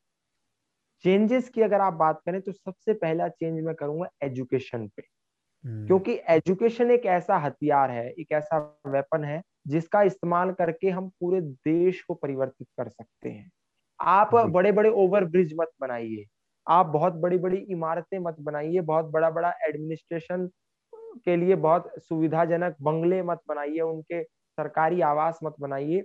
चेंजेस 1.04 1.48
की 1.48 1.62
अगर 1.62 1.80
आप 1.80 1.92
बात 1.92 2.20
करें 2.26 2.40
तो 2.40 2.52
सबसे 2.52 2.94
पहला 2.94 3.28
चेंज 3.28 3.64
मैं 3.64 3.74
करूँगा 3.74 4.08
एजुकेशन 4.22 4.86
पे। 4.88 5.02
हम्म। 5.64 5.86
क्योंकि 5.86 6.18
एजुकेशन 6.28 6.90
एक 6.90 7.06
ऐसा 7.06 7.36
हथियार 7.38 7.90
है 7.90 8.10
एक 8.10 8.32
ऐसा 8.32 8.58
वेपन 8.86 9.24
है 9.24 9.42
जिसका 9.66 10.02
इस्तेमाल 10.02 10.52
करके 10.52 10.90
हम 10.90 11.08
पूरे 11.08 11.40
देश 11.40 12.02
को 12.02 12.14
परिवर्तित 12.14 12.66
कर 12.78 12.88
सकते 12.88 13.28
हैं। 13.28 13.50
आप 14.00 14.34
बड़े 14.34 14.72
बड़े 14.72 14.90
ओवर 14.90 15.24
ब्रिज 15.24 15.54
मत 15.60 15.70
बनाइए। 15.80 16.24
आप 16.66 16.86
बहुत 16.86 17.12
बड़ी 17.12 17.38
बड़ी 17.38 17.56
इमारतें 17.56 18.18
मत 18.18 18.36
बनाइए। 18.40 18.80
बहुत 18.80 19.04
बड़ा 19.04 19.30
बड़ा 19.30 19.52
एडमिनिस्ट्रेशन 19.68 20.48
के 21.24 21.36
लिए 21.36 21.54
बहुत 21.56 21.92
सुविधाजनक 21.98 22.76
बंगले 22.82 23.22
मत 23.22 23.40
बनाइए। 23.48 23.80
उनके 23.80 24.22
सरकारी 24.24 25.00
आवास 25.00 25.38
मत 25.44 25.54
बनाइए। 25.60 26.04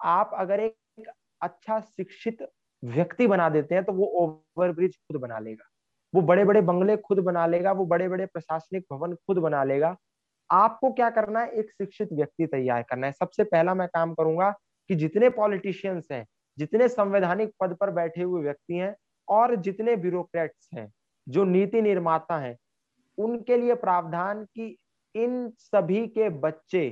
आप 0.00 0.30
अगर 0.34 0.60
एक 0.60 1.08
अच्छा 1.42 1.80
शिक्षित 1.80 2.42
व्यक्ति 2.84 3.26
बना 3.26 3.48
देते 3.48 3.74
हैं 3.74 3.84
तो 3.84 3.92
वो 3.92 4.06
ओवर 4.16 4.72
ब्रिज 4.72 4.96
खुद 4.96 5.20
बना 5.20 5.38
लेगा। 5.38 5.68
वो 6.14 6.22
बड़े 6.22 6.44
बड़े 6.44 6.60
बंगले 6.62 6.96
खुद 6.98 7.18
बना 7.20 7.46
लेगा 7.46 7.72
वो 7.72 7.86
बड़े 7.86 8.08
बड़े 8.08 8.26
प्रशासनिक 8.26 8.84
भवन 8.92 9.14
खुद 9.16 9.38
बना 9.38 9.62
लेगा। 9.64 9.96
आपको 10.50 10.92
क्या 10.92 11.08
करना 11.10 11.40
है? 11.40 11.48
एक 11.48 11.70
शिक्षित 11.72 12.12
व्यक्ति 12.12 12.46
तैयार 12.46 12.82
करना 12.82 13.06
है। 13.06 13.12
सबसे 13.12 13.44
पहला 13.44 13.74
मैं 13.74 13.88
काम 13.88 14.14
करूँगा 14.14 14.50
कि 14.90 14.94
जितने 14.94 15.28
पॉलिटिशियंस 15.30 16.08
हैं 16.12 16.24
जितने 16.58 16.88
संवैधानिक 16.88 17.52
पद 17.60 17.76
पर 17.80 17.90
बैठे 17.90 18.22
हुए 18.22 18.42
व्यक्ति 18.42 18.76
हैं 18.76 18.94
और 19.28 19.54
जितने 19.56 19.96
ब्यूरोक्रेट्स 19.96 20.68
हैं 20.74 20.90
जो 21.26 21.44
नीति 21.44 21.80
निर्माता 21.82 22.38
हैं 22.38 22.56
उनके 23.18 23.56
लिए 23.56 23.74
प्रावधान 23.76 24.44
की 24.46 24.76
इन 25.14 25.52
सभी 25.58 26.06
के 26.08 26.28
बच्चे 26.40 26.88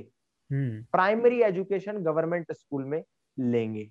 प्राइमरी 0.49 1.41
एजुकेशन 1.43 1.97
गवर्नमेंट 2.03 2.51
स्कूल 2.51 2.83
में 2.83 3.03
लेंगे। 3.37 3.89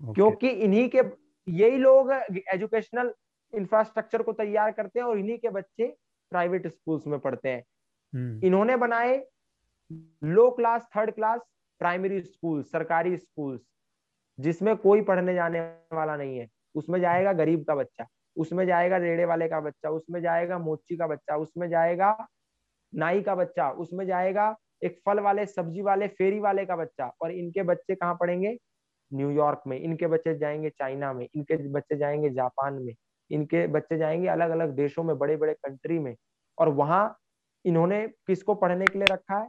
Okay. 0.00 0.14
क्योंकि 0.14 0.48
इन्हीं 0.48 0.88
के 0.88 1.02
यही 1.46 1.76
लोग 1.78 2.12
एजुकेशनल 2.54 3.12
इंफ्रास्ट्रक्चर 3.52 4.22
को 4.22 4.32
तैयार 4.34 4.70
करते 4.72 5.00
हैं 5.00 5.06
और 5.06 5.18
इन्हीं 5.18 5.38
के 5.38 5.50
बच्चे 5.50 5.86
प्राइवेट 6.32 6.66
स्कूल्स 6.66 7.06
में 7.06 7.18
पढ़ते 7.18 7.48
हैं 7.48 7.62
हम्म। 8.12 8.46
इन्होंने 8.46 8.76
बनाए 8.76 9.22
low 10.24 10.50
class 10.50 10.86
third 10.96 11.10
class 11.10 11.40
primary 11.80 12.20
school 12.20 12.62
सरकारी 12.62 13.16
स्कूल 13.16 13.60
जिसमें 14.38 14.76
कोई 14.76 15.02
पढ़ने 15.02 15.34
जाने 15.34 15.60
वाला 15.92 16.16
नहीं 16.16 16.38
है 16.38 16.48
उसमें 16.74 17.00
जाएगा 17.00 17.32
गरीब 17.32 17.64
का 17.64 17.74
बच्चा 17.74 18.06
उसमें 18.36 18.66
जाएगा 18.66 18.96
रेड़े 18.96 19.24
वाले 19.24 19.48
का 19.48 19.60
बच्चा 19.60 19.90
उसमें 19.90 20.20
जाएगा 20.22 20.58
मोची 20.58 20.96
का 20.96 21.06
बच्चा 21.06 21.36
उसमें 21.36 21.68
जाएगा 21.68 22.16
नाई 22.92 23.22
का 23.22 23.34
बच्चा 23.34 23.70
उसमें 23.78 24.06
जाएगा 24.06 24.54
एक 24.84 25.00
फल 25.06 25.20
वाले 25.20 25.46
सब्ज़ी 25.46 25.82
वाले 25.82 26.06
फेरी 26.08 26.40
वाले 26.40 26.64
का 26.66 26.76
बच्चा 26.76 27.06
और 27.22 27.32
इनके 27.32 27.62
बच्चे 27.62 27.94
कहाँ 27.94 28.14
पढ़ेंगे 28.14 28.56
न्यूयॉर्क 29.14 29.62
में, 29.66 29.78
इनके 29.80 30.06
बच्चे 30.06 30.34
जाएँगे 30.38 30.70
चाइना 30.70 31.12
में, 31.12 31.26
इनके 31.34 31.56
बच्चे 31.68 31.96
जाएँगे 31.96 32.30
जापान 32.30 32.74
में, 32.74 32.94
इनके 33.30 33.66
बच्चे 33.66 33.98
जाएँगे 33.98 34.28
अलग 34.28 34.50
अलग 34.50 34.74
देशों 34.76 35.04
में 35.04 35.18
बड़े 35.18 35.36
बड़े 35.36 35.54
कंट्री 35.54 35.98
में। 35.98 36.14
और 36.58 36.68
वहाँ 36.68 37.16
इन्होंने 37.64 38.06
किसको 38.26 38.54
पढ़ने 38.54 38.86
के 38.86 38.98
लिए 38.98 39.08
रखा 39.08 39.38
है? 39.38 39.48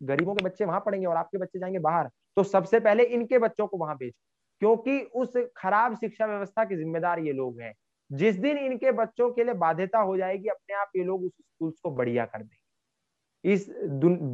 गरीबों 0.00 0.34
के 0.34 0.44
बच्चे 0.44 0.64
वहाँ 0.64 0.80
पढ़ेंगे 0.80 1.06
और 1.06 1.16
आपके 1.16 1.38
बच्चे 1.38 1.58
जाएँगे 1.58 1.78
बाहर। 1.78 2.08
तो 2.36 2.42
सबसे 2.42 2.80
पहले 2.80 3.04
इनके 3.04 3.38
बच्चों 3.38 3.66
को 3.66 3.76
वहाँ 3.76 3.96
भेजो, 3.96 4.12
क्योंकि 4.60 5.00
उस 5.14 5.36
खराब 5.56 5.96
शिक्षा 5.96 6.26
व्यवस्था 6.26 6.64
के 6.64 6.76
जिम्मेदार 6.76 7.18
ये 7.18 7.32
लोग 7.32 7.60
हैं। 7.60 7.72
जिस 8.10 8.36
दिन 8.36 8.58
इनके 8.58 8.92
बच्चों 8.92 9.30
के 9.30 9.44
लिए 9.44 9.54
बाध्यता 9.54 9.98
हो 9.98 10.16
जाएगी, 10.16 10.48
अपने 10.48 10.76
आप 10.76 10.90
ये 10.96 11.04
लोग 11.04 11.24
उस 11.24 11.32
स्कूल 11.32 11.70
को 11.82 11.90
बढ़िया 11.90 12.24
कर 12.24 12.38
देंगे। 12.38 13.52
इस 13.52 13.68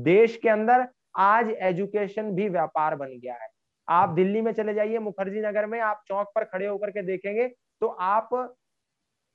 देश 0.04 0.36
के 0.36 0.48
अंदर 0.48 0.86
आज 1.16 1.50
एजुकेशन 1.50 2.30
भी 2.30 2.48
व्यापार 2.48 2.96
बन 2.96 3.18
गया 3.18 3.34
है। 3.34 3.48
आप 3.92 4.10
दिल्ली 4.10 4.40
में 4.40 4.52
चले 4.52 4.74
जाइए 4.74 4.98
मुखर्जी 5.00 5.40
नगर 5.40 5.66
में 5.66 5.78
आप 5.82 6.02
चौक 6.08 6.30
पर 6.34 6.44
खड़े 6.46 6.66
होकर 6.66 6.90
के 6.90 7.02
देखेंगे 7.02 7.48
तो 7.82 7.86
आप 8.06 8.28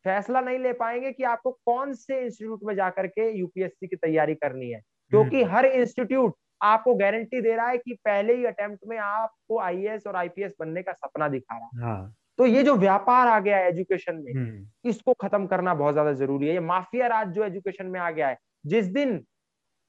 फैसला 0.05 0.41
नहीं 0.41 0.59
ले 0.59 0.73
पाएँगे 0.73 1.11
कि 1.11 1.23
आपको 1.25 1.51
कौन 1.65 1.93
से 1.95 2.19
इंस्टीट्यूट 2.21 2.59
में 2.63 2.75
जाकर 2.75 3.07
के 3.07 3.29
यूपीएससी 3.31 3.87
की 3.87 3.95
तैयारी 3.97 4.35
करनी 4.35 4.69
है 4.69 4.81
क्योंकि 5.11 5.41
हम्म। 5.41 5.55
हर 5.55 5.65
इंस्टीट्यूट 5.65 6.35
आपको 6.61 6.93
गारंटी 6.95 7.41
दे 7.41 7.55
रहा 7.55 7.67
है 7.67 7.77
कि 7.77 7.93
पहले 8.05 8.35
ही 8.35 8.45
अटेम्प्ट 8.45 8.87
में 8.87 8.97
आपको 8.99 9.59
आईएएस 9.59 10.07
और 10.07 10.15
आईपीएस 10.15 10.53
बनने 10.59 10.81
का 10.81 10.93
सपना 10.93 11.27
दिखा 11.27 11.57
रहा 11.57 11.67
है 11.67 11.81
हाँ। 11.83 12.13
तो 12.37 12.45
ये 12.45 12.63
जो 12.63 12.75
व्यापार 12.75 13.27
आ 13.27 13.39
गया 13.39 13.57
है 13.57 13.67
एजुकेशन 13.69 14.15
में 14.15 14.33
हम्म। 14.33 14.89
इसको 14.89 15.13
खत्म 15.21 15.47
करना 15.47 15.73
बहुत 15.73 15.93
ज़्यादा 15.93 16.13
ज़रूरी 16.15 16.47
है 16.47 16.53
ये 16.53 16.59
माफिया 16.65 17.07
राज 17.07 17.31
जो 17.31 17.43
एजुकेशन 17.43 17.85
में 17.85 17.99
आ 17.99 18.09
गया 18.11 18.27
है 18.27 18.37
जिस 18.65 18.85
दिन 18.91 19.23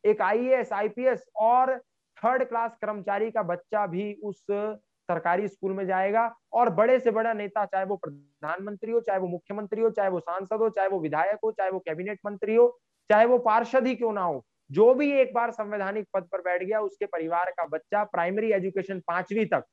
एक 0.04 0.22
आईएएस 0.22 0.72
आईपीएस 0.72 1.24
और 1.42 1.80
थर्ड 2.18 2.44
क्लास 2.44 2.76
कर्मचारी 2.82 3.30
का 3.30 3.42
बच्चा 3.42 3.86
भी 3.86 4.12
उस 4.22 4.44
सरकारी 5.08 5.48
स्कूल 5.48 5.72
में 5.72 5.86
जाएगा 5.86 6.34
और 6.52 6.70
बड़े 6.70 6.98
से 7.00 7.10
बड़ा 7.10 7.32
नेता, 7.32 7.64
चाहे 7.64 7.84
वो 7.84 7.96
प्रधानमंत्री 7.96 8.92
हो, 8.92 9.00
चाहे 9.00 9.18
वो 9.18 9.28
मुख्यमंत्री 9.28 9.82
हो, 9.82 9.90
चाहे 9.90 10.08
वो 10.08 10.20
सांसद 10.20 10.60
हो, 10.60 10.68
चाहे 10.68 10.88
वो 10.88 11.00
विधायक 11.00 11.38
हो, 11.44 11.52
चाहे 11.52 11.70
वो 11.70 11.78
कैबिनेट 11.78 12.18
मंत्री 12.26 12.54
हो, 12.54 12.78
चाहे 13.10 13.26
वो 13.26 13.38
पार्षद 13.38 13.86
ही 13.86 13.94
क्यों 13.94 14.12
ना 14.12 14.22
हो, 14.22 14.44
जो 14.70 14.94
भी 14.94 15.10
एक 15.12 15.32
बार 15.34 15.50
संवैधानिक 15.50 16.06
पद 16.14 16.28
पर 16.32 16.40
बैठ 16.40 16.62
गया, 16.62 16.80
उसके 16.80 17.06
परिवार 17.06 17.50
का 17.50 17.66
बच्चा 17.66 18.04
प्राइमरी 18.04 18.52
एजुकेशन 18.52 19.00
पांचवी 19.00 19.44
तक 19.44 19.64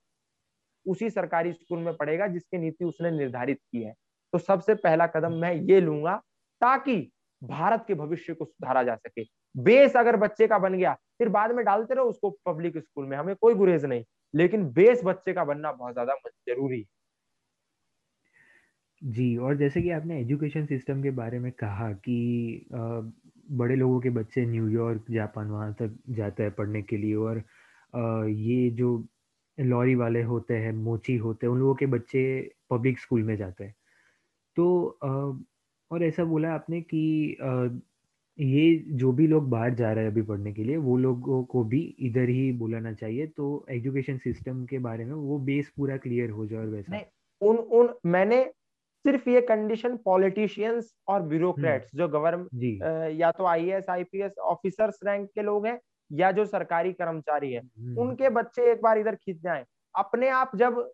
उसी 0.85 1.09
सरकारी 1.09 1.53
स्कूल 1.53 1.79
में 1.79 1.95
पढ़ेगा, 1.97 2.27
जिसकी 2.27 2.57
नीति 2.57 2.85
उसने 2.85 3.11
निर्धारित 3.11 3.59
की 3.71 3.83
है। 3.83 3.93
तो 4.33 4.37
सबसे 4.39 4.75
पहला 4.75 5.07
कदम 5.07 5.33
मैं 5.33 5.53
ये 5.53 5.79
लूँगा 5.81 6.15
ताकि 6.61 6.97
भारत 7.41 7.83
के 7.87 7.93
भविष्य 7.93 8.33
को 8.33 8.45
सुधारा 8.45 8.83
जा 8.83 8.95
सके। 8.95 9.23
बेस 9.55 9.95
अगर 9.97 10.15
बच्चे 10.17 10.47
का 10.47 10.59
बन 10.59 10.73
गया, 10.75 10.93
फिर 11.19 11.29
बाद 11.29 11.51
में 11.51 11.63
डालते 11.65 11.93
रहो 11.95 12.05
उसको 12.05 12.29
पब्लिक 12.45 12.77
स्कूल 12.77 13.05
में, 13.05 13.17
हमें 13.17 13.35
कोई 13.37 13.53
गुरेज 13.55 13.85
नहीं। 13.85 14.03
लेकिन 14.33 14.65
बेस 14.73 15.01
बच्चे 15.05 15.33
का 15.33 15.43
बनना 15.45 15.71
बहुत 15.73 15.93
ज़्यादा 15.93 16.15
ज़रूरी 16.49 16.79
है। 16.79 16.85
जी, 19.01 19.35
और 19.37 19.55
जैसे 19.57 19.81
कि 19.81 19.89
आपने 19.89 20.19
एजुकेशन 20.21 20.65
सिस्टम 20.65 21.01
के 21.03 21.11
बारे 21.11 21.39
में 21.39 21.51
कहा 21.53 21.91
कि 21.99 22.65
बड़े 23.51 23.75
लोगों 23.75 23.99
के 24.01 24.09
बच्चे 24.09 24.45
न्यूयॉर्क 24.45 25.05
जापान 25.11 25.49
वहाँ 25.49 25.73
तक 25.81 25.97
जाते 26.11 26.43
हैं 26.43 26.51
पढ़ने 26.55 26.81
के 26.81 26.97
लिए 26.97 27.15
और 27.17 27.43
ये 28.29 28.69
जो 28.71 28.89
लॉरी 29.57 29.95
वाले 29.95 30.21
होते 30.23 30.57
हैं 30.57 30.71
मोची 30.73 31.15
होते 31.17 31.45
हैं, 31.47 31.53
उन 31.53 31.59
लोगों 31.59 31.75
के 31.75 31.85
बच्चे 31.87 32.23
पब्लिक 32.69 32.99
स्कूल 32.99 33.23
में 33.23 33.35
जाते 33.37 33.63
हैं। 33.63 33.75
तो 34.57 34.99
और 35.91 36.03
ऐसा 36.03 36.23
बोला 36.25 36.53
आपने 36.53 36.81
कि 36.83 37.37
ये 38.39 38.83
जो 38.91 39.11
भी 39.11 39.27
लोग 39.27 39.49
बाहर 39.49 39.73
जा 39.75 39.91
रहे 39.91 40.03
हैं 40.03 40.11
अभी 40.11 40.21
पढ़ने 40.21 40.51
के 40.53 40.63
लिए 40.63 40.77
वो 40.77 40.97
लोगों 40.97 41.43
को 41.43 41.63
भी 41.63 41.81
इधर 41.99 42.29
ही 42.29 42.51
बुलाना 42.53 42.93
चाहिए 42.93 43.27
तो 43.27 43.65
एजुकेशन 43.69 44.17
सिस्टम 44.17 44.65
के 44.65 44.79
बारे 44.79 45.05
में 45.05 45.13
वो 45.13 45.37
बेस 45.41 45.71
पूरा 45.77 45.97
क्लियर 45.97 46.29
हो 46.29 46.45
जाए 46.45 46.59
और 46.59 46.67
वैसा 46.67 47.01
उन 47.41 47.57
उन 47.57 47.93
मैंने 48.07 48.43
सिर्फ़ 49.05 49.29
ये 49.29 49.41
कंडीशन 49.43 49.95
पॉलिटिशियंस 50.05 50.93
और 51.07 51.21
ब्यूरोक्रेट्स 51.23 51.85
हम्म। 51.85 51.97
जो 51.97 52.07
गवर्नमेंट 52.09 53.19
या 53.19 53.31
तो 53.31 53.45
I 53.45 53.69
S 53.71 53.89
I 53.89 54.03
P 54.03 54.21
S 54.21 54.37
officers 54.45 54.99
rank 55.05 55.29
के 55.35 55.41
लोग 55.41 55.65
हैं 55.67 55.79
या 56.11 56.31
जो 56.31 56.45
सरकारी 56.45 56.93
कर्मचारी 56.93 57.51
है 57.51 57.61
हम्म। 57.61 57.97
उनके 57.99 58.29
बच्चे 58.31 58.71
एक 58.71 58.81
बार 58.81 58.97
इधर 58.97 59.15
खींच 59.15 59.37
जाए 59.37 59.65
अपने 59.95 60.29
आप 60.33 60.55
जब 60.55 60.87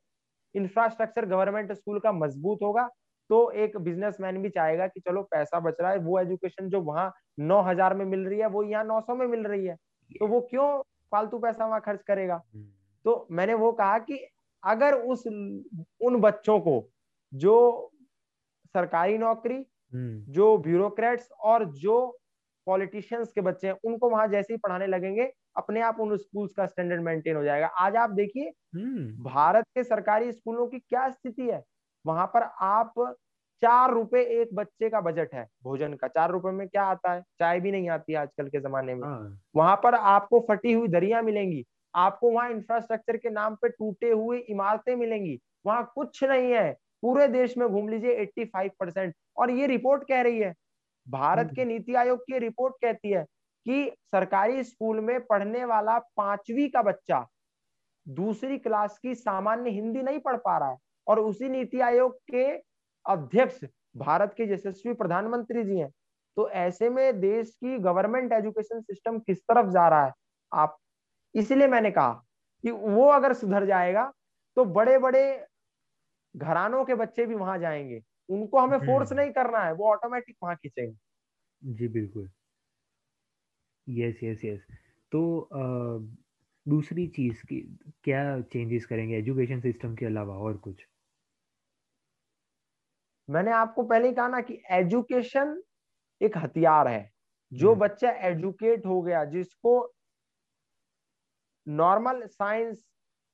इंफ्रास्ट्रक्चर 0.56 1.26
गवर्नमेंट 1.28 1.72
स्कूल 1.72 2.00
का 2.00 2.12
मज़बूत 2.14 2.60
होगा 2.64 2.90
तो 3.32 3.40
एक 3.56 3.78
बिजनेसमैन 3.80 4.42
भी 4.42 4.50
चाहेगा 4.50 4.86
कि 4.88 5.00
चलो 5.00 5.22
पैसा 5.32 5.60
बच 5.60 5.76
रहा 5.82 5.92
है 5.92 5.98
वो 6.00 6.20
एजुकेशन 6.20 6.70
जो 6.70 6.82
वहाँ 6.84 7.12
नौ 7.42 7.62
हज़ार 7.62 7.94
में 7.94 8.06
मिल 8.06 8.26
रही 8.26 8.40
है 8.40 8.48
वो 8.48 8.64
यहाँ 8.64 8.84
नौ 8.86 9.00
सौ 9.02 9.16
में 9.16 9.26
मिल 9.28 9.44
रही 9.44 9.66
है 9.66 9.76
तो 10.12 10.28
वो 10.28 10.42
क्यों 10.50 10.68
फालतू 11.12 11.40
पैसा 11.40 11.66
वहाँ 11.66 11.82
खर्च 11.82 12.02
करेगा 12.04 12.42
हम्म। 12.46 12.66
तो 13.06 13.28
मैंने 13.32 13.54
वो 13.56 13.72
कहा 13.74 13.98
कि 14.00 14.20
अगर 14.64 14.94
उस 15.06 15.26
उन 15.28 16.20
बच्चों 16.22 16.60
को 16.60 16.76
जो 17.34 17.56
सरकारी 18.76 19.18
नौकरी 19.18 19.56
हम्म। 19.94 20.32
जो 20.32 20.58
ब्यूरोक्रेट्स 20.60 21.32
और 21.44 21.66
जो 21.78 21.98
पॉलिटिशियंस 22.68 23.32
के 23.32 23.42
बच्चे 23.42 23.68
हैं 23.68 23.76
उनको 23.84 24.10
वहाँ 24.10 24.28
जैसे 24.28 24.54
ही 24.54 24.58
पढ़ाने 24.58 24.88
लगेंगे 24.88 25.32
अपने 25.58 25.82
आप 25.84 26.00
उन 26.00 26.16
स्कूल्स 26.18 26.54
का 26.54 26.66
स्टैंडर्ड 26.68 27.02
मेंटेन 27.02 27.36
हो 27.36 27.44
जाएगा 27.44 27.68
आज 27.80 27.96
आप 27.98 28.10
देखिए 28.14 28.52
हम्म। 28.76 29.24
भारत 29.24 29.66
के 29.76 29.84
सरकारी 29.86 30.32
स्कूलों 30.32 30.68
की 30.68 30.80
क्या 30.80 31.10
स्थिति 31.10 31.50
है 31.50 31.64
वहाँ 32.06 32.26
पर 32.28 32.44
आप 32.62 32.94
चार 33.62 33.92
रुपए 33.92 34.22
एक 34.42 34.54
बच्चे 34.54 34.90
का 34.90 35.02
बजट 35.02 35.34
है 35.34 35.48
भोजन 35.64 35.94
का। 35.94 36.08
चार 36.08 36.32
रुपए 36.32 36.52
में 36.52 36.68
क्या 36.68 36.84
आता 36.84 37.14
है? 37.14 37.22
चाय 37.40 37.60
भी 37.60 37.72
नहीं 37.72 37.90
आती 37.90 38.14
आजकल 38.14 38.48
के 38.48 38.60
जमाने 38.60 38.96
में। 38.96 39.08
हाँ। 39.08 39.38
वहाँ 39.56 39.76
पर 39.84 39.96
आपको 39.96 40.40
फटी 40.50 40.74
हुई 40.74 40.88
दरिया 40.88 41.22
मिलेंगी 41.22 41.64
आपको 41.96 42.32
वहाँ 42.32 42.50
इंफ्रास्ट्रक्चर 42.52 43.18
के 43.18 43.30
नाम 43.30 43.56
पे 43.56 43.70
टूटे 43.70 44.10
हुए 44.12 44.38
इमारतें 44.40 44.96
मिलेंगी 44.96 45.40
वहाँ 45.66 45.92
कुछ 45.96 46.24
नहीं 46.24 46.52
है। 46.52 46.72
पूरे 47.02 47.28
देश 47.28 47.58
में 47.58 47.68
घूम 47.70 47.90
लीजिए 47.90 48.16
85 48.16 48.72
परसेंट 48.80 49.14
और 49.38 49.52
ये 49.52 49.68
रिपोर्ट 49.68 50.04
कह 50.04 50.22
रही 50.22 50.40
है। 50.40 50.54
भारत 51.08 51.46
हम्म। 51.46 51.56
के 51.56 51.66
नीति 51.66 51.96
आयोग 51.96 52.20
की 52.20 52.40
रिपोर्ट 52.40 52.76
कहती 52.82 53.12
है 53.12 53.24
कि 53.66 53.92
सरकारी 54.12 54.64
स्कूल 54.64 55.00
में 55.00 55.20
पढ़ने 55.26 55.66
वाला 55.66 55.98
पांचवी 56.00 56.68
का 56.70 56.82
बच्चा 56.82 57.26
दूसरी 58.08 58.58
क्लास 58.58 58.98
की 58.98 59.16
सामान्य 59.16 59.70
हिंदी 59.70 60.02
नहीं 60.02 60.20
पढ़ 60.20 60.38
पा 60.38 60.58
रहा 60.58 60.72
है। 60.72 60.78
और 61.08 61.20
उसी 61.20 61.50
नीति 61.50 61.80
आयोग 61.82 62.16
के 62.32 62.46
अध्यक्ष 63.06 63.64
भारत 63.98 64.34
के 64.38 64.54
यशस्वी 64.54 64.94
प्रधानमंत्री 64.94 65.64
जी 65.64 65.78
हैं। 65.80 65.90
तो 66.38 66.50
ऐसे 66.52 66.90
में 66.90 67.20
देश 67.22 67.50
की 67.56 67.78
गवर्नमेंट 67.80 68.34
एजुकेशन 68.34 68.82
सिस्टम 68.82 69.20
किस 69.20 69.40
तरफ़ 69.42 69.70
जा 69.72 69.88
रहा 69.90 70.06
है? 70.06 70.12
आप 70.52 70.78
इसलिए 71.36 71.68
मैंने 71.68 71.92
कहा 71.92 72.12
कि 72.64 72.72
वो 72.72 73.08
अगर 73.12 73.34
सुधर 73.34 73.66
जाएगा 73.68 74.12
तो 74.58 74.66
बड़े 74.68 74.98
बड़े 75.00 75.24
घरानों 76.36 76.86
के 76.86 76.96
बच्चे 76.96 77.26
भी 77.26 77.36
वहाँ 77.36 77.58
जाएँगे। 77.60 78.02
उनको 78.30 78.60
हमें 78.60 78.80
फोर्स 78.80 79.12
हम्म। 79.12 79.22
नहीं 79.22 79.32
करना 79.34 79.64
है 79.66 79.74
वो 79.74 79.92
ऑटोमेटिक 79.92 80.36
वहाँ 80.44 80.56
खींचेंगे। 80.58 80.98
जी 81.62 81.88
बिल्कुल। 81.90 82.32
यस 83.88 84.20
यस 84.24 84.44
यस 84.46 84.66
तो 85.12 85.22
आ, 85.54 85.62
दूसरी 86.66 87.08
चीज़ 87.10 87.42
की 87.46 87.60
क्या 88.04 88.22
चेंजेस 88.44 88.86
करेंगे 88.86 89.18
एजुकेशन 89.18 89.60
सिस्टम 89.62 89.96
के 89.96 90.06
अलावा 90.06 90.36
और 90.40 90.58
कुछ? 90.60 90.86
मैंने 93.32 93.52
आपको 93.52 93.84
पहले 93.84 94.08
ही 94.08 94.14
कहा 94.14 94.28
ना 94.28 94.40
कि 94.42 94.62
एजुकेशन 94.72 95.62
एक 96.22 96.38
हथियार 96.38 96.88
है 96.88 97.10
जो 97.52 97.70
हम्म। 97.70 97.80
बच्चा 97.80 98.12
एजुकेट 98.28 98.86
हो 98.86 99.02
गया 99.02 99.24
जिसको 99.26 99.74
normal 101.68 102.26
science 102.28 102.84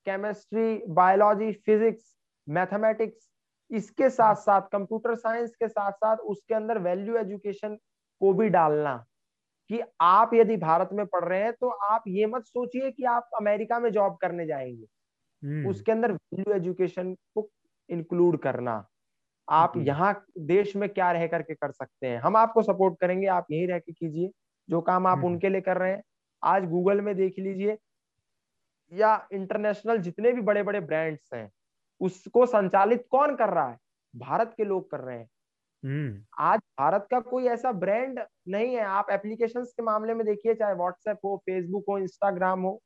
chemistry 0.06 0.82
biology 0.88 1.52
physics 1.66 2.14
mathematics 2.46 3.28
इसके 3.70 4.08
साथ 4.10 4.34
साथ 4.34 4.68
कंप्यूटर 4.72 5.14
साइंस 5.14 5.54
के 5.56 5.68
साथ 5.68 5.92
साथ 5.94 6.16
उसके 6.26 6.54
अंदर 6.54 6.78
वैल्यू 6.78 7.16
एजुकेशन 7.16 7.74
को 8.20 8.32
भी 8.32 8.48
डालना 8.48 8.96
कि 9.70 9.80
आप 10.00 10.30
यदि 10.34 10.56
भारत 10.56 10.90
में 10.92 11.04
पढ़ 11.06 11.24
रहे 11.24 11.42
हैं 11.42 11.52
तो 11.52 11.68
आप 11.86 12.04
ये 12.08 12.26
मत 12.26 12.44
सोचिए 12.44 12.90
कि 12.90 13.04
आप 13.06 13.30
अमेरिका 13.40 13.78
में 13.78 13.90
जॉब 13.92 14.16
करने 14.16 14.46
जाएँगे 14.46 14.86
हम्म। 15.42 15.68
उसके 15.70 15.92
अंदर 15.92 16.12
वैल्यू 16.12 16.54
एजुकेशन 16.54 17.14
को 17.34 17.48
इंक्लूड 17.88 18.38
करना 18.38 18.84
आप 19.48 19.72
यहाँ 19.76 20.24
देश 20.38 20.76
में 20.76 20.88
क्या 20.88 21.12
रह 21.12 21.26
करके 21.26 21.54
कर 21.54 21.70
सकते 21.72 22.06
हैं? 22.06 22.18
हम 22.18 22.36
आपको 22.36 22.62
सपोर्ट 22.62 22.98
करेंगे 23.00 23.26
आप 23.26 23.46
यही 23.50 23.66
रह 23.66 23.78
के 23.78 23.92
कीजिए। 23.92 24.30
जो 24.68 24.80
काम 24.80 25.06
आप 25.06 25.16
हम्म। 25.18 25.26
उनके 25.26 25.48
लिए 25.48 25.60
कर 25.60 25.76
रहे 25.76 25.92
हैं 25.92 26.02
आज 26.42 26.64
गूगल 26.64 27.00
में 27.00 27.14
देख 27.16 27.34
लीजिए 27.38 27.78
या 28.92 29.28
इंटरनेशनल 29.32 29.98
जितने 29.98 30.32
भी 30.32 30.40
बड़े 30.40 30.62
बड़े 30.62 30.80
ब्रांड्स 30.80 31.30
हैं 31.34 31.50
उसको 32.00 32.46
संचालित 32.46 33.06
कौन 33.10 33.34
कर 33.36 33.48
रहा 33.48 33.68
है? 33.68 33.78
भारत 34.16 34.54
के 34.56 34.64
लोग 34.64 34.90
कर 34.90 35.00
रहे 35.00 35.18
हैं। 35.18 35.28
हम्म। 35.84 36.24
आज 36.38 36.60
भारत 36.80 37.06
का 37.10 37.20
कोई 37.20 37.46
ऐसा 37.46 37.72
ब्रांड 37.72 38.20
नहीं 38.48 38.74
है। 38.74 38.82
आप 38.82 39.10
एप्लीकेशन 39.10 39.64
के 39.64 39.82
मामले 39.82 40.14
में 40.14 40.26
देखिए 40.26 40.54
चाहे 40.54 40.74
व्हाट्सएप 40.74 41.18
हो 41.24 41.36
फेसबुक 41.36 41.84
हो 41.88 41.98
इंस्टाग्राम 41.98 42.60
हो 42.60 42.80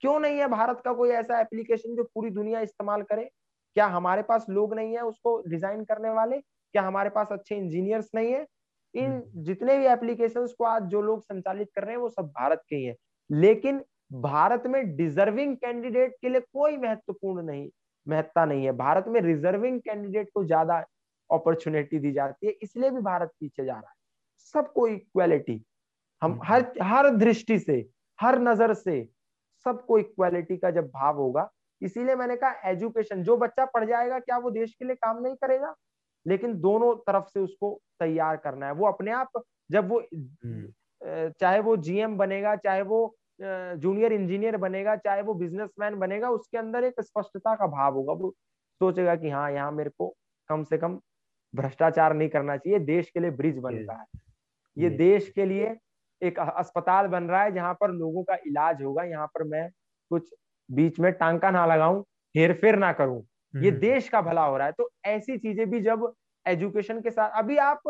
क्यों 0.00 0.18
नहीं 0.20 0.38
है 0.38 0.48
भारत 0.48 0.82
का 0.84 0.92
कोई 0.92 1.10
ऐसा 1.10 1.40
एप्लीकेशन 1.40 1.96
जो 1.96 2.04
पूरी 2.04 2.30
दुनिया 2.30 2.60
इस्तेमाल 2.60 3.02
करे? 3.02 3.30
क्या 3.76 3.86
हमारे 3.86 4.22
पास 4.22 4.46
लोग 4.48 4.74
नहीं 4.74 4.94
है 4.94 5.00
उसको 5.02 5.40
डिज़ाइन 5.48 5.82
करने 5.84 6.10
वाले? 6.10 6.36
क्या 6.38 6.82
हमारे 6.82 7.10
पास 7.10 7.32
अच्छे 7.32 7.56
इंजीनियर्स 7.56 8.08
नहीं 8.14 8.32
है? 8.32 8.46
इन 8.94 9.10
हम्म। 9.10 9.42
जितने 9.44 9.76
भी 9.78 9.86
एप्लीकेशन 9.86 10.46
को 10.58 10.64
आज 10.64 10.82
जो 10.84 11.02
लोग 11.02 11.22
संचालित 11.22 11.68
कर 11.74 11.82
रहे 11.82 11.94
हैं 11.94 12.00
वो 12.00 12.08
सब 12.08 12.26
भारत 12.28 12.62
के 12.68 12.76
ही 12.76 12.84
है। 12.84 12.94
लेकिन 13.30 13.82
भारत 14.12 14.62
में 14.66 14.96
डिजर्विंग 14.96 15.56
कैंडिडेट 15.56 16.14
के 16.22 16.28
लिए 16.28 16.40
कोई 16.52 16.76
महत्वपूर्ण 16.76 17.42
नहीं 17.42 17.68
महत्ता 18.06 18.44
नहीं 18.44 18.64
है। 18.64 18.72
भारत 18.72 19.08
में 19.08 19.20
रिजर्विंग 19.20 19.80
कैंडिडेट 19.80 20.30
को 20.34 20.44
ज़्यादा 20.44 20.78
अपॉर्चुनिटी 21.30 21.98
दी 21.98 22.12
जाती 22.12 22.46
है 22.46 22.52
इसलिए 22.62 22.90
भी 22.90 23.00
भारत 23.02 23.32
पीछे 23.40 23.64
जा 23.64 23.72
रहा 23.72 23.90
है। 23.90 23.94
सबको 24.54 24.86
इक्वालिटी 24.88 25.62
हम 26.22 26.32
हम्म। 26.32 26.42
हर 26.44 26.72
हर 26.82 27.10
दृष्टि 27.16 27.58
से 27.58 27.84
हर 28.18 28.38
नज़र 28.40 28.74
से 28.74 29.02
सबको 29.66 29.98
इक्वालिटी 29.98 30.56
का 30.56 30.70
जब 30.70 30.86
भाव 30.90 31.16
होगा 31.16 31.48
इसीलिए 31.82 32.14
मैंने 32.16 32.36
कहा 32.36 32.70
एजुकेशन 32.70 33.22
जो 33.22 33.36
बच्चा 33.36 33.64
पढ़ 33.66 33.84
जाएगा 33.84 34.18
क्या 34.20 34.38
वो 34.38 34.50
देश 34.50 34.74
के 34.74 34.84
लिए 34.84 34.94
काम 34.96 35.22
नहीं 35.22 35.34
करेगा? 35.36 35.74
लेकिन 36.26 36.54
दोनों 36.60 36.94
तरफ़ 37.06 37.24
से 37.24 37.40
उसको 37.40 37.78
तैयार 38.00 38.36
करना 38.36 38.66
है। 38.66 38.72
वो 38.72 38.86
अपने 38.86 39.10
आप 39.12 39.42
जब 39.70 39.88
वो 39.88 39.98
हम्म। 40.00 41.30
चाहे 41.40 41.60
वो 41.60 41.76
जीएम 41.78 42.16
बनेगा 42.18 42.54
चाहे 42.56 42.82
वो 42.84 43.16
जूनियर 43.40 44.12
इंजीनियर 44.12 44.56
बनेगा 44.56 44.94
चाहे 44.96 45.22
वो 45.22 45.34
बिजनेसमैन 45.34 45.98
बनेगा 45.98 46.30
उसके 46.30 46.58
अंदर 46.58 46.84
एक 46.84 47.00
स्पष्टता 47.00 47.54
का 47.54 47.66
भाव 47.66 47.94
होगा। 47.94 48.12
वो 48.12 48.30
सोचेगा 48.80 49.16
कि 49.16 49.30
हाँ 49.30 49.50
यहाँ 49.52 49.72
मेरे 49.72 49.90
को 49.90 50.08
कम 50.50 50.62
से 50.64 50.78
कम 50.78 50.98
भ्रष्टाचार 51.54 52.14
नहीं 52.14 52.28
करना 52.28 52.56
चाहिए 52.56 52.78
देश 52.80 53.10
के 53.10 53.20
लिए 53.20 53.30
ब्रिज 53.32 53.58
बन 53.58 53.74
रहा 53.76 54.00
है। 54.00 54.06
ये 54.76 54.90
देश 54.90 55.28
के 55.30 55.44
लिए 55.46 55.76
एक 56.22 56.38
अस्पताल 56.38 57.06
बन 57.06 57.24
रहा 57.24 57.42
है 57.42 57.52
जहाँ 57.52 57.74
पर 57.80 57.90
लोगों 57.92 58.22
का 58.22 58.34
इलाज 58.46 58.82
होगा। 58.82 59.02
यहाँ 59.04 59.26
पर 59.26 59.44
मैं 59.44 59.68
कुछ 60.10 60.34
बीच 60.68 60.98
में 61.00 61.12
टांका 61.12 61.50
ना 61.50 61.64
लगाऊँ 61.66 62.04
हेर 62.34 62.52
फेर 62.52 62.76
ना 62.76 62.92
करूँ 62.92 63.22
ये 63.54 63.68
हम्म। 63.68 63.80
देश 63.80 64.08
का 64.08 64.20
भला 64.22 64.42
हो 64.42 64.56
रहा 64.56 64.66
है 64.66 64.72
तो 64.72 64.88
ऐसी 65.06 65.36
चीज़ें 65.38 65.68
भी 65.70 65.80
जब 65.80 66.12
एजुकेशन 66.46 67.00
के 67.00 67.10
साथ 67.10 67.38
अभी 67.38 67.56
आप 67.58 67.82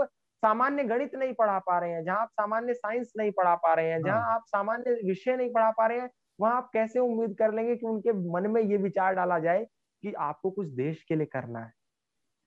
सामान्य 0.43 0.85
गणित 0.85 1.15
नहीं 1.15 1.33
पढ़ा 1.35 1.59
पा 1.59 1.79
रहे 1.79 1.91
हैं 1.91 2.05
जहाँ 2.05 2.19
आप 2.19 2.29
सामान्य 2.31 2.75
साइंस 2.75 3.13
नहीं 3.19 3.31
पढ़ा 3.33 3.55
पा 3.55 3.73
रहे 3.75 3.91
हैं 3.91 4.03
जहाँ 4.03 4.21
हाँ। 4.21 4.35
आप 4.35 4.43
सामान्य 4.47 5.01
विषय 5.05 5.37
नहीं 5.37 5.51
पढ़ा 5.53 5.71
पा 5.71 5.87
रहे 5.87 6.01
हैं 6.01 6.11
वहाँ 6.39 6.57
आप 6.57 6.71
कैसे 6.73 6.99
उम्मीद 6.99 7.37
कर 7.39 7.55
लेंगे 7.55 7.77
कि 7.77 7.87
उनके 7.87 8.13
मन 8.33 8.51
में 8.51 8.63
ये 8.63 8.77
विचार 8.77 9.15
डाला 9.15 9.39
जाए 9.39 9.65
कि 10.03 10.13
आपको 10.21 10.51
कुछ 10.51 10.69
देश 10.75 11.03
के 11.03 11.17
लिए 11.17 11.27
करना 11.27 11.61
है 11.61 11.73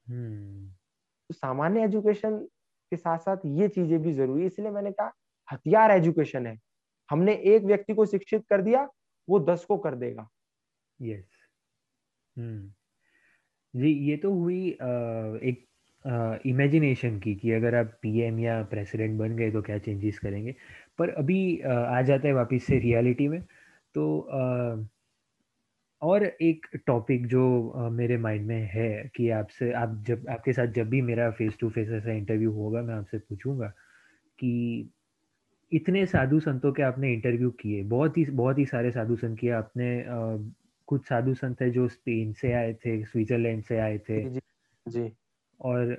हम्म। 0.05 0.67
तो 1.29 1.33
सामान्य 1.33 1.83
एजुकेशन 1.83 2.37
के 2.91 2.97
साथ 2.97 3.17
साथ 3.17 3.45
ये 3.45 3.67
चीज़ें 3.67 4.01
भी 4.01 4.13
ज़रूरी 4.13 4.45
इसलिए 4.45 4.69
मैंने 4.69 4.91
कहा 4.91 5.11
हथियार 5.47 5.91
एजुकेशन 5.91 6.47
है 6.47 6.57
हमने 7.09 7.33
एक 7.47 7.63
व्यक्ति 7.63 7.93
को 7.93 8.05
शिक्षित 8.05 8.45
कर 8.49 8.61
दिया 8.61 8.87
वो 9.29 9.39
दस 9.39 9.65
को 9.65 9.77
कर 9.77 9.95
देगा। 9.95 10.29
Yes 10.99 11.19
yes. 11.19 11.25
हम्म 12.35 12.71
जी 13.73 13.91
ये 14.09 14.15
तो 14.17 14.31
हुई 14.33 14.71
आ, 14.71 14.85
एक 15.43 15.65
इमेजिनेशन 16.45 17.19
की 17.19 17.35
कि 17.35 17.51
अगर 17.51 17.75
आप 17.75 17.87
पीएम 18.01 18.39
या 18.39 18.61
प्रेसिडेंट 18.63 19.17
बन 19.19 19.35
गए 19.37 19.51
तो 19.51 19.61
क्या 19.61 19.77
चेंजेस 19.77 20.19
करेंगे। 20.19 20.55
पर 20.97 21.09
अभी 21.09 21.59
आ 21.61 22.01
जाता 22.01 22.27
है 22.27 22.33
वापस 22.33 22.63
से 22.63 22.79
रियलिटी 22.79 23.27
में। 23.27 23.41
तो 23.95 24.05
और 26.01 26.23
एक 26.23 26.67
टॉपिक 26.87 27.25
जो 27.27 27.73
मेरे 27.91 28.17
माइंड 28.17 28.45
में 28.47 28.69
है 28.73 28.89
कि 29.15 29.29
आपसे 29.29 29.71
आप 29.73 30.03
जब 30.07 30.25
आपके 30.29 30.53
साथ 30.53 30.67
जब 30.67 30.89
भी 30.89 31.01
मेरा 31.01 31.29
फेस 31.31 31.57
टू 31.59 31.69
फेस 31.69 31.89
ऐसा 31.89 32.11
इंटरव्यू 32.11 32.51
होगा 32.51 32.81
मैं 32.81 32.95
आपसे 32.95 33.19
पूछूँगा 33.19 33.67
कि 34.39 34.51
इतने 35.71 36.05
साधु 36.05 36.39
संतों 36.39 36.71
के 36.71 36.83
आपने 36.83 37.13
इंटरव्यू 37.13 37.49
किए 37.51 37.83
बहुत 37.83 38.17
ही 38.17 38.25
बहुत 38.25 38.57
ही 38.57 38.65
सारे 38.65 38.91
साधु 38.91 39.15
संत 39.15 39.39
किए 39.39 39.51
आपने 39.51 39.99
आ, 40.01 40.37
कुछ 40.87 41.05
साधु 41.05 41.33
संत 41.33 41.61
है 41.61 41.69
जो 41.69 41.87
स्पेन 41.87 42.31
से 42.33 42.53
आए 42.53 42.73
थे 42.73 43.03
स्विट्जरलैंड 43.05 43.63
से 43.63 43.77
आए 43.77 43.97
थे 43.97 44.23
जी, 44.29 44.39
जी। 44.85 45.11
और 45.59 45.97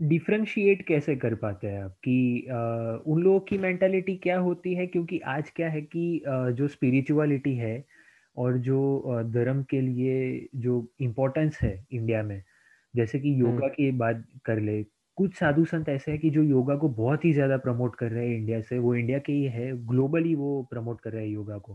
डिफ्रेंशिएट 0.00 0.86
कैसे 0.86 1.16
कर 1.16 1.34
पाते 1.34 1.66
हैं 1.66 1.82
आप 1.84 1.96
कि 2.04 2.46
आ, 2.50 2.58
उन 3.06 3.22
लोगों 3.22 3.40
की 3.40 3.58
मेंटालिटी 3.58 4.16
क्या 4.16 4.38
होती 4.38 4.74
है 4.74 4.86
क्योंकि 4.86 5.18
आज 5.28 5.50
क्या 5.50 5.68
है 5.68 5.80
कि 5.82 6.22
आ, 6.28 6.50
जो 6.50 6.68
स्पिरिचुअलिटी 6.68 7.54
है 7.54 7.84
और 8.36 8.58
जो 8.58 9.22
धर्म 9.32 9.62
के 9.62 9.80
लिए 9.80 10.48
जो 10.56 10.86
इम्पोर्टेंस 11.00 11.58
है 11.62 11.86
इंडिया 11.92 12.22
में 12.22 12.42
जैसे 12.94 13.18
कि 13.20 13.40
योगा 13.40 13.64
हम्म। 13.64 13.68
की 13.68 13.90
बात 13.92 14.24
कर 14.44 14.60
ले 14.60 14.82
कुछ 15.18 15.34
साधु 15.34 15.64
संत 15.66 15.88
ऐसे 15.88 16.10
हैं 16.10 16.20
कि 16.20 16.30
जो 16.30 16.42
योगा 16.42 16.76
को 16.78 16.88
बहुत 16.94 17.24
ही 17.24 17.32
ज़्यादा 17.32 17.56
प्रमोट 17.58 17.96
कर 17.96 18.10
रहे 18.12 18.28
हैं 18.28 18.36
इंडिया 18.36 18.60
से। 18.62 18.78
वो 18.78 18.94
इंडिया 18.96 19.18
के 19.20 19.32
ही 19.32 19.44
है 19.50 19.70
ग्लोबली 19.86 20.34
वो 20.36 20.62
प्रमोट 20.70 21.00
कर 21.00 21.12
रहे 21.12 21.24
हैं 21.24 21.30
योगा 21.30 21.58
को। 21.60 21.74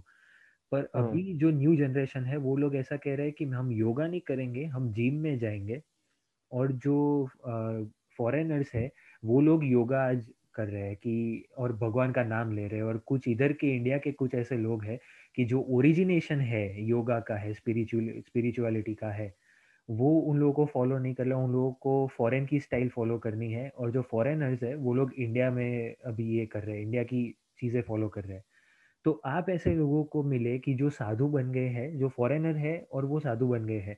पर। 0.72 0.84
अभी 0.96 1.34
जो 1.38 1.50
न्यू 1.52 1.76
जनरेशन 1.78 2.26
है 2.26 2.38
वो 2.40 2.56
लोग 2.58 2.76
ऐसा 2.76 2.98
कह 2.98 3.16
रहे 3.16 3.26
हैं 3.28 3.36
कि 3.36 3.46
हम 3.48 3.72
योगा 3.74 4.08
नहीं 4.08 4.22
करेंगे 4.28 4.66
हम 4.68 4.92
जिम 4.94 5.16
में 5.22 5.38
जाएँगे। 5.40 5.82
और 6.52 6.72
जो 6.78 7.28
फॉरेनर्स 8.20 8.74
है 8.76 8.92
वो 9.24 9.42
लोग 9.42 9.66
योगा 9.66 10.02
आज 10.04 10.28
कर 10.56 10.68
रहे 10.68 10.84
हैं 10.84 10.96
कि 10.98 11.46
और 11.58 11.74
भगवान 11.78 12.12
का 12.14 12.24
नाम 12.26 12.54
ले 12.54 12.68
रहे 12.68 12.80
हैं। 12.80 12.86
और 12.86 12.98
कुछ 13.08 13.28
इधर 13.28 13.54
के 13.56 13.76
इंडिया 13.76 13.98
के 14.00 14.12
कुछ 14.14 14.36
ऐसे 14.36 14.58
लोग 14.58 14.84
हैं 14.86 15.00
कि 15.38 15.46
जो 15.46 15.62
ओरिजिनेशन 15.72 16.42
है 16.44 16.66
योगा 16.86 17.20
का 17.30 17.36
है 17.38 17.54
स्पिरिचुअल 17.54 18.10
स्पिरिचुअलिटी 18.22 18.94
का 18.96 19.12
है। 19.14 19.34
वो 19.90 20.20
उन 20.22 20.38
लोगों 20.40 20.54
को 20.54 20.66
फॉलो 20.66 20.98
नहीं 20.98 21.14
कर 21.14 21.26
रहे 21.26 21.34
उन 21.34 21.52
लोगों 21.52 21.72
को 21.74 22.08
फॉरेन 22.18 22.46
की 22.46 22.60
स्टाइल 22.60 22.90
फॉलो 22.90 23.18
करनी 23.18 23.52
है 23.52 23.70
और 23.70 23.92
जो 23.92 24.02
फॉरेनर्स 24.02 24.64
है 24.64 24.76
वो 24.76 24.94
लोग 24.94 25.14
इंडिया 25.14 25.52
में 25.52 25.96
अभी 26.06 26.30
ये 26.38 26.46
कर 26.46 26.64
रहे 26.64 26.76
हैं 26.76 26.84
इंडिया 26.84 27.04
की 27.04 27.24
चीज़ें 27.60 27.82
फॉलो 27.82 28.08
कर 28.08 28.24
रहे 28.24 28.38
हैं 28.38 28.44
तो 29.06 29.22
आप 29.26 29.50
ऐसे 29.50 29.74
लोगों 29.76 30.04
को 30.04 30.24
मिले 30.24 30.58
कि 30.60 30.74
जो 30.74 30.90
साधु 30.90 31.28
बन 31.28 31.52
गए 31.52 31.68
हैं 31.70 31.98
जो 31.98 32.10
फॉरेनर 32.10 32.56
है 32.56 32.78
और 32.94 33.06
वो 33.06 33.20
साधु 33.20 33.48
बन 33.48 33.66
गए 33.66 33.80
हैं 33.80 33.98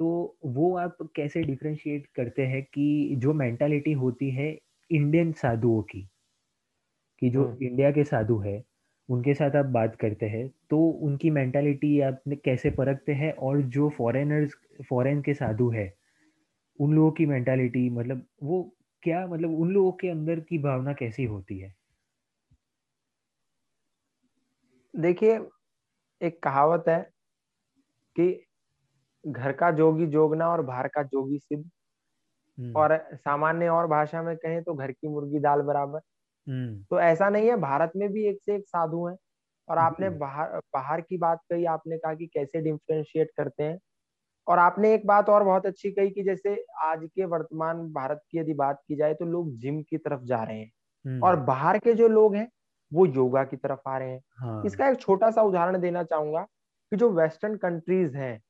तो 0.00 0.38
वो 0.46 0.76
आप 0.76 0.96
कैसे 1.16 1.42
डिफ्रेंशिएट 1.42 2.06
करते 2.06 2.42
हैं 2.42 2.62
कि 2.64 3.16
जो 3.16 3.32
मेंटालिटी 3.34 3.92
होती 3.92 4.30
है 4.30 4.50
इंडियन 4.90 5.32
साधुओं 5.32 5.82
की 5.82 6.08
कि 7.22 7.30
जो 7.30 7.58
इंडिया 7.62 7.86
हाँ। 7.86 7.94
के 7.94 8.04
साधु 8.04 8.38
है 8.38 8.62
उनके 9.10 9.34
साथ 9.34 9.56
आप 9.56 9.66
बात 9.66 9.96
करते 9.96 10.26
हैं 10.26 10.48
तो 10.70 10.78
उनकी 11.02 11.30
मेंटालिटी 11.30 12.00
आप 12.00 12.22
कैसे 12.44 12.70
परखते 12.70 13.12
हैं 13.12 13.32
और 13.32 13.62
जो 13.62 13.88
फॉरेनर्स 13.88 14.54
फॉरेन 14.90 15.22
के 15.22 15.34
साधु 15.34 15.70
है 15.70 15.94
उन 16.80 16.94
लोगों 16.94 17.10
की 17.10 17.26
मेंटालिटी 17.26 17.88
मतलब 17.90 18.26
वो 18.42 18.62
क्या 19.02 19.26
मतलब 19.26 19.58
उन 19.60 19.70
लोगों 19.70 19.92
के 19.92 20.08
अंदर 20.08 20.40
की 20.40 20.58
भावना 20.58 20.92
कैसी 20.92 21.24
होती 21.24 21.58
है 21.58 21.74
देखिए 24.94 25.40
एक 26.20 26.42
कहावत 26.42 26.84
है 26.88 27.00
कि 28.16 28.46
घर 29.24 29.52
का 29.52 29.70
जोगी 29.70 30.06
जोगना 30.06 30.48
और 30.48 30.62
बाहर 30.62 30.88
का 30.88 31.02
जोगी 31.02 31.38
सिद्ध 31.38 31.70
हम्म। 32.58 32.72
और 32.76 32.98
सामान्य 33.14 33.68
और 33.68 33.86
भाषा 33.86 34.22
में 34.22 34.36
कहें 34.36 34.62
तो 34.62 34.74
घर 34.74 34.92
की 34.92 35.08
मुर्गी 35.08 35.38
दाल 35.38 35.60
बराबर। 35.60 36.00
तो 36.90 37.00
ऐसा 37.02 37.28
नहीं 37.30 37.48
है 37.48 37.56
भारत 37.58 37.92
में 37.96 38.08
भी 38.10 38.26
एक 38.28 38.38
से 38.40 38.54
एक 38.56 38.66
साधु 38.66 39.06
हैं। 39.06 39.16
और 39.68 39.78
आपने 39.78 40.08
बाहर 40.12 40.58
बाहर 40.74 41.00
की 41.02 41.16
बात 41.18 41.40
कही 41.44 41.64
आपने 41.68 41.98
कहा 41.98 42.14
कि 42.14 42.26
कैसे 42.28 42.60
डिफ्रेंशिएट 42.62 43.30
करते 43.36 43.64
हैं। 43.64 43.78
और 44.46 44.58
आपने 44.58 44.94
एक 44.94 45.06
बात 45.06 45.30
और 45.30 45.44
बहुत 45.44 45.66
अच्छी 45.66 45.90
कही 45.92 46.10
कि 46.10 46.24
जैसे 46.24 46.54
आज 46.84 47.04
के 47.06 47.26
वर्तमान 47.26 47.78
भारत 47.94 48.22
की 48.26 48.38
यदि 48.38 48.54
बात 48.56 48.82
की 48.88 48.96
जाए 48.96 49.14
तो 49.14 49.26
लोग 49.26 49.52
जिम 49.58 49.82
की 49.84 49.98
तरफ़ 49.98 50.22
जा 50.24 50.42
रहे 50.44 50.58
हैं। 50.58 50.70
हम्म। 51.04 51.22
और 51.22 51.36
बाहर 51.42 51.78
के 51.80 51.94
जो 51.94 52.08
लोग 52.10 52.34
हैं 52.36 52.48
वो 52.92 53.06
योगा 53.08 53.44
की 53.46 53.56
तरफ़ 53.58 53.88
आ 53.88 53.98
रहे 53.98 54.10
हैं। 54.10 54.20
हाँ। 54.32 54.60
इसका 54.64 54.88
एक 54.90 55.00
छोटा 55.00 55.30
सा 55.30 55.42
उदाहरण 55.44 55.80
देना 55.80 56.02
चाहूँगा 56.04 56.42
कि 56.92 56.96
जो 56.96 57.10
वेस्टर्न 57.12 57.56
कंट्रीज़ 57.58 58.16
हैं 58.16 58.40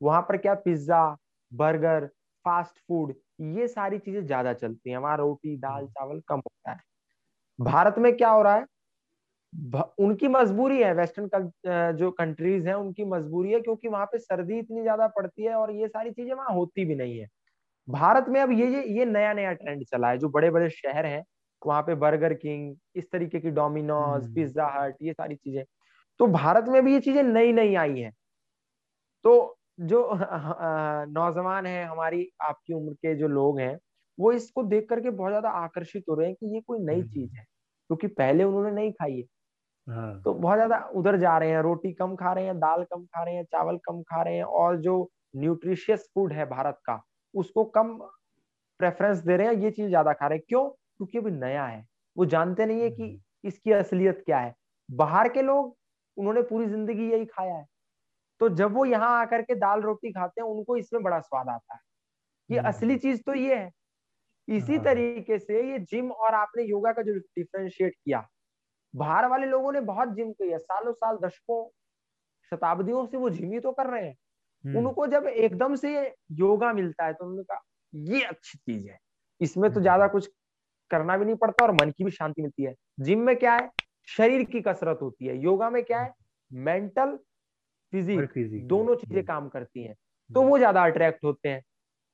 वहाँ 0.00 0.22
पर 0.22 0.36
क्या 0.38 0.54
पिज्जा 0.58 1.04
बर्गर 1.52 2.06
फास्ट 2.44 2.78
फ़ूड 2.80 3.14
ये 3.56 3.68
सारी 3.68 3.98
चीज़ें 4.00 4.22
ज़्यादा 4.22 4.52
चलती 4.54 4.90
हैं। 4.90 4.98
वहाँ 4.98 5.16
रोटी 5.18 5.56
दाल 5.58 5.86
हम्म। 5.86 5.88
चावल 5.88 6.20
कम 6.28 6.36
होता 6.38 6.72
है। 6.72 6.80
भारत 7.58 7.94
में 7.98 8.16
क्या 8.16 8.30
हो 8.30 8.42
रहा 8.42 8.54
है? 8.54 8.64
उनकी 10.00 10.28
मजबूरी 10.28 10.78
है 10.78 10.92
वेस्टर्न 10.94 11.28
जो 11.96 12.10
कंट्रीज़ 12.12 12.66
हैं 12.68 12.74
उनकी 12.76 13.04
मजबूरी 13.06 13.52
है 13.52 13.60
क्योंकि 13.60 13.88
वहाँ 13.88 14.06
पे 14.06 14.18
सर्दी 14.18 14.58
इतनी 14.58 14.82
ज़्यादा 14.82 15.06
पड़ती 15.10 15.44
है 15.44 15.54
और 15.56 15.70
ये 15.72 15.88
सारी 15.88 16.10
चीज़ें 16.12 16.34
वहाँ 16.34 16.54
होती 16.54 16.84
भी 16.84 16.94
नहीं 16.96 17.18
है। 17.18 17.26
भारत 17.88 18.26
में 18.30 18.40
अब 18.42 18.52
ये 18.52 18.68
ये 18.70 18.84
ये 18.98 19.04
नया 19.06 19.32
नया 19.34 19.52
ट्रेंड 19.54 19.84
चला 19.86 20.10
है 20.10 20.18
जो 20.18 20.28
बड़े 20.30 20.50
बड़े 20.52 20.70
शहर 20.72 21.06
हैं 21.06 21.24
वहाँ 21.62 21.82
पे 21.82 21.94
बर्गर 21.96 22.34
किंग 22.36 22.76
इस 22.96 23.10
तरीके 23.12 23.40
की 23.40 23.50
डोमिनोज 23.52 24.28
पिज्जा 24.34 24.66
हट 24.74 24.96
ये 25.02 25.12
सारी 25.14 25.36
चीज़ें। 25.36 25.64
तो 26.20 26.26
भारत 26.30 26.66
में 26.70 26.84
भी 26.84 26.92
ये 26.92 27.00
चीज़ें 27.02 27.22
नई 27.24 27.52
नई 27.54 27.74
आई 27.76 28.00
हैं। 28.00 28.12
तो 29.24 29.56
जो 29.82 30.08
नौजवान 31.10 31.66
है 31.66 31.84
हमारी 31.86 32.28
आपकी 32.42 32.74
उम्र 32.74 32.92
के 32.96 33.14
जो 33.16 33.28
लोग 33.28 33.58
हैं 33.60 33.76
वो 34.18 34.32
इसको 34.32 34.62
देख 34.64 34.88
करके 34.88 35.10
बहुत 35.10 35.30
ज़्यादा 35.30 35.50
आकर्षित 35.58 36.04
हो 36.10 36.14
रहे 36.14 36.26
हैं 36.26 36.36
कि 36.36 36.54
ये 36.54 36.60
कोई 36.60 36.78
नई 36.78 36.94
हम्म। 36.94 37.08
चीज़ 37.08 37.30
है 37.30 37.44
क्योंकि 37.44 38.06
पहले 38.14 38.44
उन्होंने 38.44 38.70
नहीं 38.72 38.92
खाई 38.92 39.16
है 39.16 39.24
हाँ। 39.86 40.20
तो 40.22 40.32
बहुत 40.34 40.56
ज़्यादा 40.56 40.78
उधर 40.94 41.16
जा 41.16 41.36
रहे 41.38 41.50
हैं 41.50 41.60
रोटी 41.62 41.92
कम 41.92 42.14
खा 42.16 42.32
रहे 42.32 42.44
हैं 42.44 42.58
दाल 42.58 42.82
कम 42.84 43.04
खा 43.04 43.22
रहे 43.24 43.34
हैं 43.34 43.44
चावल 43.44 43.76
कम 43.84 44.02
खा 44.02 44.22
रहे 44.22 44.36
हैं 44.36 44.44
और 44.44 44.76
जो 44.80 44.96
न्यूट्रिशियस 45.36 46.08
फ़ूड 46.14 46.32
है 46.32 46.44
भारत 46.46 46.78
का 46.86 47.00
उसको 47.34 47.64
कम 47.70 47.96
प्रेफरेंस 48.80 49.18
दे 49.18 49.36
रहे 49.36 49.46
हैं 49.46 49.54
ये 49.54 49.70
चीज़ 49.70 49.88
ज़्यादा 49.88 50.12
खा 50.12 50.26
रहे 50.26 50.38
हैं 50.38 50.44
क्यों 50.48 50.68
क्योंकि 50.68 51.18
अभी 51.18 51.30
नया 51.30 51.66
है 51.66 51.84
वो 52.16 52.26
जानते 52.26 52.66
नहीं 52.66 52.80
है 52.80 52.90
कि 52.90 53.02
हम्म। 53.02 53.48
इसकी 53.48 53.72
असलियत 53.72 54.22
क्या 54.26 54.38
है 54.38 54.54
बाहर 54.88 55.28
के 55.28 55.42
लोग 55.42 55.76
उन्होंने 56.16 56.42
पूरी 56.42 56.66
ज़िंदगी 56.66 57.10
यही 57.10 57.24
खाया 57.26 57.54
है 57.54 57.66
तो 58.40 58.48
जब 58.50 58.72
वो 58.72 58.84
यहाँ 58.84 59.10
आकर 59.20 59.42
के 59.42 59.54
दाल 59.54 59.80
रोटी 59.80 60.12
खाते 60.12 60.40
हैं 60.40 60.48
उनको 60.48 60.76
इसमें 60.76 61.02
बड़ा 61.02 61.20
स्वाद 61.20 61.48
आता 61.48 61.74
है 61.74 61.80
ये 62.50 62.58
हम्म। 62.58 62.68
असली 62.68 62.96
चीज़ 62.98 63.22
तो 63.22 63.34
ये 63.34 63.54
है 63.54 63.70
इसी 64.48 64.74
हाँ। 64.74 64.84
तरीके 64.84 65.38
से 65.38 65.62
ये 65.70 65.78
जिम 65.80 66.10
और 66.12 66.34
आपने 66.34 66.62
योगा 66.64 66.92
का 66.92 67.02
जो 67.02 67.14
डिफ्रेंशिएट 67.14 67.94
किया 67.94 68.26
बाहर 68.94 69.26
वाले 69.28 69.46
लोगों 69.46 69.72
ने 69.72 69.80
बहुत 69.82 70.14
जिम 70.14 70.32
किया 70.32 70.58
सालों 70.60 70.92
साल 70.94 71.18
दशकों 71.18 71.64
शताब्दियों 72.52 73.06
से 73.06 73.16
वो 73.16 73.30
जिम 73.30 73.52
ही 73.52 73.60
तो 73.60 73.72
कर 73.72 73.86
रहे 73.88 74.06
हैं। 74.06 74.16
हम्म, 74.64 74.78
उनको 74.78 75.06
जब 75.08 75.26
एकदम 75.28 75.74
से 75.76 75.94
योगा 76.34 76.72
मिलता 76.74 77.06
है 77.06 77.12
तो 77.12 77.24
उन्होंने 77.24 77.44
कहा 77.44 77.60
ये 77.92 78.22
अच्छी 78.24 78.58
चीज़ 78.60 78.88
है। 78.88 78.98
इसमें 79.40 79.70
तो 79.70 79.74
हम्म। 79.74 79.82
ज़्यादा 79.82 80.08
कुछ 80.08 80.30
करना 80.90 81.16
भी 81.16 81.24
नहीं 81.24 81.36
पड़ता 81.36 81.62
और 81.64 81.72
मन 81.74 81.90
की 81.90 82.04
भी 82.04 82.10
शांति 82.12 82.42
मिलती 82.42 82.64
है। 82.64 82.74
जिम 83.00 83.20
में 83.20 83.36
क्या 83.36 83.54
है? 83.54 83.70
शरीर 84.08 84.44
की 84.46 84.60
कसरत 84.62 84.98
होती 85.02 85.26
है। 85.26 85.36
योगा 85.38 85.70
में 85.70 85.82
क्या 85.84 86.00
है? 86.02 86.12
मेंटल 86.50 87.18
फिजिक 87.92 88.66
दोनों 88.68 88.94
चीज़ें 88.96 89.16
हम्म, 89.16 89.26
काम 89.28 89.48
करती 89.48 89.84
हैं। 89.84 89.94
तो 90.30 90.42
वो 90.42 90.58
ज़्यादा 90.58 90.84
अट्रैक्ट 90.84 91.24
होते 91.24 91.48
हैं। 91.48 91.62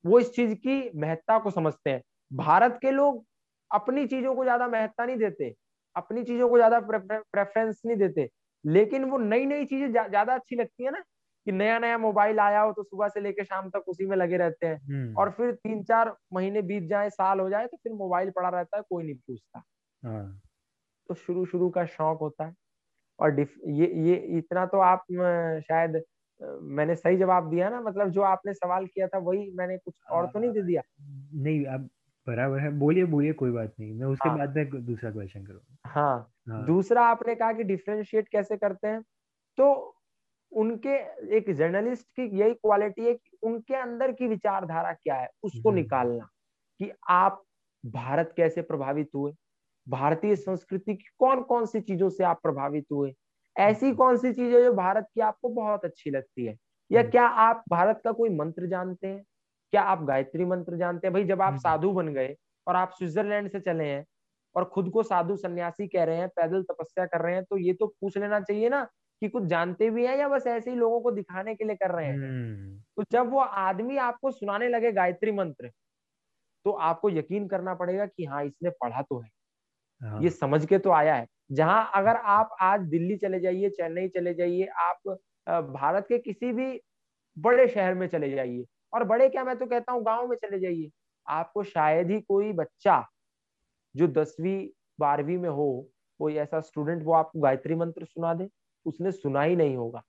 वो 0.05 0.21
इस 0.21 0.33
चीज़ 0.35 0.55
की 0.57 0.91
महत्ता 1.01 1.39
को 1.41 1.51
समझते 1.51 1.91
हैं। 1.91 2.03
भारत 2.33 2.79
के 2.83 2.91
लोग 2.91 3.25
अपनी 3.71 4.07
चीज़ों 4.07 4.35
को 4.35 4.45
ज़्यादा 4.45 4.69
महत्ता 4.69 5.05
नहीं 5.05 5.17
देते 5.19 5.53
अपनी 5.97 6.23
चीज़ों 6.25 6.49
को 6.49 6.57
ज़्यादा 6.57 6.81
प्रेफरेंस 6.83 7.81
नहीं 7.87 7.97
देते 7.99 8.29
लेकिन 8.65 9.05
वो 9.05 9.19
नई 9.19 9.47
नई 9.47 9.65
चीज़ें 9.67 9.93
जा- 9.93 10.09
ज़्यादा 10.09 10.35
अच्छी 10.35 10.57
लगती 10.57 10.85
है 10.85 10.91
ना 10.91 11.01
कि 11.47 11.53
नया 11.53 11.79
नया 11.79 11.99
मोबाइल 11.99 12.39
आया 12.41 12.61
हो 12.61 12.73
तो 12.73 12.83
सुबह 12.83 13.09
से 13.09 13.21
लेकर 13.21 13.45
शाम 13.45 13.71
तक 13.71 13.89
उसी 13.89 14.07
में 14.07 14.17
लगे 14.17 14.37
रहते 14.39 14.67
हैं 14.67 14.81
हम्म, 14.81 15.17
और 15.17 15.31
फिर 15.31 15.53
तीन 15.57 15.83
चार 15.85 16.15
महीने 16.35 16.63
बीत 16.65 16.89
जाए 16.89 17.11
साल 17.11 17.41
हो 17.41 17.49
जाए 17.51 17.67
तो 17.67 17.77
फिर 17.77 17.93
मोबाइल 17.95 18.31
पड़ा 18.31 18.49
रहता 18.51 18.77
है 18.77 18.83
कोई 18.89 19.05
नहीं 19.05 19.15
पूछता। 19.19 19.63
हाँ। 20.03 20.43
तो 21.09 21.15
शुरू 21.17 21.45
शुरू 21.47 21.69
का 21.71 21.85
शौक 21.87 22.21
होता 22.21 22.45
है 22.45 22.55
और 23.19 23.41
ये 23.41 23.87
ये 24.05 24.17
इतना 24.39 24.67
तो 24.69 24.79
आप 24.83 25.05
शायद 25.63 26.03
मैंने 26.73 26.97
सही 26.97 27.17
जवाब 27.19 27.51
दिया 27.51 27.71
ना 27.71 27.81
मतलब 27.83 28.11
जो 28.13 28.23
आपने 28.27 28.55
सवाल 28.55 28.87
किया 28.89 29.07
था 29.09 29.19
वही 29.23 29.51
मैंने 29.55 29.79
कुछ 29.79 29.95
और 30.11 30.27
तो 30.29 30.39
नहीं 30.39 30.53
दे 30.53 30.63
दिया? 30.65 30.83
नहीं 31.37 31.65
आप 31.69 31.89
बराबर 32.27 32.59
है 32.59 32.71
बोलिए 32.79 33.05
बोलिए 33.05 33.33
कोई 33.33 33.51
बात 33.51 33.73
नहीं 33.81 33.93
मैं 33.95 34.07
उसके 34.07 34.29
हाँ। 34.29 34.39
बाद 34.39 34.57
में 34.57 34.85
दूसरा 34.87 35.11
क्वेश्चन 35.11 35.45
करूँगा 35.45 35.91
हाँ 35.91 36.33
हाँ 36.49 36.65
दूसरा 36.67 37.05
आपने 37.05 37.35
कहा 37.35 37.53
कि 37.53 37.65
डिफ्रेंशिएट 37.65 38.29
कैसे 38.29 38.57
करते 38.57 38.89
हैं 38.89 39.03
तो 39.59 39.73
उनके 40.53 40.97
एक 41.37 41.51
जर्नलिस्ट 41.51 42.07
की 42.17 42.29
यही 42.41 42.55
क्वालिटी 42.55 43.05
है 43.05 43.15
कि 43.15 43.37
उनके 43.43 43.75
अंदर 43.75 44.13
की 44.13 44.29
विचारधारा 44.29 44.93
क्या 44.93 45.15
है 45.15 45.29
उसको 45.43 45.69
हम्म। 45.69 45.79
निकालना 45.79 46.29
कि 46.81 46.91
आप 47.11 47.43
भारत 47.85 48.33
कैसे 48.37 48.63
प्रभावित 48.63 49.09
हुए 49.15 49.33
भारतीय 49.87 50.37
संस्कृति 50.37 50.95
की 50.95 51.05
कौन 51.19 51.43
कौन 51.43 51.67
सी 51.67 51.81
चीज़ों 51.81 52.09
से 52.09 52.25
आप 52.25 52.41
प्रभावित 52.43 52.85
हुए 52.93 53.13
ऐसी 53.57 53.87
हम्म। 53.87 53.97
कौन 53.97 54.17
सी 54.17 54.33
चीज़ें 54.33 54.63
जो 54.63 54.73
भारत 54.73 55.07
की 55.15 55.21
आपको 55.21 55.49
बहुत 55.49 55.85
अच्छी 55.85 56.11
लगती 56.11 56.45
है 56.45 56.57
या 56.91 57.01
हम्म। 57.01 57.11
क्या 57.11 57.27
आप 57.27 57.63
भारत 57.71 58.01
का 58.05 58.13
कोई 58.13 58.31
मंत्र 58.31 58.67
जानते 58.67 59.07
हैं 59.07 59.25
क्या 59.73 59.83
आप 59.83 60.03
गायत्री 60.05 60.45
मंत्र 60.45 60.77
जानते 60.77 61.07
हैं? 61.07 61.13
भाई 61.15 61.25
जब 61.25 61.43
आप 61.43 61.49
हम्म। 61.49 61.59
साधु 61.59 61.91
बन 61.93 62.09
गए 62.15 62.35
और 62.67 62.77
आप 62.77 62.91
स्विट्जरलैंड 62.91 63.51
से 63.51 63.61
चले 63.61 63.85
हैं 63.85 64.05
और 64.55 64.65
खुद 64.65 64.91
को 64.91 65.03
साधु 65.03 65.37
सन्यासी 65.37 65.87
कह 65.89 66.05
रहे 66.05 66.17
हैं 66.17 66.29
पैदल 66.29 66.63
तपस्या 66.63 67.07
कर 67.07 67.21
रहे 67.21 67.35
हैं 67.35 67.45
तो 67.45 67.57
ये 67.59 67.73
तो 67.73 67.87
पूछ 68.01 68.19
लेना 68.19 68.41
चाहिए 68.41 68.69
ना 68.69 68.83
कि 69.23 69.29
कुछ 69.29 69.45
जानते 69.45 69.89
भी 69.91 70.07
हैं 70.07 70.17
या 70.19 70.29
बस 70.29 70.47
ऐसे 70.47 70.71
ही 70.71 70.77
लोगों 70.77 71.01
को 71.01 71.11
दिखाने 71.11 71.55
के 71.55 71.65
लिए 71.65 71.77
कर 71.77 71.91
रहे 71.91 72.07
हैं? 72.07 72.17
हम्म, 72.17 72.79
तो 72.97 73.05
जब 73.13 73.31
वो 73.31 73.41
आदमी 73.41 73.97
आपको 73.99 74.31
सुनाने 74.31 74.69
लगे 74.69 74.93
गायत्री 74.93 75.33
मंत्र 75.33 75.71
तो 76.65 76.73
आपको 76.83 77.11
यकीन 77.11 77.47
करना 77.49 77.75
पड़ेगा 77.75 78.07
कि 78.07 78.25
हाँ 78.25 78.45
इसने 78.45 78.71
पढ़ा 78.83 79.03
तो 79.03 79.21
है। 79.21 79.31
हाँ। 80.01 80.23
ये 80.23 80.31
समझ 80.31 80.65
के 80.67 80.79
तो 80.79 80.91
आया 80.91 81.15
है। 81.15 81.27
जहाँ 81.53 81.91
अगर 81.95 82.17
आप 82.17 82.57
आज 82.63 82.81
दिल्ली 82.89 83.17
चले 83.17 83.41
जाइए 83.41 83.71
चेन्नई 83.71 84.09
चले 84.09 84.35
जाइए 84.35 84.67
आप 84.81 85.17
भारत 85.73 86.07
के 86.09 86.19
किसी 86.19 86.53
भी 86.53 86.81
बड़े 87.37 87.69
शहर 87.69 87.95
में 87.95 88.07
चले 88.09 88.31
जाइए 88.31 88.65
और 88.93 89.05
बड़े 89.05 89.29
क्या 89.29 89.45
मैं 89.45 89.57
तो 89.59 89.67
कहता 89.67 89.93
हूँ 89.93 90.03
गाँव 90.05 90.29
में 90.29 90.37
चले 90.37 90.59
जाइए। 90.61 90.91
आपको 91.27 91.63
शायद 91.65 92.11
ही 92.11 92.21
कोई 92.21 92.53
बच्चा 92.53 93.05
जो 93.95 94.09
दसवीं 94.09 94.69
बारहवीं 94.99 95.37
में 95.39 95.49
हो 95.49 95.89
कोई 96.21 96.35
ऐसा 96.37 96.61
स्टूडेंट 96.61 97.03
वो 97.05 97.13
आपको 97.13 97.41
गायत्री 97.41 97.75
मंत्र 97.75 98.05
सुना 98.05 98.33
दे 98.35 98.49
उसने 98.87 99.13
सुना 99.13 99.43
ही 99.43 99.57
नहीं 99.57 99.77
होगा। 99.77 100.03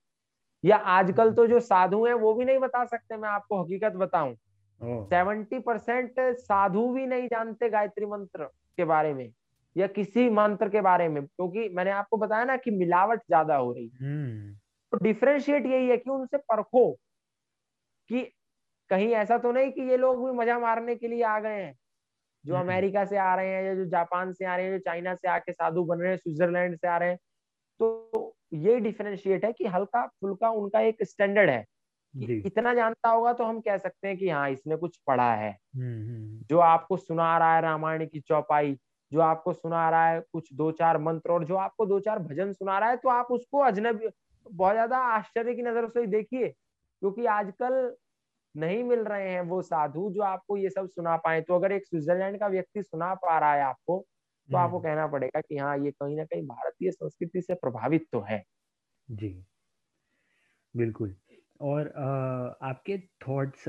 या 0.64 0.76
आजकल 0.76 1.32
तो 1.32 1.46
जो 1.46 1.60
साधु 1.60 2.04
हैं 2.06 2.14
वो 2.14 2.34
भी 2.34 2.44
नहीं 2.44 2.58
बता 2.58 2.84
सकते 2.84 3.16
मैं 3.16 3.28
आपको 3.28 3.62
हकीकत 3.62 3.92
बताऊँ। 3.92 4.34
सेवेंटी 4.80 5.58
परसेंट 5.58 6.14
साधु 6.20 6.88
भी 6.88 7.06
नहीं 7.06 7.26
जानते 7.28 7.68
गायत्री 7.70 8.06
मंत्र 8.06 8.44
के 8.78 8.84
बारे 8.84 9.12
में 9.14 9.30
या 9.76 9.86
किसी 9.86 10.28
मंत्र 10.30 10.68
के 10.68 10.80
बारे 10.80 11.08
में 11.08 11.24
क्योंकि 11.26 11.68
मैंने 11.68 11.90
आपको 11.90 12.16
बताया 12.16 12.44
ना 12.44 12.56
कि 12.56 12.70
मिलावट 12.70 13.18
ज़्यादा 13.18 13.56
हो 13.56 13.72
रही 13.72 13.84
है। 13.84 13.98
हम्म। 14.02 14.54
तो 14.92 14.98
डिफरेंशिएट 15.04 15.66
यही 15.66 15.88
है 15.88 15.96
कि 15.96 16.10
उनसे 16.10 16.36
परखो 16.36 16.90
कि 18.10 18.22
कहीं 18.94 19.12
ऐसा 19.14 19.38
तो 19.38 19.52
नहीं 19.52 19.70
कि 19.72 19.82
ये 19.82 19.96
लोग 19.96 20.24
भी 20.24 20.32
मज़ा 20.32 20.58
मारने 20.58 20.94
के 20.96 21.08
लिए 21.08 21.22
आ 21.22 21.38
गए 21.40 21.62
हैं। 21.62 21.74
जो 22.44 22.54
हम्म। 22.54 22.64
अमेरिका 22.64 23.04
से 23.04 23.16
आ 23.18 23.34
रहे 23.34 23.48
हैं 23.48 23.62
या 23.64 23.74
जो 23.74 23.84
जापान 23.86 24.32
से 24.32 24.44
आ 24.44 24.56
रहे 24.56 24.66
हैं 24.66 24.72
जो 24.72 24.78
चाइना 24.80 25.14
से 25.14 25.28
आके 25.28 25.52
साधु 25.52 25.84
बन 25.84 25.98
रहे 25.98 26.10
हैं 26.10 26.16
स्विट्जरलैंड 26.16 26.76
से 26.76 26.88
आ 26.88 26.96
रहे 26.96 27.08
हैं 27.08 27.18
तो 27.80 28.34
ये 28.54 28.78
डिफरेंशिएट 28.80 29.44
है 29.44 29.52
कि 29.52 29.66
हल्का 29.66 30.06
फुल्का 30.20 30.50
उनका 30.50 30.80
एक 30.80 31.02
स्टैंडर्ड 31.02 31.50
है। 31.50 31.64
इतना 32.46 32.74
जानता 32.74 33.08
होगा 33.08 33.32
तो 33.32 33.44
हम 33.44 33.60
कह 33.60 33.76
सकते 33.76 34.08
हैं 34.08 34.16
कि 34.16 34.28
हाँ 34.30 34.48
इसने 34.50 34.76
कुछ 34.76 34.96
पढ़ा 35.06 35.32
है। 35.34 35.50
हम्म 35.50 36.02
हम्म। 36.02 36.40
जो 36.50 36.58
आपको 36.58 36.96
सुना 36.96 37.36
रहा 37.38 37.54
है 37.54 37.62
रामायण 37.62 38.06
की 38.06 38.20
चौपाई 38.20 38.76
जो 39.12 39.20
आपको 39.20 39.52
सुना 39.52 39.88
रहा 39.90 40.06
है 40.08 40.20
कुछ 40.32 40.52
दो 40.52 40.70
चार 40.72 40.98
मंत्र 40.98 41.32
और 41.32 41.44
जो 41.44 41.56
आपको 41.56 41.86
दो 41.86 42.00
चार 42.00 42.18
भजन 42.18 42.52
सुना 42.52 42.78
रहा 42.78 42.90
है 42.90 42.96
तो 42.96 43.08
आप 43.08 43.32
उसको 43.32 43.58
अजनबी 43.62 44.08
बहुत 44.46 44.72
ज़्यादा 44.72 44.98
आश्चर्य 45.10 45.54
की 45.54 45.62
नज़र 45.62 45.88
से 45.88 46.06
देखिए 46.06 46.48
क्योंकि 46.48 47.26
आजकल 47.26 47.94
नहीं 48.54 48.82
मिल 48.84 49.00
रहे 49.06 49.30
हैं 49.30 49.40
वो 49.44 49.60
साधु 49.62 50.10
जो 50.12 50.22
आपको 50.24 50.56
ये 50.58 50.70
सब 50.70 50.88
सुना 50.88 51.16
पाए। 51.18 51.40
तो 51.42 51.54
अगर 51.54 51.72
एक 51.72 51.86
स्विट्जरलैंड 51.86 52.38
का 52.40 52.48
व्यक्ति 52.48 52.82
सुना 52.82 53.14
पा 53.16 53.38
रहा 53.38 53.54
है 53.54 53.62
आपको 53.64 54.04
तो 54.48 54.58
आपको 54.58 54.78
हम्म, 54.78 54.80
कहना 54.80 55.06
पड़ेगा 55.08 55.40
कि 55.40 55.56
हाँ 55.58 55.76
ये 55.78 55.90
कहीं 55.92 56.16
ना 56.16 56.24
कहीं 56.24 56.42
भारतीय 56.46 56.90
संस्कृति 56.92 57.42
से 57.42 57.54
प्रभावित 57.56 58.06
तो 58.12 58.20
है। 58.28 58.42
जी। 59.08 59.32
बिल्कुल। 60.74 61.14
और 61.60 61.86
अ, 61.86 62.58
आपके 62.62 62.98
थॉट्स 63.22 63.64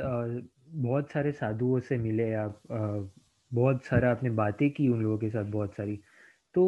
बहुत 0.77 1.11
सारे 1.11 1.31
साधुओं 1.31 1.79
से 1.79 1.97
मिले 1.97 2.31
आप 2.36 2.61
बहुत 3.51 3.83
सारा 3.86 4.11
आपने 4.11 4.29
बातें 4.36 4.69
की 4.71 4.88
उन 4.89 5.01
लोगों 5.03 5.17
के 5.17 5.29
साथ 5.29 5.45
बहुत 5.51 5.75
सारी। 5.75 5.95
तो 6.55 6.63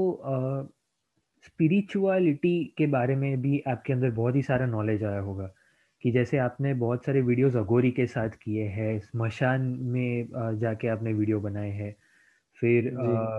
स्पिरिचुअलिटी 1.44 2.54
के 2.78 2.88
बारे 2.88 3.16
में 3.16 3.42
भी 3.42 3.60
आपके 3.70 3.94
अंदर 3.94 4.12
बहुत 4.14 4.36
ही 4.36 4.42
सारा 4.44 4.66
नॉलेज 4.68 5.04
आया 5.04 5.20
होगा। 5.22 5.50
कि 6.04 6.12
जैसे 6.12 6.38
आपने 6.40 6.74
बहुत 6.76 7.06
सारे 7.06 7.22
वीडियोस 7.24 7.56
अघोरी 7.56 7.92
के 7.92 8.06
साथ 8.08 8.30
किए 8.44 8.66
हैं 8.70 9.00
स्मशान 9.02 9.62
में 9.88 10.28
जाके 10.60 10.88
आपने 10.88 11.14
वीडियो 11.14 11.40
बनाए 11.42 11.72
हैं। 11.72 11.96
फिर 12.60 12.92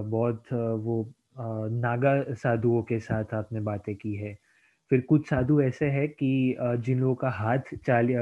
बहुत 0.07 0.53
वो 0.53 1.03
नागा 1.81 2.15
साधुओं 2.37 2.83
के 2.85 2.99
साथ 3.01 3.35
आपने 3.35 3.61
बातें 3.63 3.95
की 3.97 4.15
है। 4.17 4.35
फिर 4.91 5.01
कुछ 5.03 5.29
साधु 5.31 5.61
ऐसे 5.63 5.87
हैं 5.91 6.09
कि 6.15 6.57
जिन 6.81 7.01
लोगों 7.01 7.15
का 7.17 7.31
हाथ 7.33 7.75
चाली 7.87 8.15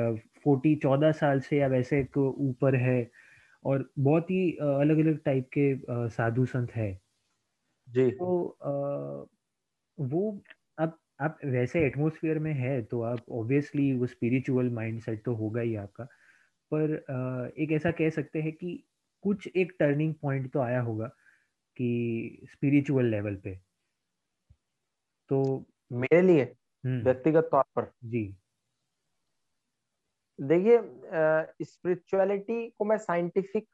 फोर्टी 0.44 0.74
चौदह 0.76 1.12
साल 1.14 1.40
से 1.40 1.58
या 1.58 1.66
वैसे 1.68 2.02
को 2.14 2.30
ऊपर 2.40 2.76
है 2.78 3.00
और 3.64 3.90
बहुत 4.00 4.30
ही 4.30 4.50
अलग 4.62 4.98
अलग 4.98 5.18
टाइप 5.24 5.48
के 5.58 6.08
साधु 6.10 6.46
संत 6.46 6.72
है। 6.72 6.92
जी। 7.88 8.06
तो 8.12 8.58
वो 9.98 10.22
आप 10.78 10.98
आप 11.20 11.38
वैसे 11.44 11.84
एटमोसफियर 11.86 12.38
में 12.38 12.52
है 12.54 12.80
तो 12.82 13.00
आप 13.02 13.24
ऑब्वियसली 13.32 13.92
वो 13.98 14.06
स्पिरिचुअल 14.06 14.70
माइंडसेट 14.70 15.24
तो 15.24 15.34
होगा 15.34 15.60
ही 15.60 15.74
आपका। 15.76 16.04
पर 16.72 16.94
एक 17.58 17.72
ऐसा 17.72 17.90
कह 17.90 18.10
सकते 18.10 18.42
हैं 18.42 18.52
कि 18.52 18.82
कुछ 19.24 19.48
एक 19.56 19.72
टर्निंग 19.80 20.14
पॉइंट 20.22 20.52
तो 20.52 20.60
आया 20.60 20.80
होगा 20.80 21.06
कि 21.76 22.46
स्पिरिचुअल 22.52 23.06
लेवल 23.06 23.36
पे। 23.44 23.58
तो 25.30 25.66
मेरे 25.92 26.22
लिए? 26.22 26.42
हम्म। 26.84 27.02
व्यक्तिगत 27.04 27.48
तौर 27.52 27.64
पर? 27.76 27.90
जी। 28.04 28.36
देखिए 30.38 30.78
स्पिरिचुअलिटी 31.64 32.68
को 32.70 32.84
मैं 32.84 32.96
साइंटिफिक 32.98 33.66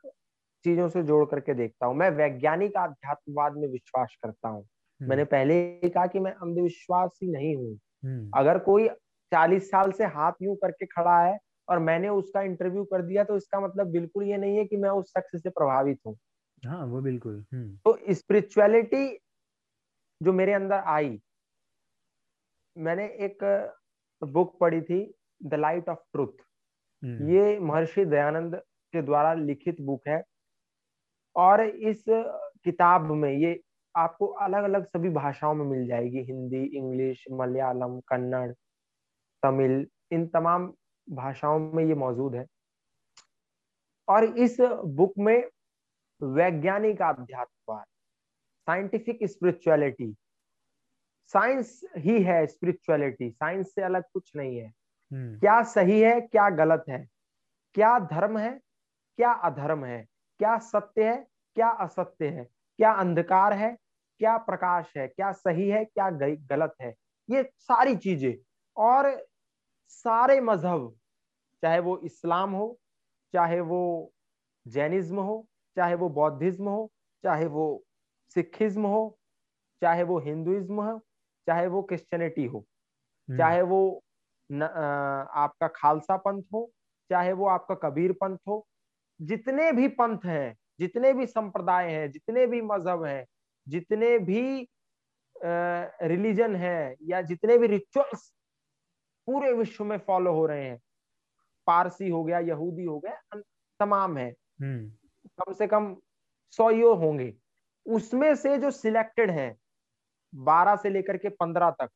चीज़ों 0.64 0.88
से 0.88 1.02
जोड़ 1.02 1.24
करके 1.30 1.54
देखता 1.54 1.86
हूँ। 1.86 1.94
मैं 1.96 2.10
वैज्ञानिक 2.10 2.76
आध्यात्मवाद 2.76 3.56
में 3.56 3.68
विश्वास 3.68 4.16
करता 4.22 4.48
हूँ। 4.48 4.66
मैंने 5.02 5.24
पहले 5.24 5.54
ही 5.82 5.88
कहा 5.88 6.06
कि 6.06 6.18
मैं 6.18 6.32
अंधविश्वासी 6.32 7.30
नहीं 7.32 7.54
हूँ। 7.56 7.74
हम्म। 8.04 8.30
अगर 8.34 8.58
कोई 8.58 8.88
चालीस 9.32 9.70
साल 9.70 9.92
से 9.92 10.04
हाथ 10.06 10.32
यूँ 10.42 10.56
करके 10.56 10.86
खड़ा 10.86 11.18
है 11.20 11.38
और 11.68 11.78
मैंने 11.78 12.08
उसका 12.08 12.42
इंटरव्यू 12.42 12.84
कर 12.84 13.02
दिया 13.02 13.24
तो 13.24 13.36
इसका 13.36 13.60
मतलब 13.60 13.90
बिल्कुल 13.92 14.24
ये 14.24 14.36
नहीं 14.36 14.56
है 14.56 14.64
कि 14.64 14.76
मैं 14.76 14.90
उस 14.90 15.10
शख्स 15.10 15.42
से 15.42 15.50
प्रभावित 15.50 15.98
हूँ। 16.06 16.16
हाँ 16.62 16.84
वो 16.86 17.00
बिल्कुल 17.00 17.44
हम्म। 17.52 17.76
तो 17.84 18.14
स्पिरिचुअलिटी 18.14 19.06
जो 20.20 20.32
मेरे 20.32 20.52
अंदर 20.52 20.82
आई 20.86 21.18
मैंने 22.76 23.04
एक 23.20 23.44
बुक 24.22 24.58
पढ़ी 24.60 24.80
थी 24.80 25.00
द 25.40 25.54
लाइट 25.54 25.88
ऑफ़ 25.88 25.98
ट्रुथ 26.12 26.42
हम्म, 27.02 27.30
ये 27.30 27.58
महर्षि 27.58 28.04
दयानंद 28.04 28.54
के 28.94 29.02
द्वारा 29.02 29.32
लिखित 29.34 29.80
बुक 29.80 30.08
है। 30.08 30.22
और 31.36 31.60
इस 31.62 32.04
किताब 32.08 33.10
में 33.12 33.32
ये 33.32 33.52
आपको 33.96 34.26
अलग 34.26 34.64
अलग 34.64 34.86
सभी 34.86 35.08
भाषाओं 35.10 35.54
में 35.54 35.64
मिल 35.66 35.86
जाएगी। 35.86 36.22
हिंदी 36.22 36.64
इंग्लिश 36.78 37.24
मलयालम 37.32 38.00
कन्नड़ 38.00 38.52
तमिल 39.42 39.86
इन 40.12 40.26
तमाम 40.26 40.72
भाषाओं 41.08 41.58
में 41.58 41.84
ये 41.84 41.94
मौजूद 41.94 42.34
है। 42.34 42.46
और 44.08 44.24
इस 44.24 44.56
बुक 44.84 45.14
में 45.18 45.50
वैज्ञानिक 46.22 47.02
अध्यात्मवाद 47.02 47.84
साइंटिफिक 48.66 49.18
स्पिरिचुअलिटी 49.24 50.14
साइंस 51.26 51.80
ही 51.98 52.22
है 52.22 52.46
स्पिरिचुअलिटी 52.46 53.30
साइंस 53.30 53.74
से 53.74 53.82
अलग 53.82 54.04
कुछ 54.12 54.32
नहीं 54.36 54.56
है। 54.58 54.70
hmm. 54.70 55.40
क्या 55.40 55.62
सही 55.62 56.00
है 56.00 56.20
क्या 56.20 56.48
गलत 56.50 56.84
है? 56.88 57.08
क्या 57.74 57.98
धर्म 57.98 58.38
है 58.38 58.60
क्या 59.18 59.32
अधर्म 59.32 59.84
है? 59.84 60.06
क्या 60.38 60.58
सत्य 60.58 61.08
है 61.08 61.26
क्या 61.54 61.68
असत्य 61.68 62.28
है? 62.28 62.44
क्या 62.78 62.92
अंधकार 62.92 63.52
है 63.52 63.76
क्या 64.22 64.36
प्रकाश 64.40 64.92
है 64.96 65.06
क्या 65.08 65.30
सही 65.34 65.68
है 65.68 65.84
क्या 65.84 66.08
गलत 66.48 66.74
है 66.80 66.94
ये 67.28 67.42
सारी 67.60 67.94
चीज़ें 67.96 68.34
और 68.76 69.06
सारे 69.90 70.40
मज़हब 70.40 70.94
चाहे 71.62 71.78
वो 71.80 71.96
इस्लाम 72.04 72.52
हो 72.52 72.66
चाहे 73.34 73.58
वो 73.62 73.80
जैनिज्म 74.66 75.20
हो 75.20 75.34
चाहे 75.76 75.94
वो 75.94 76.08
बौद्धिज्म 76.10 76.68
हो 76.68 76.90
चाहे 77.24 77.46
वो 77.46 77.66
सिखिज्म 78.36 78.86
हो 78.86 79.02
चाहे 79.82 80.02
वो 80.02 80.18
हिंदुइज्म 80.20 80.82
हो 80.82 80.98
चाहे 81.46 81.66
वो 81.66 81.82
क्रिश्चियनिटी 81.82 82.46
हो 82.46 82.58
हम्म। 82.58 83.38
चाहे 83.38 83.62
वो 83.64 83.82
न, 84.50 84.62
आ, 84.62 84.86
आपका 85.42 85.68
खालसा 85.74 86.16
पंथ 86.20 86.42
हो 86.52 86.70
चाहे 87.10 87.32
वो 87.32 87.46
आपका 87.48 87.74
कबीर 87.82 88.12
पंथ 88.12 88.38
हो 88.48 88.64
जितने 89.20 89.70
भी 89.72 89.88
पंथ 89.96 90.24
हैं 90.26 90.56
जितने 90.80 91.12
भी 91.12 91.26
संप्रदाय 91.28 91.90
हैं 91.90 92.10
जितने 92.10 92.46
भी 92.46 92.60
मज़हब 92.64 93.04
हैं 93.04 93.24
जितने 93.66 94.18
भी 94.20 94.68
रिलीजन 95.36 96.54
है 96.56 96.94
या 97.02 97.20
जितने 97.22 97.58
भी 97.58 97.66
रिचुअल्स 97.66 98.28
पूरे 99.28 99.52
विश्व 99.52 99.84
में 99.84 99.96
फॉलो 99.98 100.32
हो 100.34 100.46
रहे 100.46 100.64
हैं। 100.64 100.78
पारसी 101.66 102.08
हो 102.08 102.22
गया 102.24 102.38
यहूदी 102.40 102.84
हो 102.84 102.98
गया 103.00 103.40
तमाम 103.80 104.16
है। 104.18 104.28
हम्म। 104.60 104.88
कम 105.38 105.52
से 105.52 105.66
कम 105.66 105.94
सौ 106.52 106.70
यो 106.70 106.94
होंगे। 106.94 107.32
उसमें 107.86 108.34
से 108.36 108.56
जो 108.58 108.70
सिलेक्टेड 108.70 109.30
है 109.30 109.54
बारह 110.32 110.76
से 110.76 110.90
लेकर 110.90 111.16
के 111.16 111.28
पंद्रह 111.30 111.70
तक 111.70 111.90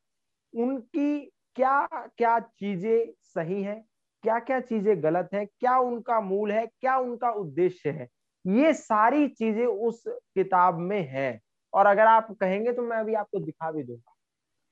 उनकी 0.53 1.19
क्या 1.55 1.85
क्या 2.17 2.39
चीज़ें 2.39 3.11
सही 3.35 3.61
है 3.63 3.75
क्या 4.23 4.37
क्या 4.39 4.59
चीज़ें 4.59 5.03
गलत 5.03 5.29
है 5.33 5.45
क्या 5.45 5.77
उनका 5.79 6.19
मूल 6.21 6.51
है 6.51 6.65
क्या 6.67 6.97
उनका 6.97 7.29
उद्देश्य 7.31 7.89
है 7.89 8.07
ये 8.45 8.73
सारी 8.73 9.27
चीज़ें 9.29 9.65
उस 9.65 10.03
किताब 10.07 10.77
में 10.79 11.01
है। 11.01 11.39
और 11.77 11.85
अगर 11.85 12.07
आप 12.07 12.31
कहेंगे 12.41 12.71
तो 12.73 12.81
मैं 12.81 12.97
अभी 12.97 13.13
आपको 13.15 13.39
दिखा 13.39 13.71
भी 13.71 13.83
दूँगा। 13.83 14.13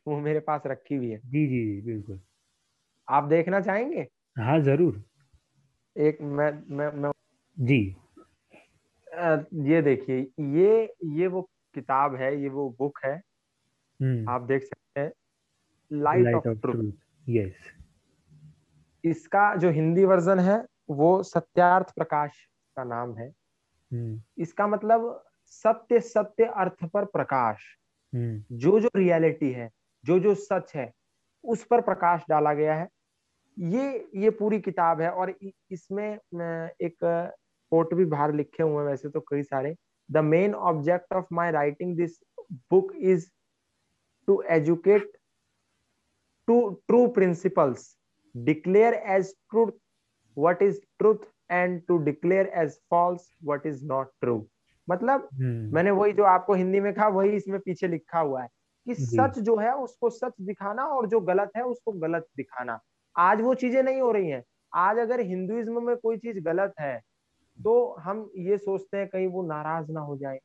वो 0.06 0.20
मेरे 0.20 0.39
पास 0.39 0.62
रखी 0.68 0.95
हुई 0.95 1.10
है। 1.10 1.18
जी 1.20 1.45
जी 1.47 1.66
जी 1.66 1.82
बिल्कुल। 1.82 2.20
आप 3.08 3.24
देखना 3.24 3.60
चाहेंगे? 3.62 4.08
हाँ 4.36 4.60
ज़रूर। 4.62 5.03
एक 5.95 6.18
मैं 6.22 6.51
मैं 6.70 6.91
मैं 6.93 7.12
जी। 7.58 7.80
ये 9.66 9.82
देखिए 9.82 10.20
ये 10.58 10.93
ये 11.14 11.28
वो 11.28 11.41
किताब 11.76 12.16
है 12.16 12.36
ये 12.41 12.49
वो 12.49 12.70
बुक 12.80 12.99
है। 13.06 13.14
हम्म। 13.99 14.30
आप 14.30 14.41
देख 14.41 14.64
सकते 14.64 14.99
हैं। 14.99 15.12
लाइट 15.91 16.36
ऑफ़ 16.36 16.47
ट्रूथ 16.62 16.91
यस 17.30 17.72
इसका 19.03 19.56
जो 19.56 19.70
हिंदी 19.72 20.06
वर्जन 20.06 20.39
है 20.39 20.64
वो 20.91 21.12
सत्यार्थ 21.24 21.91
प्रकाश 21.95 22.45
का 22.78 22.84
नाम 22.84 23.14
है। 23.18 23.28
हम्म। 23.28 24.22
इसका 24.38 24.68
मतलब 24.68 25.24
सत्य 25.56 25.99
सत्य 26.01 26.45
अर्थ 26.58 26.86
पर 26.93 27.06
प्रकाश। 27.14 27.64
जो 28.14 28.80
जो 28.80 28.89
रियलिटी 28.95 29.51
है 29.51 29.70
जो 30.03 30.20
जो 30.20 30.34
सच 30.36 30.72
है 30.76 30.91
उस 31.43 31.64
पर 31.70 31.82
प्रकाश 31.82 32.22
डाला 32.30 32.53
गया 32.53 32.76
है। 32.76 32.88
ये 33.58 34.08
ये 34.16 34.30
पूरी 34.39 34.60
किताब 34.62 35.01
है 35.01 35.10
और 35.12 35.34
इसमें 35.72 36.08
एक 36.08 36.97
कोट 37.03 37.93
भी 37.93 38.06
बाहर 38.06 38.34
लिखे 38.34 38.64
हुए 38.64 38.76
हैं 38.76 38.89
वैसे 38.89 39.10
तो 39.10 39.20
कई 39.30 39.43
सारे। 39.43 39.76
The 40.10 40.18
main 40.24 40.53
object 40.72 41.14
of 41.14 41.26
my 41.34 41.51
writing 41.51 41.95
this 41.97 42.20
book 42.72 42.91
is 42.95 43.30
to 44.28 44.41
educate 44.51 45.12
to 46.47 46.60
true 46.88 47.08
principles 47.14 47.95
declare 48.36 48.93
as 48.93 49.34
truth 49.49 49.72
what 50.38 50.62
is 50.64 50.80
truth 51.01 51.22
and 51.58 51.82
to 51.89 51.95
declare 52.06 52.47
as 52.62 52.74
false 52.93 53.28
what 53.49 53.68
is 53.70 53.84
not 53.91 54.10
true 54.24 54.39
मतलब 54.88 55.28
hmm. 55.30 55.74
मैंने 55.74 55.92
वही 55.92 56.14
जो 56.14 56.24
आपको 56.24 56.54
हिंदी 56.54 56.80
में 56.80 56.94
कहा 56.94 57.08
वही 57.08 57.30
इसमें 57.30 57.60
पीछे 57.60 57.88
लिखा 57.88 58.20
हुआ 58.20 58.42
है 58.42 58.48
कि 58.88 58.96
सच 58.96 59.40
जो 59.40 59.58
है 59.58 59.74
उसको 59.76 60.10
सच 60.10 60.34
दिखाना 60.42 60.84
और 60.86 61.08
जो 61.08 61.20
गलत 61.22 61.52
है 61.58 61.64
उसको 61.64 61.92
गलत 61.92 62.28
दिखाना। 62.38 62.80
आज 63.16 63.42
वो 63.42 63.54
चीज़ें 63.54 63.82
नहीं 63.84 64.02
हो 64.02 64.12
रही 64.12 64.30
हैं। 64.30 64.44
आज 64.74 64.98
अगर 64.98 65.20
हिंदुइज्म 65.22 65.84
में 65.84 65.96
कोई 65.98 66.18
चीज़ 66.18 66.40
गलत 66.40 66.74
है 66.80 67.00
तो 67.60 67.96
हम 68.00 68.30
ये 68.38 68.58
सोचते 68.58 68.98
हैं 68.98 69.08
कहीं 69.08 69.28
वो 69.28 69.44
नाराज़ 69.48 69.92
ना 69.92 70.00
हो 70.00 70.18
जाए। 70.18 70.40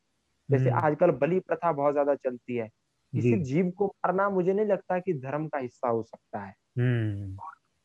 जैसे 0.49 0.70
हम्म। 0.70 0.84
आजकल 0.84 1.11
बलि 1.11 1.38
प्रथा 1.41 1.72
बहुत 1.72 1.93
ज़्यादा 1.93 2.14
चलती 2.14 2.57
है। 2.57 2.68
किसी 3.12 3.36
जीव 3.43 3.70
को 3.70 3.86
मारना 3.86 4.28
मुझे 4.30 4.53
नहीं 4.53 4.66
लगता 4.66 4.99
कि 4.99 5.14
धर्म 5.14 5.47
का 5.49 5.59
हिस्सा 5.59 5.88
हो 5.88 6.03
सकता 6.03 6.41
है। 6.41 6.55
हम्म। 6.78 7.36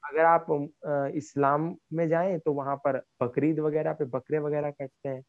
अगर 0.04 0.26
आप 0.26 0.46
इस्लाम 1.16 1.76
में 1.94 2.08
जाएँ 2.08 2.38
तो 2.40 2.54
वहाँ 2.54 2.76
पर 2.76 3.02
बकरीद 3.24 3.60
वगैरह 3.60 3.94
पे 3.94 4.06
बकरे 4.06 4.40
वगैरह 4.40 4.72
कटते 4.72 5.10
हैं। 5.10 5.24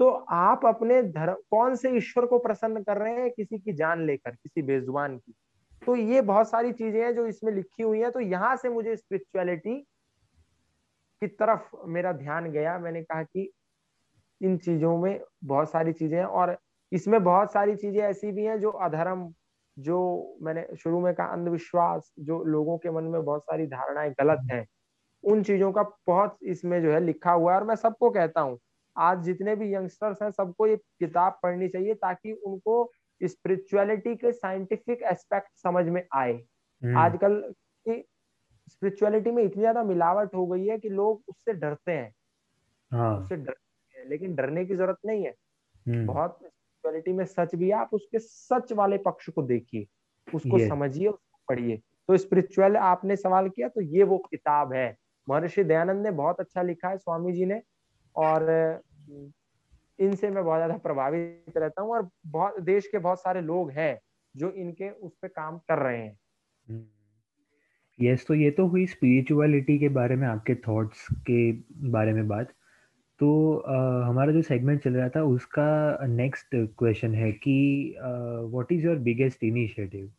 तो 0.00 0.08
आप 0.32 0.64
अपने 0.66 1.02
धर्म, 1.02 1.34
कौन 1.50 1.74
से 1.76 1.90
ईश्वर 1.96 2.26
को 2.26 2.38
प्रसन्न 2.38 2.82
कर 2.82 2.98
रहे 2.98 3.12
हैं 3.14 3.30
किसी 3.30 3.58
की 3.58 3.72
जान 3.72 4.04
लेकर, 4.06 4.30
किसी 4.30 4.62
बेजुबान 4.62 5.16
की? 5.18 5.34
तो 5.82 5.96
ये 5.96 6.20
बहुत 6.22 6.50
सारी 6.50 6.72
चीज़ें 6.72 7.00
हैं 7.02 7.14
जो 7.14 7.26
इसमें 7.26 7.52
लिखी 7.52 7.82
हुई 7.82 8.00
हैं। 8.00 8.10
तो 8.10 8.20
यहाँ 8.20 8.54
से 8.56 8.68
मुझे 8.68 8.96
स्पिरिचुअलिटी 8.96 9.76
की 11.22 11.26
तरफ़ 11.28 11.76
मेरा 11.86 12.12
ध्यान 12.12 12.50
गया। 12.52 12.78
मैंने 12.78 13.02
कहा 13.02 13.22
कि 13.22 13.50
इन 14.40 14.56
चीज़ों 14.58 14.96
में 14.98 15.20
बहुत 15.44 15.70
सारी 15.70 15.92
चीज़ें 15.92 16.18
हैं 16.18 16.24
और 16.26 16.56
इसमें 16.92 17.22
बहुत 17.24 17.52
सारी 17.52 17.76
चीज़ें 17.76 18.00
ऐसी 18.02 18.32
भी 18.32 18.44
हैं 18.44 18.58
जो 18.60 18.70
अधर्म, 18.70 19.32
जो 19.76 20.36
मैंने 20.42 20.66
शुरू 20.76 21.00
में 21.00 21.12
कहा 21.14 21.26
अंधविश्वास, 21.26 22.12
जो 22.20 22.42
लोगों 22.44 22.78
के 22.78 22.90
मन 22.90 23.04
में 23.04 23.24
बहुत 23.24 23.42
सारी 23.42 23.66
धारणाएँ 23.66 24.10
गलत 24.20 24.46
हैं, 24.52 24.66
उन 25.24 25.42
चीज़ों 25.42 25.72
का 25.72 25.82
बहुत 26.06 26.38
इसमें 26.44 26.80
जो 26.82 26.92
है 26.92 27.00
लिखा 27.00 27.32
हुआ 27.32 27.52
है। 27.52 27.58
और 27.60 27.66
मैं 27.66 27.76
सबको 27.76 28.10
कहता 28.10 28.40
हूँ 28.40 28.58
आज 28.96 29.22
जितने 29.24 29.54
भी 29.56 29.72
यंगस्टर्स 29.74 30.22
हैं 30.22 30.30
सबको 30.30 30.66
ये 30.66 30.76
किताब 30.76 31.38
पढ़नी 31.42 31.68
चाहिए 31.68 31.94
ताकि 31.94 32.32
उनको 32.32 32.92
स्पिरिचुअलिटी 33.20 34.14
के 34.16 34.32
साइंटिफिक 34.32 35.02
एस्पेक्ट 35.02 35.48
समझ 35.58 35.84
में 35.86 36.02
आए। 36.14 36.32
हम्म। 36.32 36.98
आजकल 36.98 37.40
की 37.86 38.02
स्पिरिचुअलिटी 38.68 39.30
में 39.30 39.42
इतनी 39.42 39.60
ज़्यादा 39.62 39.82
मिलावट 39.82 40.34
हो 40.34 40.46
गई 40.46 40.66
है 40.66 40.78
कि 40.78 40.88
लोग 40.88 41.22
उससे 41.28 41.52
डरते 41.52 41.92
हैं। 41.92 42.12
हाँ। 42.90 43.16
उससे 43.18 43.36
डरते 43.36 44.00
हैं 44.00 44.08
लेकिन 44.08 44.34
डरने 44.34 44.64
की 44.64 44.74
ज़रूरत 44.76 44.98
नहीं 45.06 45.24
है। 45.24 45.34
हम्म। 45.86 46.06
बहुत 46.06 46.36
स्पिरिचुअलिटी 46.36 47.12
में 47.12 47.24
सच 47.24 47.54
भी 47.54 47.68
है 47.68 47.76
आप 47.76 47.90
उसके 47.92 48.18
सच 48.18 48.72
वाले 48.72 48.98
पक्ष 48.98 49.28
को 49.30 49.42
देखिए। 49.42 49.86
उसको 50.28 50.58
समझिए 50.58 51.08
उसको 51.08 51.38
पढ़िए। 51.48 51.76
तो 52.08 52.16
स्पिरिचुअल 52.16 52.76
आपने 52.76 53.16
सवाल 53.16 53.48
किया 53.48 53.68
तो 53.68 53.80
ये 53.80 54.02
वो 54.02 54.18
किताब 54.30 54.72
है। 54.72 54.96
महर्षि 55.28 55.64
दयानंद 55.64 56.02
ने 56.02 56.10
बहुत 56.12 56.40
अच्छा 56.40 56.62
लिखा 56.62 56.88
है 56.88 56.98
स्वामी 56.98 57.32
जी 57.32 57.46
ने। 57.46 57.60
और 58.16 58.80
इनसे 60.00 60.30
मैं 60.30 60.44
बहुत 60.44 60.58
ज़्यादा 60.58 60.76
प्रभावित 60.76 61.56
रहता 61.56 61.82
हूँ 61.82 61.90
और 61.90 62.08
बहुत 62.26 62.60
देश 62.60 62.86
के 62.86 62.98
बहुत 62.98 63.18
सारे 63.18 63.40
लोग 63.40 63.70
हैं 63.70 64.00
जो 64.36 64.50
इनके 64.50 64.90
उस 64.90 65.12
पर 65.22 65.28
काम 65.28 65.58
कर 65.58 65.78
रहे 65.78 65.98
हैं। 65.98 66.18
यस 68.00 68.18
yes, 68.18 68.28
तो 68.28 68.34
ये 68.34 68.50
तो 68.50 68.66
हुई 68.66 68.86
स्पिरिचुअलिटी 68.86 69.78
के 69.78 69.88
बारे 69.88 70.16
में 70.16 70.28
आपके 70.28 70.54
थॉट्स 70.54 71.06
के 71.12 71.52
बारे 71.90 72.12
में 72.12 72.28
बात। 72.28 72.52
तो 73.18 73.28
uh, 73.68 74.08
हमारा 74.08 74.32
जो 74.32 74.42
सेगमेंट 74.42 74.82
चल 74.82 74.94
रहा 74.94 75.08
था 75.08 75.22
उसका 75.22 76.06
नेक्स्ट 76.06 76.46
क्वेश्चन 76.78 77.14
है 77.14 77.32
कि 77.32 77.96
what 78.00 78.72
is 78.72 78.86
your 78.86 78.96
biggest 78.96 79.44
initiative 79.44 80.12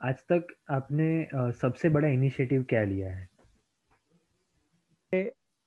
आज 0.00 0.18
तक 0.32 0.46
आपने 0.70 1.28
uh, 1.36 1.52
सबसे 1.52 1.88
बड़ा 1.88 2.08
इनिशिएटिव 2.08 2.62
क्या 2.62 2.84
लिया 2.84 3.12
है? 3.12 3.27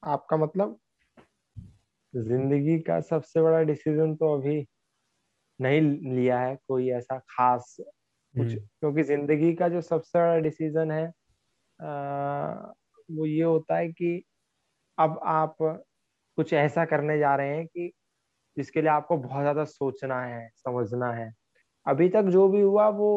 आपका 0.03 0.37
मतलब? 0.37 0.77
ज़िंदगी 2.13 2.77
का 2.79 2.99
सबसे 3.01 3.41
बड़ा 3.41 3.61
डिसीज़न 3.61 4.15
तो 4.15 4.33
अभी 4.35 4.65
नहीं 5.59 5.81
लिया 6.15 6.39
है 6.39 6.55
कोई 6.67 6.89
ऐसा 6.91 7.17
खास 7.29 7.75
कुछ 7.79 8.47
हम्म। 8.47 8.57
क्योंकि 8.79 9.03
ज़िंदगी 9.03 9.53
का 9.55 9.69
जो 9.69 9.81
सबसे 9.81 10.19
बड़ा 10.19 10.37
डिसीज़न 10.39 10.91
है 10.91 11.05
आ, 11.79 12.73
वो 13.09 13.25
ये 13.25 13.43
होता 13.43 13.77
है 13.77 13.87
कि 13.89 14.23
अब 14.97 15.19
आप 15.25 15.57
कुछ 16.37 16.53
ऐसा 16.55 16.85
करने 16.85 17.17
जा 17.19 17.35
रहे 17.35 17.55
हैं 17.57 17.65
कि 17.67 17.91
जिसके 18.57 18.81
लिए 18.81 18.91
आपको 18.91 19.17
बहुत 19.17 19.41
ज़्यादा 19.41 19.65
सोचना 19.65 20.21
है 20.25 20.49
समझना 20.57 21.11
है। 21.13 21.31
अभी 21.85 22.09
तक 22.09 22.23
जो 22.29 22.47
भी 22.49 22.61
हुआ 22.61 22.87
वो 22.91 23.11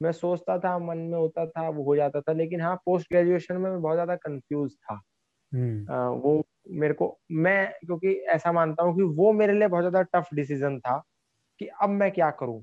मैं 0.00 0.12
सोचता 0.12 0.58
था 0.58 0.78
मन 0.80 0.98
में 1.00 1.18
होता 1.18 1.46
था 1.48 1.68
वो 1.70 1.84
हो 1.84 1.96
जाता 1.96 2.20
था 2.20 2.32
लेकिन 2.32 2.60
हाँ 2.60 2.76
पोस्ट 2.86 3.08
ग्रेजुएशन 3.10 3.56
में 3.56 3.70
मैं 3.70 3.82
बहुत 3.82 3.96
ज़्यादा 3.96 4.16
कंफ्यूज 4.18 4.74
था। 4.76 5.00
हम्म। 5.54 5.96
वो 6.20 6.42
मेरे 6.72 6.94
को 6.94 7.18
मैं 7.32 7.72
क्योंकि 7.86 8.12
ऐसा 8.28 8.52
मानता 8.52 8.82
हूँ 8.82 8.96
कि 8.96 9.02
वो 9.16 9.32
मेरे 9.32 9.52
लिए 9.52 9.68
बहुत 9.68 9.82
ज़्यादा 9.82 10.02
टफ 10.12 10.34
डिसीज़न 10.34 10.78
था 10.80 11.02
कि 11.60 11.66
अब 11.82 11.88
मैं 11.90 12.10
क्या 12.12 12.30
करूँ 12.30 12.62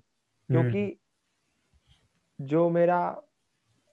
क्योंकि 0.50 0.82
हम्म। 0.82 2.46
जो 2.48 2.70
मेरा 2.70 3.02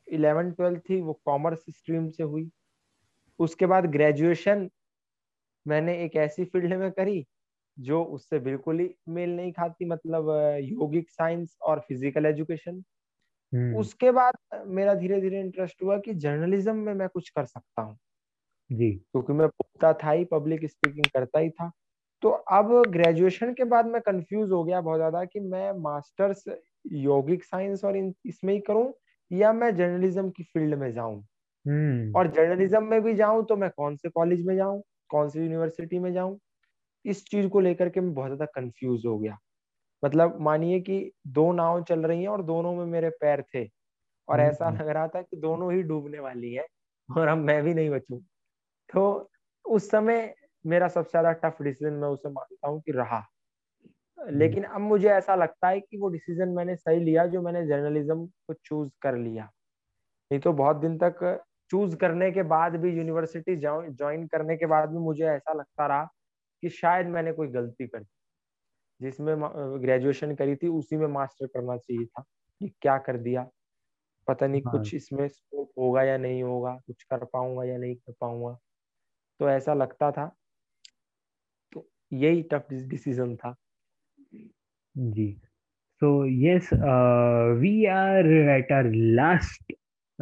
इलेवन 0.09 0.51
ट्वेल्थ 0.53 0.81
थी 0.81 1.01
वो 1.01 1.13
कॉमर्स 1.25 1.65
स्ट्रीम 1.71 2.09
से 2.09 2.23
हुई 2.23 2.49
उसके 3.41 3.67
बाद 3.67 3.87
ग्रेजुएशन 3.87 4.69
मैंने 5.67 5.97
एक 6.05 6.17
ऐसी 6.17 6.45
फ़ील्ड 6.45 6.75
में 6.75 6.91
करी 6.91 7.25
जो 7.77 8.03
उससे 8.05 8.39
बिल्कुल 8.39 8.81
ही 8.81 8.89
मेल 9.09 9.37
नहीं 9.37 9.53
खाती 9.53 9.85
मतलब 9.85 10.31
योगिक 10.63 11.11
साइंस 11.11 11.57
और 11.63 11.81
फ़िज़िकल 11.81 12.27
एजुकेशन 12.27 12.83
हम्म। 13.53 13.77
उसके 13.77 14.11
बाद 14.11 14.35
मेरा 14.67 14.95
धीरे 14.95 15.21
धीरे 15.21 15.41
इंटरेस्ट 15.41 15.83
हुआ 15.83 15.99
कि 15.99 16.15
जर्नलिज्म 16.17 16.77
में 16.77 16.95
मैं 16.95 17.09
कुछ 17.09 17.29
कर 17.31 17.45
सकता 17.47 17.83
हूँ 17.83 17.97
जी। 18.71 19.01
क्योंकि 19.07 19.33
मैं 19.33 19.49
पढ़ता 19.51 19.93
था 20.03 20.11
ही 20.11 20.25
पब्लिक 20.27 20.65
स्पीकिंग 20.67 21.09
करता 21.11 21.39
ही 21.39 21.51
था। 21.51 21.71
तो 22.23 22.31
अब 22.53 22.73
ग्रेजुएशन 22.89 23.53
के 23.55 23.65
बाद 23.67 23.87
मैं 23.87 24.01
कंफ्यूज 24.03 24.51
हो 24.53 24.63
गया 24.65 24.81
बहुत 24.81 24.99
ज़्यादा 24.99 25.25
कि 25.27 25.41
मैं 25.43 25.71
मास्टर्स 25.81 26.45
योगिक 26.95 27.45
साइंस 27.45 27.85
और 27.85 27.97
इसमें 27.97 28.53
ही 28.55 28.61
करूँ 28.63 28.93
या 29.31 29.53
मैं 29.53 29.75
जर्नलिज्म 29.77 30.31
की 30.31 30.43
फ़ील्ड 30.45 30.75
में 30.77 30.93
जाऊँ? 30.93 31.23
हम्म। 31.67 32.15
और 32.15 32.29
जर्नलिज्म 32.29 32.85
में 32.85 33.01
भी 33.03 33.15
जाऊँ 33.15 33.45
तो 33.47 33.57
मैं 33.57 33.71
कौन 33.73 33.97
से 33.97 34.09
कॉलेज 34.11 34.43
में 34.43 34.57
जाऊँ? 34.57 34.83
कौन 35.11 35.29
सी 35.29 35.41
यूनिवर्सिटी 35.41 35.99
में 36.01 36.13
जाऊँ? 36.13 36.39
इस 37.05 37.25
चीज़ 37.27 37.49
को 37.49 37.61
लेकर 37.61 37.91
के 37.91 38.01
मैं 38.01 38.15
बहुत 38.15 38.29
ज़्यादा 38.29 38.47
कंफ्यूज 38.55 39.07
हो 39.07 39.19
गया। 39.19 39.39
मतलब 40.03 40.39
मानिए 40.43 40.81
कि 40.83 41.01
दो 41.29 41.53
नाव 41.55 41.83
चल 41.85 42.03
रही 42.03 42.23
हैं 42.23 42.29
और 42.31 42.43
दोनों 42.45 42.75
में 42.75 42.87
मेरे 42.87 43.11
पैर 43.21 43.43
थे। 43.55 43.69
और 44.29 44.41
ऐसा 44.41 44.69
हम्म। 44.69 44.81
लग 44.81 44.89
रहा 44.89 45.09
था 45.09 45.23
कि 45.23 45.39
दोनों 45.39 45.73
ही 45.75 45.83
डूबने 45.85 46.21
वाली 46.21 46.55
है 46.55 46.67
और 47.09 47.29
अब 47.29 47.39
मैं 47.41 47.63
भी 47.65 47.75
नहीं 47.75 47.91
बचू। 47.91 48.23
तो 48.91 49.31
उस 49.65 49.91
समय 49.91 50.35
मेरा 50.65 50.89
सबसे 50.89 51.11
ज़्यादा 51.13 51.33
टफ 51.41 51.63
डिसीज़न 51.63 51.93
मैं 51.95 52.09
उसे 52.11 52.29
मानता 52.31 52.69
हूँ 52.69 52.81
कि 52.83 52.93
रहा। 52.93 53.23
लेकिन 54.19 54.65
अब 54.67 54.81
मुझे 54.83 55.09
ऐसा 55.11 55.35
लगता 55.35 55.69
है 55.69 55.81
कि 55.81 55.99
वो 55.99 56.09
डिसीज़न 56.11 56.49
मैंने 56.51 56.77
सही 56.77 57.01
लिया 57.01 57.27
जो 57.29 57.43
मैंने 57.43 57.67
जर्नलिज्म 57.67 58.27
को 58.47 58.55
चूज़ 58.57 58.91
कर 59.03 59.17
लिया। 59.19 59.45
नहीं 60.31 60.41
तो 60.41 60.53
बहुत 60.55 60.77
दिन 60.79 60.99
तक 60.99 61.21
चूज़ 61.71 61.97
करने 61.97 62.31
के 62.33 62.43
बाद 62.49 62.77
भी 62.79 62.91
यूनिवर्सिटी 62.93 63.57
ज्वाइन 63.57 64.27
करने 64.29 64.57
के 64.57 64.67
बाद 64.69 64.91
भी 64.91 64.99
मुझे 65.01 65.27
ऐसा 65.27 65.53
लगता 65.55 65.87
रहा 65.89 66.05
कि 66.63 66.69
शायद 66.71 67.07
मैंने 67.09 67.33
कोई 67.33 67.49
गलती 67.51 67.87
कर 67.87 68.01
दी। 68.01 68.09
जिसमें 69.01 69.37
ग्रेजुएशन 69.83 70.35
करी 70.37 70.57
थी 70.57 70.69
उसी 70.71 70.97
में 70.97 71.09
मास्टर 71.09 71.47
करना 71.49 71.77
चाहिए 71.79 72.07
था 72.07 72.23
कि 72.61 72.69
क्या 72.83 72.99
कर 73.01 73.19
दिया। 73.21 73.49
पता 74.29 74.47
नहीं 74.47 74.63
हाँ। 74.65 74.65
कुछ 74.65 74.95
इसमें 74.95 75.29
स्कोप 75.29 75.71
होगा 75.79 76.03
या 76.05 76.19
नहीं 76.19 76.43
होगा 76.45 76.75
कुछ 76.87 77.03
कर 77.05 77.25
पाऊँगा 77.27 77.65
या 77.65 77.79
नहीं 77.79 77.97
कर 77.97 78.15
पाऊँगा। 78.21 78.59
तो 79.41 79.49
ऐसा 79.51 79.75
लगता 79.75 80.11
था। 80.11 80.37
तो 81.73 81.91
यही 82.13 82.43
टफ 82.43 82.67
डिसीज़न 82.71 83.37
था। 83.37 83.57
जी। 84.97 85.41
uh, 86.03 87.55
we 87.61 87.87
are 87.87 88.27
at 88.51 88.71
our 88.71 88.93
last 88.95 89.73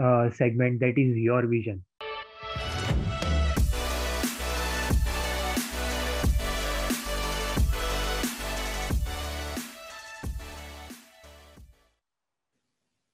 uh, 0.01 0.31
segment 0.31 0.81
that 0.81 0.99
is 0.99 1.17
your 1.17 1.43
vision. 1.43 1.85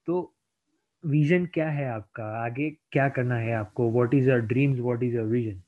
तो 0.05 0.35
विजन 1.05 1.45
क्या 1.45 1.69
है 1.69 1.85
आपका? 1.85 2.25
आगे 2.45 2.69
क्या 2.69 3.09
करना 3.09 3.35
है 3.35 3.53
आपको? 3.53 3.91
What 3.91 4.13
is 4.13 4.29
your 4.29 4.39
dreams 4.39 4.79
what 4.79 5.03
is 5.03 5.15
your 5.15 5.25
vision 5.25 5.63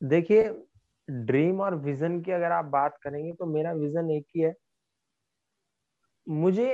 देखिए 0.00 0.42
ड्रीम 1.08 1.60
और 1.60 1.74
विजन 1.74 2.20
की 2.20 2.32
अगर 2.32 2.52
आप 2.52 2.64
बात 2.64 2.98
करेंगे 3.02 3.32
तो 3.32 3.46
मेरा 3.46 3.72
विजन 3.72 4.10
एक 4.10 4.26
ही 4.36 4.42
है 4.42 4.54
मुझे 6.26 6.68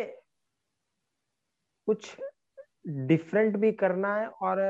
कुछ 1.88 2.16
डिफरेंट 3.06 3.56
भी 3.56 3.72
करना 3.72 4.14
है 4.16 4.26
और 4.28 4.60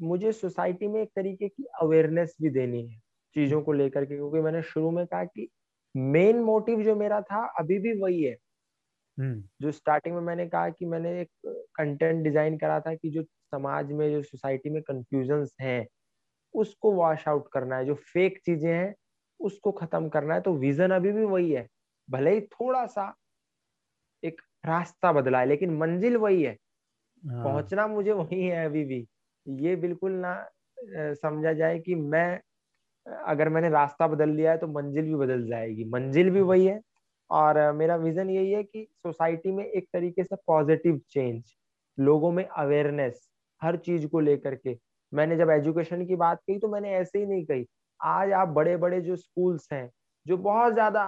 मुझे 0.00 0.32
सोसाइटी 0.32 0.88
में 0.88 1.00
एक 1.02 1.10
तरीके 1.16 1.48
की 1.48 1.64
अवेयरनेस 1.82 2.36
भी 2.42 2.50
देनी 2.50 2.86
है 2.86 3.00
चीज़ों 3.36 3.60
को 3.62 3.72
लेकर 3.72 4.04
के 4.04 4.16
क्योंकि 4.16 4.40
मैंने 4.40 4.62
शुरू 4.62 4.90
में 4.90 5.06
कहा 5.06 5.24
कि 5.24 5.48
मेन 5.94 6.40
मोटिव 6.40 6.82
जो 6.82 6.94
मेरा 6.96 7.20
था 7.22 7.44
अभी 7.58 7.78
भी 7.78 8.00
वही 8.00 8.22
है 8.22 8.36
हम्म। 9.18 9.42
जो 9.60 9.72
स्टार्टिंग 9.72 10.14
में 10.14 10.22
मैंने 10.22 10.46
कहा 10.48 10.68
कि 10.70 10.86
मैंने 10.86 11.20
एक 11.20 11.30
कंटेंट 11.76 12.22
डिज़ाइन 12.24 12.56
करा 12.58 12.78
था 12.80 12.94
कि 12.94 13.10
जो 13.10 13.22
समाज 13.22 13.92
में 13.92 14.10
जो 14.12 14.22
सोसाइटी 14.22 14.70
में 14.70 14.82
कंफ्यूजन 14.82 15.46
हैं 15.60 15.86
उसको 16.54 16.92
वॉश 16.94 17.28
आउट 17.28 17.48
करना 17.52 17.76
है 17.76 17.84
जो 17.86 17.94
फेक 18.06 18.38
चीज़ें 18.40 18.72
हैं 18.72 18.94
उसको 19.40 19.72
खत्म 19.74 20.08
करना 20.10 20.34
है। 20.34 20.40
तो 20.42 20.54
विजन 20.56 20.90
अभी 20.92 21.12
भी 21.12 21.24
वही 21.26 21.52
है। 21.52 21.66
भले 22.08 22.34
ही 22.34 22.40
थोड़ा 22.42 22.86
सा 22.88 23.14
एक 24.22 24.40
रास्ता 24.64 25.12
बदला 25.12 25.38
है 25.40 25.46
लेकिन 25.46 25.76
मंजिल 25.78 26.16
वही 26.16 26.42
है। 26.42 26.56
हाँ। 27.22 27.72
पहुँचना 27.72 27.86
मुझे 27.88 28.12
वही 28.12 28.42
है 28.44 28.64
अभी 28.66 28.84
भी। 28.84 29.06
ये 29.46 29.76
बिल्कुल 29.78 30.12
ना 30.18 30.34
समझा 31.16 31.52
जाए 31.54 31.78
कि 31.80 31.94
मैं 31.96 32.40
अगर 33.26 33.48
मैंने 33.50 33.70
रास्ता 33.70 34.08
बदल 34.08 34.30
लिया 34.30 34.52
है 34.52 34.58
तो 34.58 34.66
मंजिल 34.70 35.04
भी 35.04 35.16
बदल 35.16 35.46
जाएगी। 35.46 35.84
मंजिल 35.86 36.30
भी 36.30 36.42
वही 36.42 36.66
है। 36.66 36.80
और 37.30 37.60
मेरा 37.74 37.96
विजन 37.98 38.30
यही 38.30 38.52
है 38.52 38.62
कि 38.64 38.86
सोसाइटी 38.92 39.52
में 39.52 39.64
एक 39.66 39.88
तरीके 39.92 40.24
से 40.24 40.36
पॉजिटिव 40.46 41.00
चेंज 41.10 41.54
लोगों 41.98 42.32
में 42.32 42.44
अवेयरनेस 42.46 43.28
हर 43.62 43.76
चीज़ 43.78 44.06
को 44.08 44.20
लेकर 44.20 44.54
के। 44.56 44.74
मैंने 45.12 45.36
जब 45.36 45.50
एजुकेशन 45.50 46.04
की 46.06 46.16
बात 46.16 46.40
की 46.40 46.58
तो 46.58 46.68
मैंने 46.68 46.90
ऐसे 46.90 47.18
ही 47.18 47.26
नहीं 47.26 47.44
कही 47.44 47.66
आज 48.00 48.32
आप 48.32 48.48
बड़े 48.48 48.76
बड़े 48.76 49.00
जो 49.00 49.16
स्कूल्स 49.16 49.68
हैं 49.72 49.88
जो 50.26 50.36
बहुत 50.38 50.72
ज़्यादा 50.72 51.04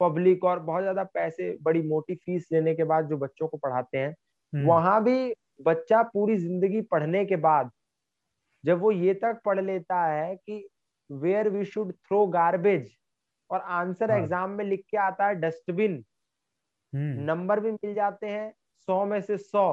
पब्लिक 0.00 0.44
और 0.44 0.58
बहुत 0.60 0.82
ज़्यादा 0.82 1.04
पैसे 1.04 1.56
बड़ी 1.62 1.82
मोटी 1.82 2.14
फ़ीस 2.14 2.46
लेने 2.52 2.74
के 2.74 2.84
बाद 2.84 3.08
जो 3.08 3.16
बच्चों 3.16 3.48
को 3.48 3.56
पढ़ाते 3.56 3.98
हैं 3.98 4.14
हम्म। 4.52 4.66
वहाँ 4.66 5.02
भी 5.04 5.34
बच्चा 5.62 6.02
पूरी 6.02 6.36
ज़िंदगी 6.36 6.80
पढ़ने 6.82 7.24
के 7.24 7.36
बाद 7.36 7.70
जब 8.64 8.80
वो 8.80 8.92
ये 8.92 9.14
तक 9.14 9.40
पढ़ 9.44 9.60
लेता 9.60 10.04
है 10.04 10.34
कि 10.36 10.64
where 11.10 11.48
we 11.48 11.64
should 11.64 11.92
throw 11.92 12.26
garbage 12.26 12.90
और 13.50 13.60
आंसर 13.60 14.10
एग्ज़ाम 14.10 14.48
हाँ। 14.48 14.56
में 14.56 14.64
लिख 14.64 14.84
के 14.90 14.96
आता 14.96 15.26
है 15.26 15.34
डस्टबिन 15.34 16.04
नंबर 16.92 17.58
हम्म। 17.58 17.66
भी 17.66 17.72
मिल 17.72 17.94
जाते 17.94 18.26
हैं 18.26 18.52
सौ 18.88 19.04
में 19.04 19.20
से 19.20 19.36
सौ 19.38 19.66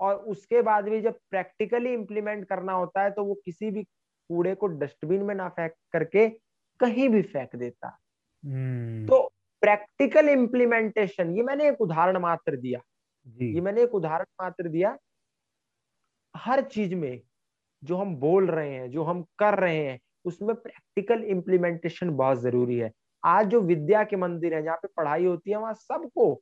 और 0.00 0.16
उसके 0.26 0.62
बाद 0.62 0.88
भी 0.88 1.00
जब 1.00 1.18
प्रैक्टिकली 1.30 1.92
इंप्लीमेंट 1.94 2.44
करना 2.48 2.72
होता 2.72 3.02
है 3.02 3.10
तो 3.10 3.24
वो 3.24 3.34
किसी 3.44 3.70
भी 3.70 3.82
कूड़े 3.82 4.54
को 4.54 4.66
डस्टबिन 4.78 5.22
में 5.22 5.34
ना 5.34 5.48
फेंक 5.48 5.72
करके 5.92 6.28
कहीं 6.80 7.08
भी 7.08 7.22
फेंक 7.24 7.56
देता 7.56 7.96
हम्म। 8.44 9.06
तो 9.06 9.20
प्रैक्टिकल 9.62 10.28
इम्प्लीमेंटेशन 10.28 11.34
ये 11.36 11.42
मैंने 11.42 11.68
एक 11.68 11.80
उदाहरण 11.80 12.18
मात्र 12.18 12.56
दिया 12.56 12.80
जी. 13.26 13.54
ये 13.54 13.60
मैंने 13.60 13.82
एक 13.82 13.94
उदाहरण 13.94 14.24
मात्र 14.42 14.68
दिया 14.68 14.96
हर 16.34 16.62
चीज़ 16.62 16.94
में 16.94 17.20
जो 17.82 17.96
हम 17.96 18.14
बोल 18.16 18.50
रहे 18.50 18.70
हैं 18.70 18.90
जो 18.90 19.02
हम 19.02 19.22
कर 19.38 19.58
रहे 19.58 19.84
हैं 19.84 19.98
उसमें 20.24 20.54
प्रैक्टिकल 20.54 21.24
इम्प्लीमेंटेशन 21.26 22.10
बहुत 22.10 22.38
ज़रूरी 22.38 22.78
है 22.78 22.90
आज 23.22 23.46
जो 23.46 23.60
विद्या 23.62 24.02
के 24.04 24.16
मंदिर 24.16 24.54
है 24.54 24.62
जहाँ 24.62 24.76
पे 24.76 24.88
पढ़ाई 24.96 25.24
होती 25.24 25.50
है 25.50 25.56
वहाँ 25.56 25.74
सबको 25.74 26.34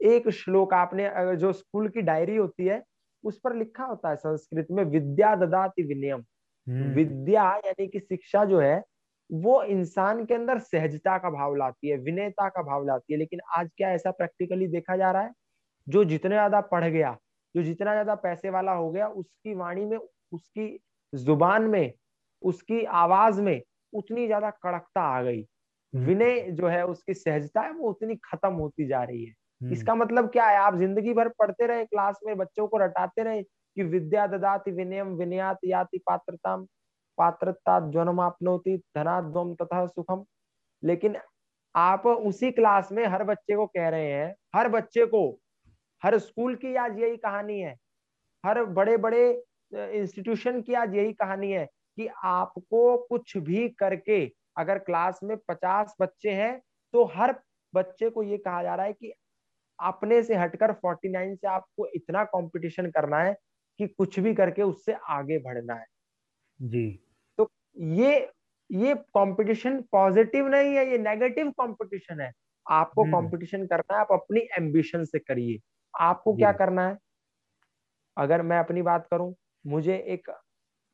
एक 0.00 0.28
श्लोक 0.30 0.74
आपने 0.74 1.10
जो 1.36 1.52
स्कूल 1.52 1.88
की 1.88 2.02
डायरी 2.02 2.36
होती 2.36 2.66
है 2.66 2.82
उस 3.24 3.40
पर 3.44 3.54
लिखा 3.56 3.84
होता 3.84 4.10
है 4.10 4.16
संस्कृत 4.16 4.66
में 4.70 4.84
विद्या 4.84 5.34
ददाति 5.36 5.82
विनयम 5.82 6.24
हम्म। 6.66 6.92
विद्या 6.94 7.44
यानी 7.56 7.86
कि 7.88 8.00
शिक्षा 8.00 8.44
जो 8.44 8.60
है 8.60 8.82
वो 9.30 9.62
इंसान 9.64 10.24
के 10.24 10.34
अंदर 10.34 10.58
सहजता 10.58 11.16
का 11.18 11.30
भाव 11.30 11.54
लाती 11.56 11.88
है 11.88 11.96
विनयता 11.96 12.48
का 12.48 12.62
भाव 12.62 12.86
लाती 12.86 13.12
है 13.12 13.18
लेकिन 13.18 13.40
आज 13.56 13.70
क्या 13.76 13.90
ऐसा 13.90 14.10
प्रैक्टिकली 14.10 14.66
देखा 14.66 14.96
जा 14.96 15.10
रहा 15.10 15.22
है 15.22 15.32
जो 15.86 16.04
जितने 16.04 16.30
ज़्यादा 16.30 16.60
पढ़ 16.60 16.84
गया 16.84 17.16
जो 17.54 17.62
जितना 17.62 17.92
ज़्यादा 17.92 18.14
पैसे 18.14 18.50
वाला 18.50 18.72
हो 18.72 18.90
गया 18.90 19.08
उसकी 19.08 19.54
वाणी 19.54 19.84
में 19.84 19.98
उसकी 20.32 20.66
ज़ुबान 21.12 21.62
में 21.62 21.92
उसकी 22.42 22.84
आवाज़ 22.84 23.40
में 23.40 23.60
उतनी 23.92 24.26
ज़्यादा 24.26 24.50
कड़कता 24.50 25.00
आ 25.00 25.22
गई 25.22 25.40
हम्म। 25.40 26.04
विनय 26.06 26.40
जो 26.50 26.68
है 26.68 26.84
उसकी 26.86 27.14
सहजता 27.14 27.60
है 27.60 27.72
वो 27.72 27.90
उतनी 27.90 28.16
खत्म 28.24 28.52
होती 28.54 28.86
जा 28.86 29.02
रही 29.04 29.24
है। 29.24 29.34
इसका 29.60 29.94
मतलब 29.94 30.28
क्या 30.30 30.46
है? 30.46 30.56
आप 30.58 30.76
ज़िंदगी 30.76 31.12
भर 31.14 31.28
पढ़ते 31.30 31.66
रहे, 31.66 31.84
क्लास 31.86 32.20
में 32.24 32.36
बच्चों 32.38 32.66
को 32.68 32.78
रटाते 32.78 33.22
रहे 33.22 33.42
कि 33.42 33.82
विद्या 33.84 34.26
ददाति 34.28 34.70
विनयम 34.72 35.08
विनयात 35.16 35.58
याति 35.64 35.98
पात्रता 36.00 36.56
पात्रता 37.18 37.78
जन्मापनोति 37.90 38.76
धनाध्वम 38.96 39.54
तथा 39.54 39.86
सुखम। 39.86 40.24
लेकिन 40.82 41.16
आप 41.74 42.06
उसी 42.06 42.50
क्लास 42.50 42.92
में 42.92 43.04
हर 43.06 43.24
बच्चे 43.24 43.56
को 43.56 43.66
कह 43.68 43.88
रहे 43.88 44.10
हैं, 44.12 44.34
हर 44.56 44.68
बच्चे 44.68 45.06
को, 45.06 45.38
हर 46.02 46.18
स्कूल 46.18 46.54
की 46.56 46.74
आज 46.76 46.98
यही 47.00 47.16
कहानी 47.18 47.60
है, 47.60 47.76
हर 48.44 48.64
बड़े 48.66 48.96
बड़े 48.98 49.30
इंस्टीट्यूशन 49.72 50.60
की 50.62 50.74
आज 50.74 50.94
यही 50.96 51.12
कहानी 51.14 51.52
है 51.52 51.66
कि 51.98 52.08
आपको 52.24 52.96
कुछ 53.08 53.36
भी 53.38 53.68
करके 53.70 54.24
अगर 54.58 54.78
क्लास 54.80 55.20
में 55.24 55.36
पचास 55.48 55.94
बच्चे 56.00 56.30
हैं 56.32 56.60
तो 56.94 57.04
हर 57.14 57.34
बच्चे 57.74 58.10
को 58.10 58.22
ये 58.22 58.38
कहा 58.38 58.62
जा 58.62 58.74
रहा 58.74 58.86
है 58.86 58.92
कि 58.92 59.12
अपने 59.80 60.22
से 60.22 60.34
हटकर 60.36 60.72
49 60.72 61.36
से 61.36 61.48
आपको 61.48 61.86
इतना 61.86 62.24
कंपटीशन 62.24 62.90
करना 62.90 63.18
है 63.18 63.36
कि 63.78 63.86
कुछ 63.86 64.20
भी 64.20 64.34
करके 64.34 64.62
उससे 64.62 64.92
आगे 65.08 65.38
बढ़ना 65.38 65.74
है। 65.74 65.86
जी। 66.62 67.00
तो 67.38 67.50
ये 67.78 68.30
ये 68.72 68.94
कंपटीशन 68.94 69.82
पॉजिटिव 69.82 70.48
नहीं 70.48 70.74
है 70.74 70.90
ये 70.90 70.98
नेगेटिव 70.98 71.50
कंपटीशन 71.50 72.20
है। 72.20 72.32
आपको 72.70 73.04
कंपटीशन 73.04 73.56
हम्म। 73.58 73.66
करना 73.66 73.94
है 73.94 74.00
आप 74.00 74.12
अपनी 74.12 74.40
एम्बिशन 74.58 75.04
से 75.04 75.18
करिए। 75.18 75.58
आपको 76.00 76.36
क्या 76.36 76.52
करना 76.52 76.88
है? 76.88 76.98
अगर 78.16 78.42
मैं 78.42 78.58
अपनी 78.58 78.82
बात 78.82 79.08
करूँ 79.10 79.34
मुझे 79.66 79.96
एक 79.96 80.30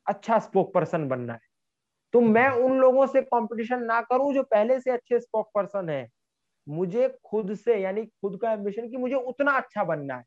अच्छा 0.07 0.39
स्पोक 0.39 0.73
पर्सन 0.73 1.07
बनना 1.09 1.33
है। 1.33 1.39
तो 2.13 2.21
मैं 2.21 2.49
उन 2.65 2.79
लोगों 2.79 3.07
से 3.07 3.21
कंपटीशन 3.21 3.83
ना 3.83 4.01
करूँ 4.01 4.33
जो 4.33 4.43
पहले 4.43 4.79
से 4.79 4.91
अच्छे 4.91 5.19
स्पोक 5.19 5.51
पर्सन 5.55 5.89
है। 5.89 6.07
मुझे 6.67 7.07
खुद 7.25 7.53
से 7.55 7.75
यानी 7.75 8.05
खुद 8.05 8.39
का 8.41 8.51
एम्बिशन 8.51 8.89
कि 8.89 8.97
मुझे 8.97 9.15
उतना 9.15 9.51
अच्छा 9.51 9.83
बनना 9.83 10.15
है 10.15 10.23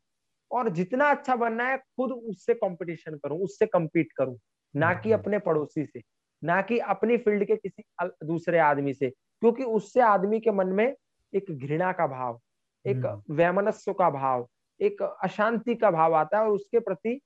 और 0.51 0.69
जितना 0.69 1.09
अच्छा 1.09 1.35
बनना 1.35 1.67
है 1.67 1.77
खुद 1.77 2.11
उससे 2.11 2.53
कंपटीशन 2.53 3.17
करूँ 3.17 3.39
उससे 3.39 3.65
कम्पीट 3.65 4.11
करूँ 4.11 4.37
ना 4.75 4.93
कि 4.93 5.11
हम्म। 5.11 5.21
अपने 5.21 5.39
पड़ोसी 5.39 5.85
से 5.85 6.01
ना 6.41 6.61
कि 6.61 6.77
अपनी 6.89 7.17
फ़ील्ड 7.17 7.45
के 7.45 7.55
किसी 7.55 7.83
दूसरे 8.25 8.59
आदमी 8.59 8.93
से 8.93 9.09
क्योंकि 9.09 9.63
उससे 9.63 10.01
आदमी 10.01 10.39
के 10.39 10.51
मन 10.51 10.67
में 10.67 10.93
एक 11.33 11.51
घृणा 11.51 11.91
का 11.91 12.07
भाव 12.07 12.39
एक 12.85 13.05
हम्म। 13.05 13.35
वैमनस्व 13.35 13.93
का 13.93 14.09
भाव 14.09 14.47
एक 14.79 15.01
अशांति 15.01 15.75
का 15.75 15.91
भाव 15.91 16.13
आता 16.15 16.37
है 16.37 16.43
और 16.43 16.51
उसके 16.51 16.79
प्रति 16.79 17.19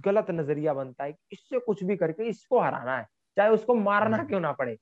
गलत 0.00 0.26
नज़रिया 0.30 0.74
बनता 0.74 1.04
है 1.04 1.14
इससे 1.32 1.58
कुछ 1.58 1.82
भी 1.84 1.96
करके 1.96 2.28
इसको 2.28 2.60
हराना 2.60 2.96
है 2.98 3.06
चाहे 3.36 3.50
उसको 3.50 3.74
मारना 3.74 4.16
हम्म। 4.16 4.28
क्यों 4.28 4.40
ना 4.40 4.52
पड़े 4.52 4.76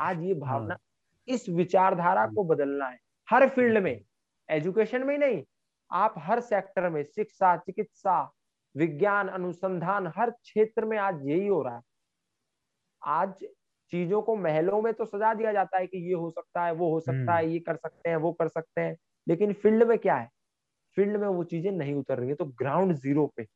आज 0.00 0.22
ये 0.22 0.34
भावना 0.40 0.74
हाँ। 0.74 1.34
इस 1.34 1.48
विचारधारा 1.50 2.26
को 2.26 2.44
बदलना 2.44 2.86
है 2.86 2.98
हर 3.28 3.48
फ़ील्ड 3.48 3.78
में 3.78 3.98
एजुकेशन 4.48 5.02
में 5.02 5.14
ही 5.14 5.18
नहीं 5.18 5.42
आप 5.90 6.14
हर 6.18 6.40
सेक्टर 6.40 6.88
में 6.88 7.02
शिक्षा 7.04 7.56
चिकित्सा 7.56 8.20
विज्ञान 8.74 9.28
अनुसंधान 9.28 10.12
हर 10.16 10.30
क्षेत्र 10.30 10.84
में 10.84 10.96
आज 10.98 11.26
यही 11.26 11.46
हो 11.46 11.62
रहा 11.62 11.76
है 11.76 11.82
आज 13.02 13.44
चीज़ों 13.92 14.20
को 14.22 14.34
महलों 14.36 14.80
में 14.82 14.92
तो 14.94 15.04
सजा 15.04 15.32
दिया 15.34 15.52
जाता 15.52 15.78
है 15.78 15.86
कि 15.86 15.98
ये 16.08 16.14
हो 16.14 16.30
सकता 16.30 16.64
है 16.64 16.72
वो 16.72 16.90
हो 16.90 17.00
सकता 17.00 17.34
है 17.34 17.42
हम्म। 17.42 17.52
ये 17.52 17.58
कर 17.58 17.76
सकते 17.76 18.10
हैं 18.10 18.16
वो 18.16 18.32
कर 18.32 18.48
सकते 18.48 18.80
हैं 18.80 18.96
लेकिन 19.26 19.52
फ़ील्ड 19.52 19.82
में 19.82 19.98
क्या 19.98 20.16
है 20.16 20.28
फ़ील्ड 20.96 21.16
में 21.16 21.26
वो 21.28 21.44
चीज़ें 21.44 21.70
नहीं 21.72 21.94
उतर 21.94 22.18
रही 22.18 22.28
है 22.28 22.34
तो 22.34 22.44
ग्राउंड 22.58 22.94
ज़ीरो 22.94 23.26
पे 23.36 23.46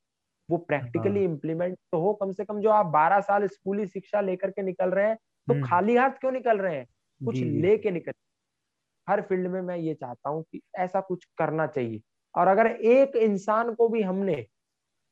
वो 0.48 0.56
प्रैक्टिकली 0.58 1.24
इम्प्लीमेंट 1.24 1.70
हाँ। 1.70 1.88
तो 1.92 2.00
हो 2.00 2.12
कम 2.14 2.32
से 2.32 2.44
कम 2.44 2.60
जो 2.60 2.70
आप 2.70 2.86
बारह 2.92 3.20
साल 3.22 3.46
स्कूली 3.48 3.86
शिक्षा 3.86 4.20
लेकर 4.20 4.50
के 4.50 4.62
निकल 4.62 4.90
रहे 4.90 5.06
हैं 5.06 5.16
तो 5.16 5.52
हम्म। 5.52 5.66
खाली 5.66 5.96
हाथ 5.96 6.10
क्यों 6.20 6.32
निकल 6.32 6.58
रहे 6.58 6.76
हैं 6.76 6.86
कुछ 7.20 7.36
लेके 7.36 7.90
निकल 7.90 8.12
हर 9.08 9.22
फ़ील्ड 9.22 9.48
में 9.48 9.60
मैं 9.62 9.76
ये 9.76 9.94
चाहता 9.94 10.30
हूँ 10.30 10.42
कि 10.52 10.60
ऐसा 10.76 11.00
कुछ 11.00 11.24
करना 11.38 11.66
चाहिए। 11.66 12.00
और 12.34 12.48
अगर 12.48 12.66
एक 12.66 13.16
इंसान 13.16 13.74
को 13.74 13.88
भी 13.88 14.02
हमने 14.02 14.46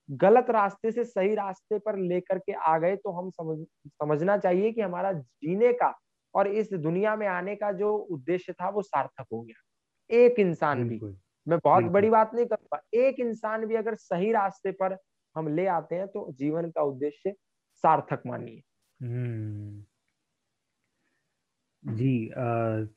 गलत 0.08 0.46
रास्ते 0.50 0.92
से 0.92 1.04
सही 1.04 1.34
रास्ते 1.34 1.78
पर 1.78 1.96
लेकर 1.98 2.38
के 2.38 2.52
आ 2.52 2.78
गए 2.78 2.96
तो 2.96 3.12
हम 3.12 3.30
समझ 3.30 3.58
समझना 3.88 4.36
चाहिए 4.38 4.72
कि 4.72 4.80
हमारा 4.80 5.12
जीने 5.12 5.72
का 5.72 5.94
और 6.34 6.48
इस 6.48 6.72
दुनिया 6.74 7.16
में 7.16 7.26
आने 7.26 7.56
का 7.56 7.72
जो 7.72 7.96
उद्देश्य 7.96 8.52
था 8.52 8.70
वो 8.70 8.82
सार्थक 8.82 9.26
हो 9.32 9.42
गया। 9.42 9.62
एक 10.10 10.40
इंसान 10.40 10.84
भी। 10.88 11.02
मैं 11.46 11.58
बहुत 11.64 11.84
बड़ी 11.84 12.10
बात 12.10 12.34
नहीं 12.34 12.46
करूँगा। 12.46 12.80
एक 12.94 13.20
इंसान 13.20 13.66
भी 13.66 13.76
अगर 13.76 13.94
सही 13.94 14.32
रास्ते 14.32 14.72
पर 14.72 14.98
हम 15.36 15.48
ले 15.48 15.66
आते 15.68 15.96
हैं 15.96 16.08
तो 16.08 16.32
जीवन 16.32 16.70
का 16.70 16.82
उद्देश्य 16.82 17.34
सार्थक 17.84 18.22
मानिए। 18.26 18.62
हम्म। 19.00 19.84
जी 21.86 22.30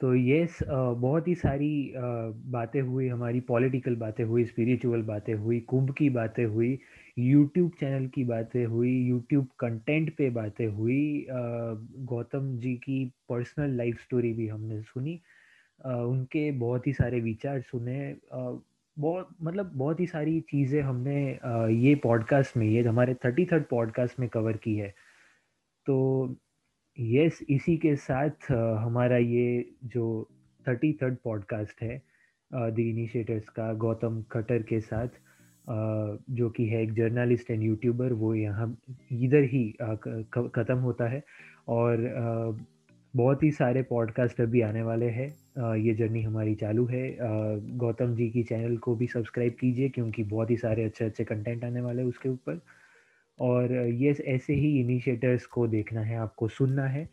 तो 0.02 0.14
ये 0.16 0.48
बहुत 0.62 1.28
ही 1.28 1.34
सारी 1.36 1.94
बातें 1.96 2.82
हुई, 2.82 3.08
हमारी 3.08 3.40
पॉलिटिकल 3.40 3.96
बातें 3.96 4.24
हुई 4.24 4.46
स्पिरिचुअल 4.46 5.02
बातें 5.02 5.34
हुई, 5.34 5.60
कुंभ 5.60 5.94
की 5.98 6.10
बातें 6.10 6.46
हुई 6.46 6.78
यूट्यूब 7.18 7.72
चैनल 7.80 8.08
की 8.08 8.24
बातें 8.24 8.66
हुई 8.66 8.96
यूट्यूब 9.00 9.48
कंटेंट 9.60 10.16
पे 10.18 10.30
बातें 10.30 10.66
हुई 10.68 11.26
गौतम 11.30 12.56
जी 12.58 12.76
की 12.76 13.06
पर्सनल 13.30 13.78
लाइफ 13.78 14.02
स्टोरी 14.02 14.34
भी 14.34 14.48
हमने 14.48 14.82
सुनी। 14.82 15.20
उनके 15.86 16.50
बहुत 16.52 16.88
ही 16.88 16.94
सारे 16.94 17.20
विचार 17.20 17.62
सुने 17.62 18.16
बहुत 18.34 19.28
मतलब 19.44 19.72
बहुत 19.76 20.00
ही 20.00 20.06
सारी 20.08 20.40
चीज़ें 20.42 20.82
हमने 20.82 21.22
ये 21.84 21.96
पॉडकास्ट 22.04 22.58
में, 22.58 22.68
ये 22.68 22.82
हमारे 22.84 23.14
थर्टी 23.26 23.46
थर्ड 23.46 23.64
पॉडकास्ट 23.70 24.20
में 24.20 24.30
कवर 24.30 24.58
की 24.58 24.76
है। 24.76 24.94
तो 25.88 26.36
यस 27.00 27.40
इसी 27.50 27.76
के 27.78 27.96
साथ 27.96 28.52
हमारा 28.52 29.18
ये 29.18 29.66
जो 29.86 30.06
थर्टी 30.66 30.92
थर्ड 31.02 31.16
पॉडकास्ट 31.24 31.82
है 31.82 32.02
द 32.52 32.80
इनिशिएटर्स 32.80 33.50
का, 33.50 33.72
गौतम 33.74 34.22
खटर 34.32 34.64
के 34.64 34.80
साथ 34.82 35.08
जो 36.32 36.50
कि 36.50 36.66
है 36.66 36.82
एक 36.84 36.94
जर्नलिस्ट 36.94 37.52
एंड 37.52 37.64
यूट्यूबर 37.64 38.14
वो 38.14 38.34
यहाँ 38.36 38.68
इधर 39.12 39.44
ही 39.44 39.64
ख़त्म 39.80 40.78
होता 40.78 41.08
है 41.08 41.24
और 41.68 42.58
बहुत 43.14 43.44
ही 43.44 43.52
सारे 43.52 43.82
पॉडकास्ट 43.84 44.42
अभी 44.42 44.62
आने 44.62 44.82
वाले 44.82 45.10
हैं। 45.10 45.28
ये 45.78 45.94
जर्नी 45.94 46.22
हमारी 46.24 46.56
चालू 46.56 46.86
है। 46.86 47.04
गौतम 47.78 48.16
जी 48.16 48.30
की 48.30 48.44
चैनल 48.44 48.76
को 48.78 48.96
भी 48.96 49.08
सब्सक्राइब 49.08 49.54
कीजिए, 49.60 49.90
क्योंकि 49.90 50.24
बहुत 50.24 50.52
ही 50.52 50.58
सारे 50.58 50.84
अच्छे 50.84 51.06
अच्छे 51.06 51.24
कंटेंट 51.24 51.64
आने 51.64 51.82
वाले 51.82 52.02
हैं 52.02 52.10
उसके 52.10 52.30
ऊपर। 52.30 52.60
और 53.40 53.72
ये 53.74 54.12
ऐसे 54.28 54.54
ही 54.54 54.80
इनिशिएटर्स 54.80 55.46
को 55.46 55.68
देखना 55.68 56.02
है, 56.02 56.16
आपको 56.18 56.48
सुनना 56.48 56.86
है 56.86 57.06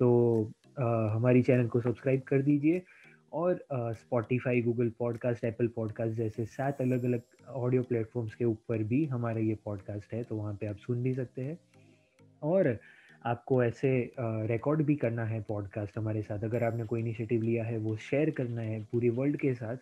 तो 0.00 0.50
हमारी 0.78 1.42
चैनल 1.42 1.66
को 1.68 1.80
सब्सक्राइब 1.80 2.20
कर 2.20 2.42
दीजिए 2.42 2.82
और 3.32 3.64
Spotify 3.72 4.62
Google 4.62 4.90
podcast 4.98 5.44
Apple 5.44 5.68
podcast 5.68 6.16
जैसे 6.16 6.44
सात 6.46 6.80
अलग 6.80 7.04
अलग 7.04 7.22
ऑडियो 7.48 7.82
प्लेटफॉर्म्स 7.82 8.34
के 8.34 8.44
ऊपर 8.44 8.82
भी 8.82 9.04
हमारा 9.04 9.40
ये 9.40 9.56
पॉडकास्ट 9.64 10.12
है 10.14 10.22
तो 10.22 10.36
वहाँ 10.36 10.54
पे 10.60 10.66
आप 10.66 10.76
सुन 10.76 11.02
भी 11.02 11.14
सकते 11.14 11.42
हैं। 11.42 11.58
और 12.42 12.76
आपको 13.24 13.62
ऐसे 13.64 14.12
रिकॉर्ड 14.20 14.82
भी 14.82 14.94
करना 14.94 15.24
है 15.24 15.40
पॉडकास्ट 15.42 15.98
हमारे 15.98 16.22
साथ। 16.22 16.44
अगर 16.44 16.64
आपने 16.64 16.84
कोई 16.84 17.00
इनिशिएटिव 17.00 17.42
लिया 17.42 17.64
है, 17.64 17.76
वो 17.78 17.96
शेयर 17.96 18.30
करना 18.30 18.60
है 18.60 18.82
पूरे 18.92 19.08
वर्ल्ड 19.10 19.36
के 19.36 19.54
साथ 19.54 19.76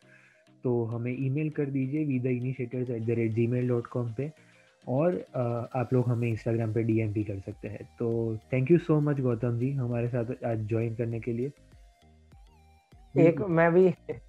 तो 0.65 0.83
हमें 0.85 1.17
ईमेल 1.19 1.51
कर 1.51 1.67
दीजिए 1.67 2.05
we 2.05 2.19
the 2.21 2.27
initiators 2.27 2.91
at 2.91 3.03
the 3.03 3.11
rate 3.11 3.33
gmail 3.47 3.69
dot 3.69 3.87
com 3.87 4.13
पर 4.13 4.31
और 4.85 5.15
आप 5.77 5.93
लोग 5.93 6.09
हमें 6.09 6.29
इंस्टाग्राम 6.29 6.73
पे 6.75 6.83
डीएम 6.83 7.13
भी 7.13 7.25
कर 7.25 7.39
सकते 7.41 7.69
हैं। 7.69 7.85
तो 7.99 8.37
thank 8.53 8.71
you 8.71 8.79
so 8.79 9.01
much 9.01 9.21
Gautam 9.21 9.59
ji 9.59 9.73
हमारे 9.73 10.09
साथ 10.09 10.45
आज 10.47 10.67
ज्वाइन 10.69 10.95
करने 10.97 11.21
के 11.21 11.33
लिए। 11.33 11.53
एक 13.15 13.41
मैं 13.51 13.73
भी 13.73 13.87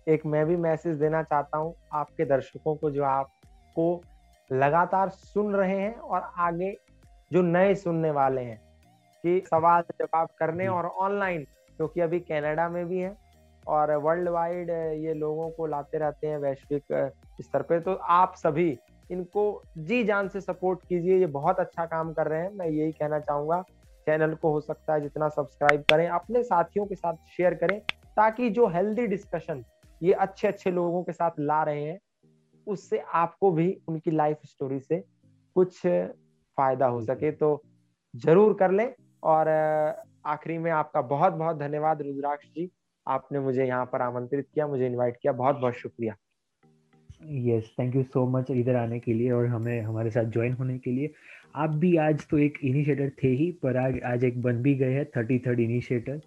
एक 0.08 0.26
मैं 0.26 0.45
भी 0.45 0.56
मैसेज 0.58 0.97
देना 0.99 1.22
चाहता 1.24 1.58
हूँ 1.58 1.74
आपके 1.93 2.26
दर्शकों 2.26 2.76
को 2.76 2.91
जो 2.91 3.04
आपको 3.04 4.01
लगातार 4.49 5.10
सुन 5.10 5.54
रहे 5.56 5.80
हैं 5.80 5.95
और 5.95 6.32
आगे 6.38 6.76
जो 7.32 7.41
नए 7.41 7.76
सुनने 7.76 8.12
वाले 8.12 8.41
हैं 8.41 8.60
कि 9.24 9.39
सवाल 9.45 9.84
जवाब 9.99 10.28
करने 10.39 10.68
और 10.68 10.86
ऑनलाइन 10.86 11.43
क्योंकि 11.78 12.01
अभी 12.01 12.20
कनाडा 12.22 12.68
में 12.70 12.86
भी 12.88 12.99
है 12.99 13.16
और 13.68 13.95
वर्ल्ड 13.97 14.30
वाइड 14.30 14.70
ये 14.99 15.14
लोगों 15.14 15.49
को 15.49 15.66
लाते 15.68 15.97
रहते 15.97 16.28
हैं 16.28 16.38
वैश्विक 16.38 16.84
स्तर 17.41 17.62
पे। 17.62 17.80
तो 17.80 17.93
आप 17.93 18.34
सभी 18.36 18.70
इनको 19.14 19.61
जी 19.80 20.03
जान 20.03 20.28
से 20.28 20.41
सपोर्ट 20.41 20.80
कीजिए, 20.80 21.18
ये 21.20 21.26
बहुत 21.28 21.59
अच्छा 21.59 21.86
काम 21.86 22.14
कर 22.14 22.28
रहे 22.28 22.41
हैं। 22.41 22.51
मैं 22.51 22.68
यही 22.68 22.91
कहना 22.91 23.20
चाहूँगा, 23.20 23.61
चैनल 24.07 24.34
को 24.36 24.51
हो 24.51 24.61
सकता 24.61 24.93
है 24.93 25.01
जितना 25.01 25.28
सब्सक्राइब 25.30 25.84
करें, 25.84 26.07
अपने 26.09 26.43
साथियों 26.43 26.86
के 26.86 26.95
साथ 26.95 27.16
शेयर 27.38 27.53
करें, 27.55 27.80
ताकि 28.18 28.49
जो 28.49 28.68
हेल्दी 28.68 29.07
डिस्कशन 29.07 29.64
ये 30.01 30.14
अच्छे 30.14 30.47
अच्छे 30.47 30.72
लोगों 30.72 31.03
के 31.03 31.11
साथ 31.11 31.39
ला 31.39 31.61
रहे 31.64 31.84
हैं, 31.84 31.99
उससे 32.68 32.99
आपको 33.14 33.51
भी 33.51 33.76
उनकी 33.88 34.11
लाइफ 34.11 34.39
स्टोरी 34.45 34.80
से 34.80 35.03
कुछ 35.55 35.80
फ़ायदा 36.57 36.86
हो 36.88 37.01
सके। 37.01 37.32
तो 37.32 37.61
ज़रूर 38.14 38.53
कर 38.53 38.72
लें 38.72 38.93
और 39.24 39.47
आखिरी 40.26 40.57
में 40.57 40.72
आपका 40.72 41.01
बहुत 41.03 41.34
बहुत 41.34 41.57
धन्यवाद, 41.57 42.01
रुद्राक्ष 42.01 42.47
जी। 42.47 42.70
आपने 43.07 43.39
मुझे 43.39 43.66
यहाँ 43.66 43.86
पर 43.86 44.01
आमंत्रित 44.01 44.47
किया, 44.53 44.68
मुझे 44.68 44.86
इनवाइट 44.88 45.18
किया। 45.22 45.34
बहुत 45.34 45.55
बहुत 45.55 45.74
शुक्रिया। 45.74 46.16
Yes 47.30 47.72
thank 47.80 47.96
you 47.96 48.04
so 48.04 48.26
much 48.30 48.52
इधर 48.52 48.76
आने 48.76 49.00
के 49.00 49.14
लिए 49.14 49.32
और 49.32 49.46
हमें 49.46 49.82
हमारे 49.82 50.10
साथ 50.12 50.32
ज्वाइन 50.32 50.54
होने 50.54 50.78
के 50.80 50.92
लिए। 50.92 51.10
आप 51.56 51.70
भी 51.70 51.96
आज 51.98 52.28
तो 52.28 52.38
एक 52.38 52.58
इनिशिएटर 52.64 53.10
थे 53.24 53.28
ही 53.28 53.52
पर 53.64 53.78
आज 53.78 54.00
आज 54.06 54.24
एक 54.24 54.42
बन 54.42 54.62
भी 54.62 54.76
गए 54.76 54.94
हैं 54.94 55.06
thirty 55.18 55.40
third 55.40 55.60
initiator 55.60 56.22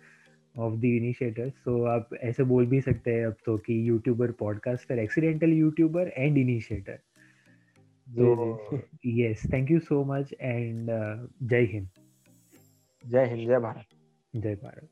of 0.59 0.75
the 0.75 0.85
initiator 0.85 1.49
so 1.49 1.83
आप 1.85 2.15
ऐसे 2.23 2.45
बोल 2.45 2.67
भी 2.67 2.81
सकते 2.81 3.15
हैं 3.15 3.27
अब 3.27 3.37
तो 3.47 3.57
कि 3.59 3.89
YouTuber 3.89 4.31
podcaster 4.33 4.99
accidental 4.99 5.53
YouTuber 5.53 6.13
and 6.17 6.39
initiator 6.39 6.99
तो 8.09 8.81
yes 9.07 9.43
thank 9.53 9.71
you 9.71 9.79
so 9.79 10.05
much 10.05 10.35
and 10.41 10.91
जय 11.43 11.65
हिंद। 11.73 11.89
जय 13.05 13.25
हिंद 13.25 13.49
जय 13.49 13.59
भारत। 13.59 13.85
जय 14.37 14.55
भारत। 14.55 14.89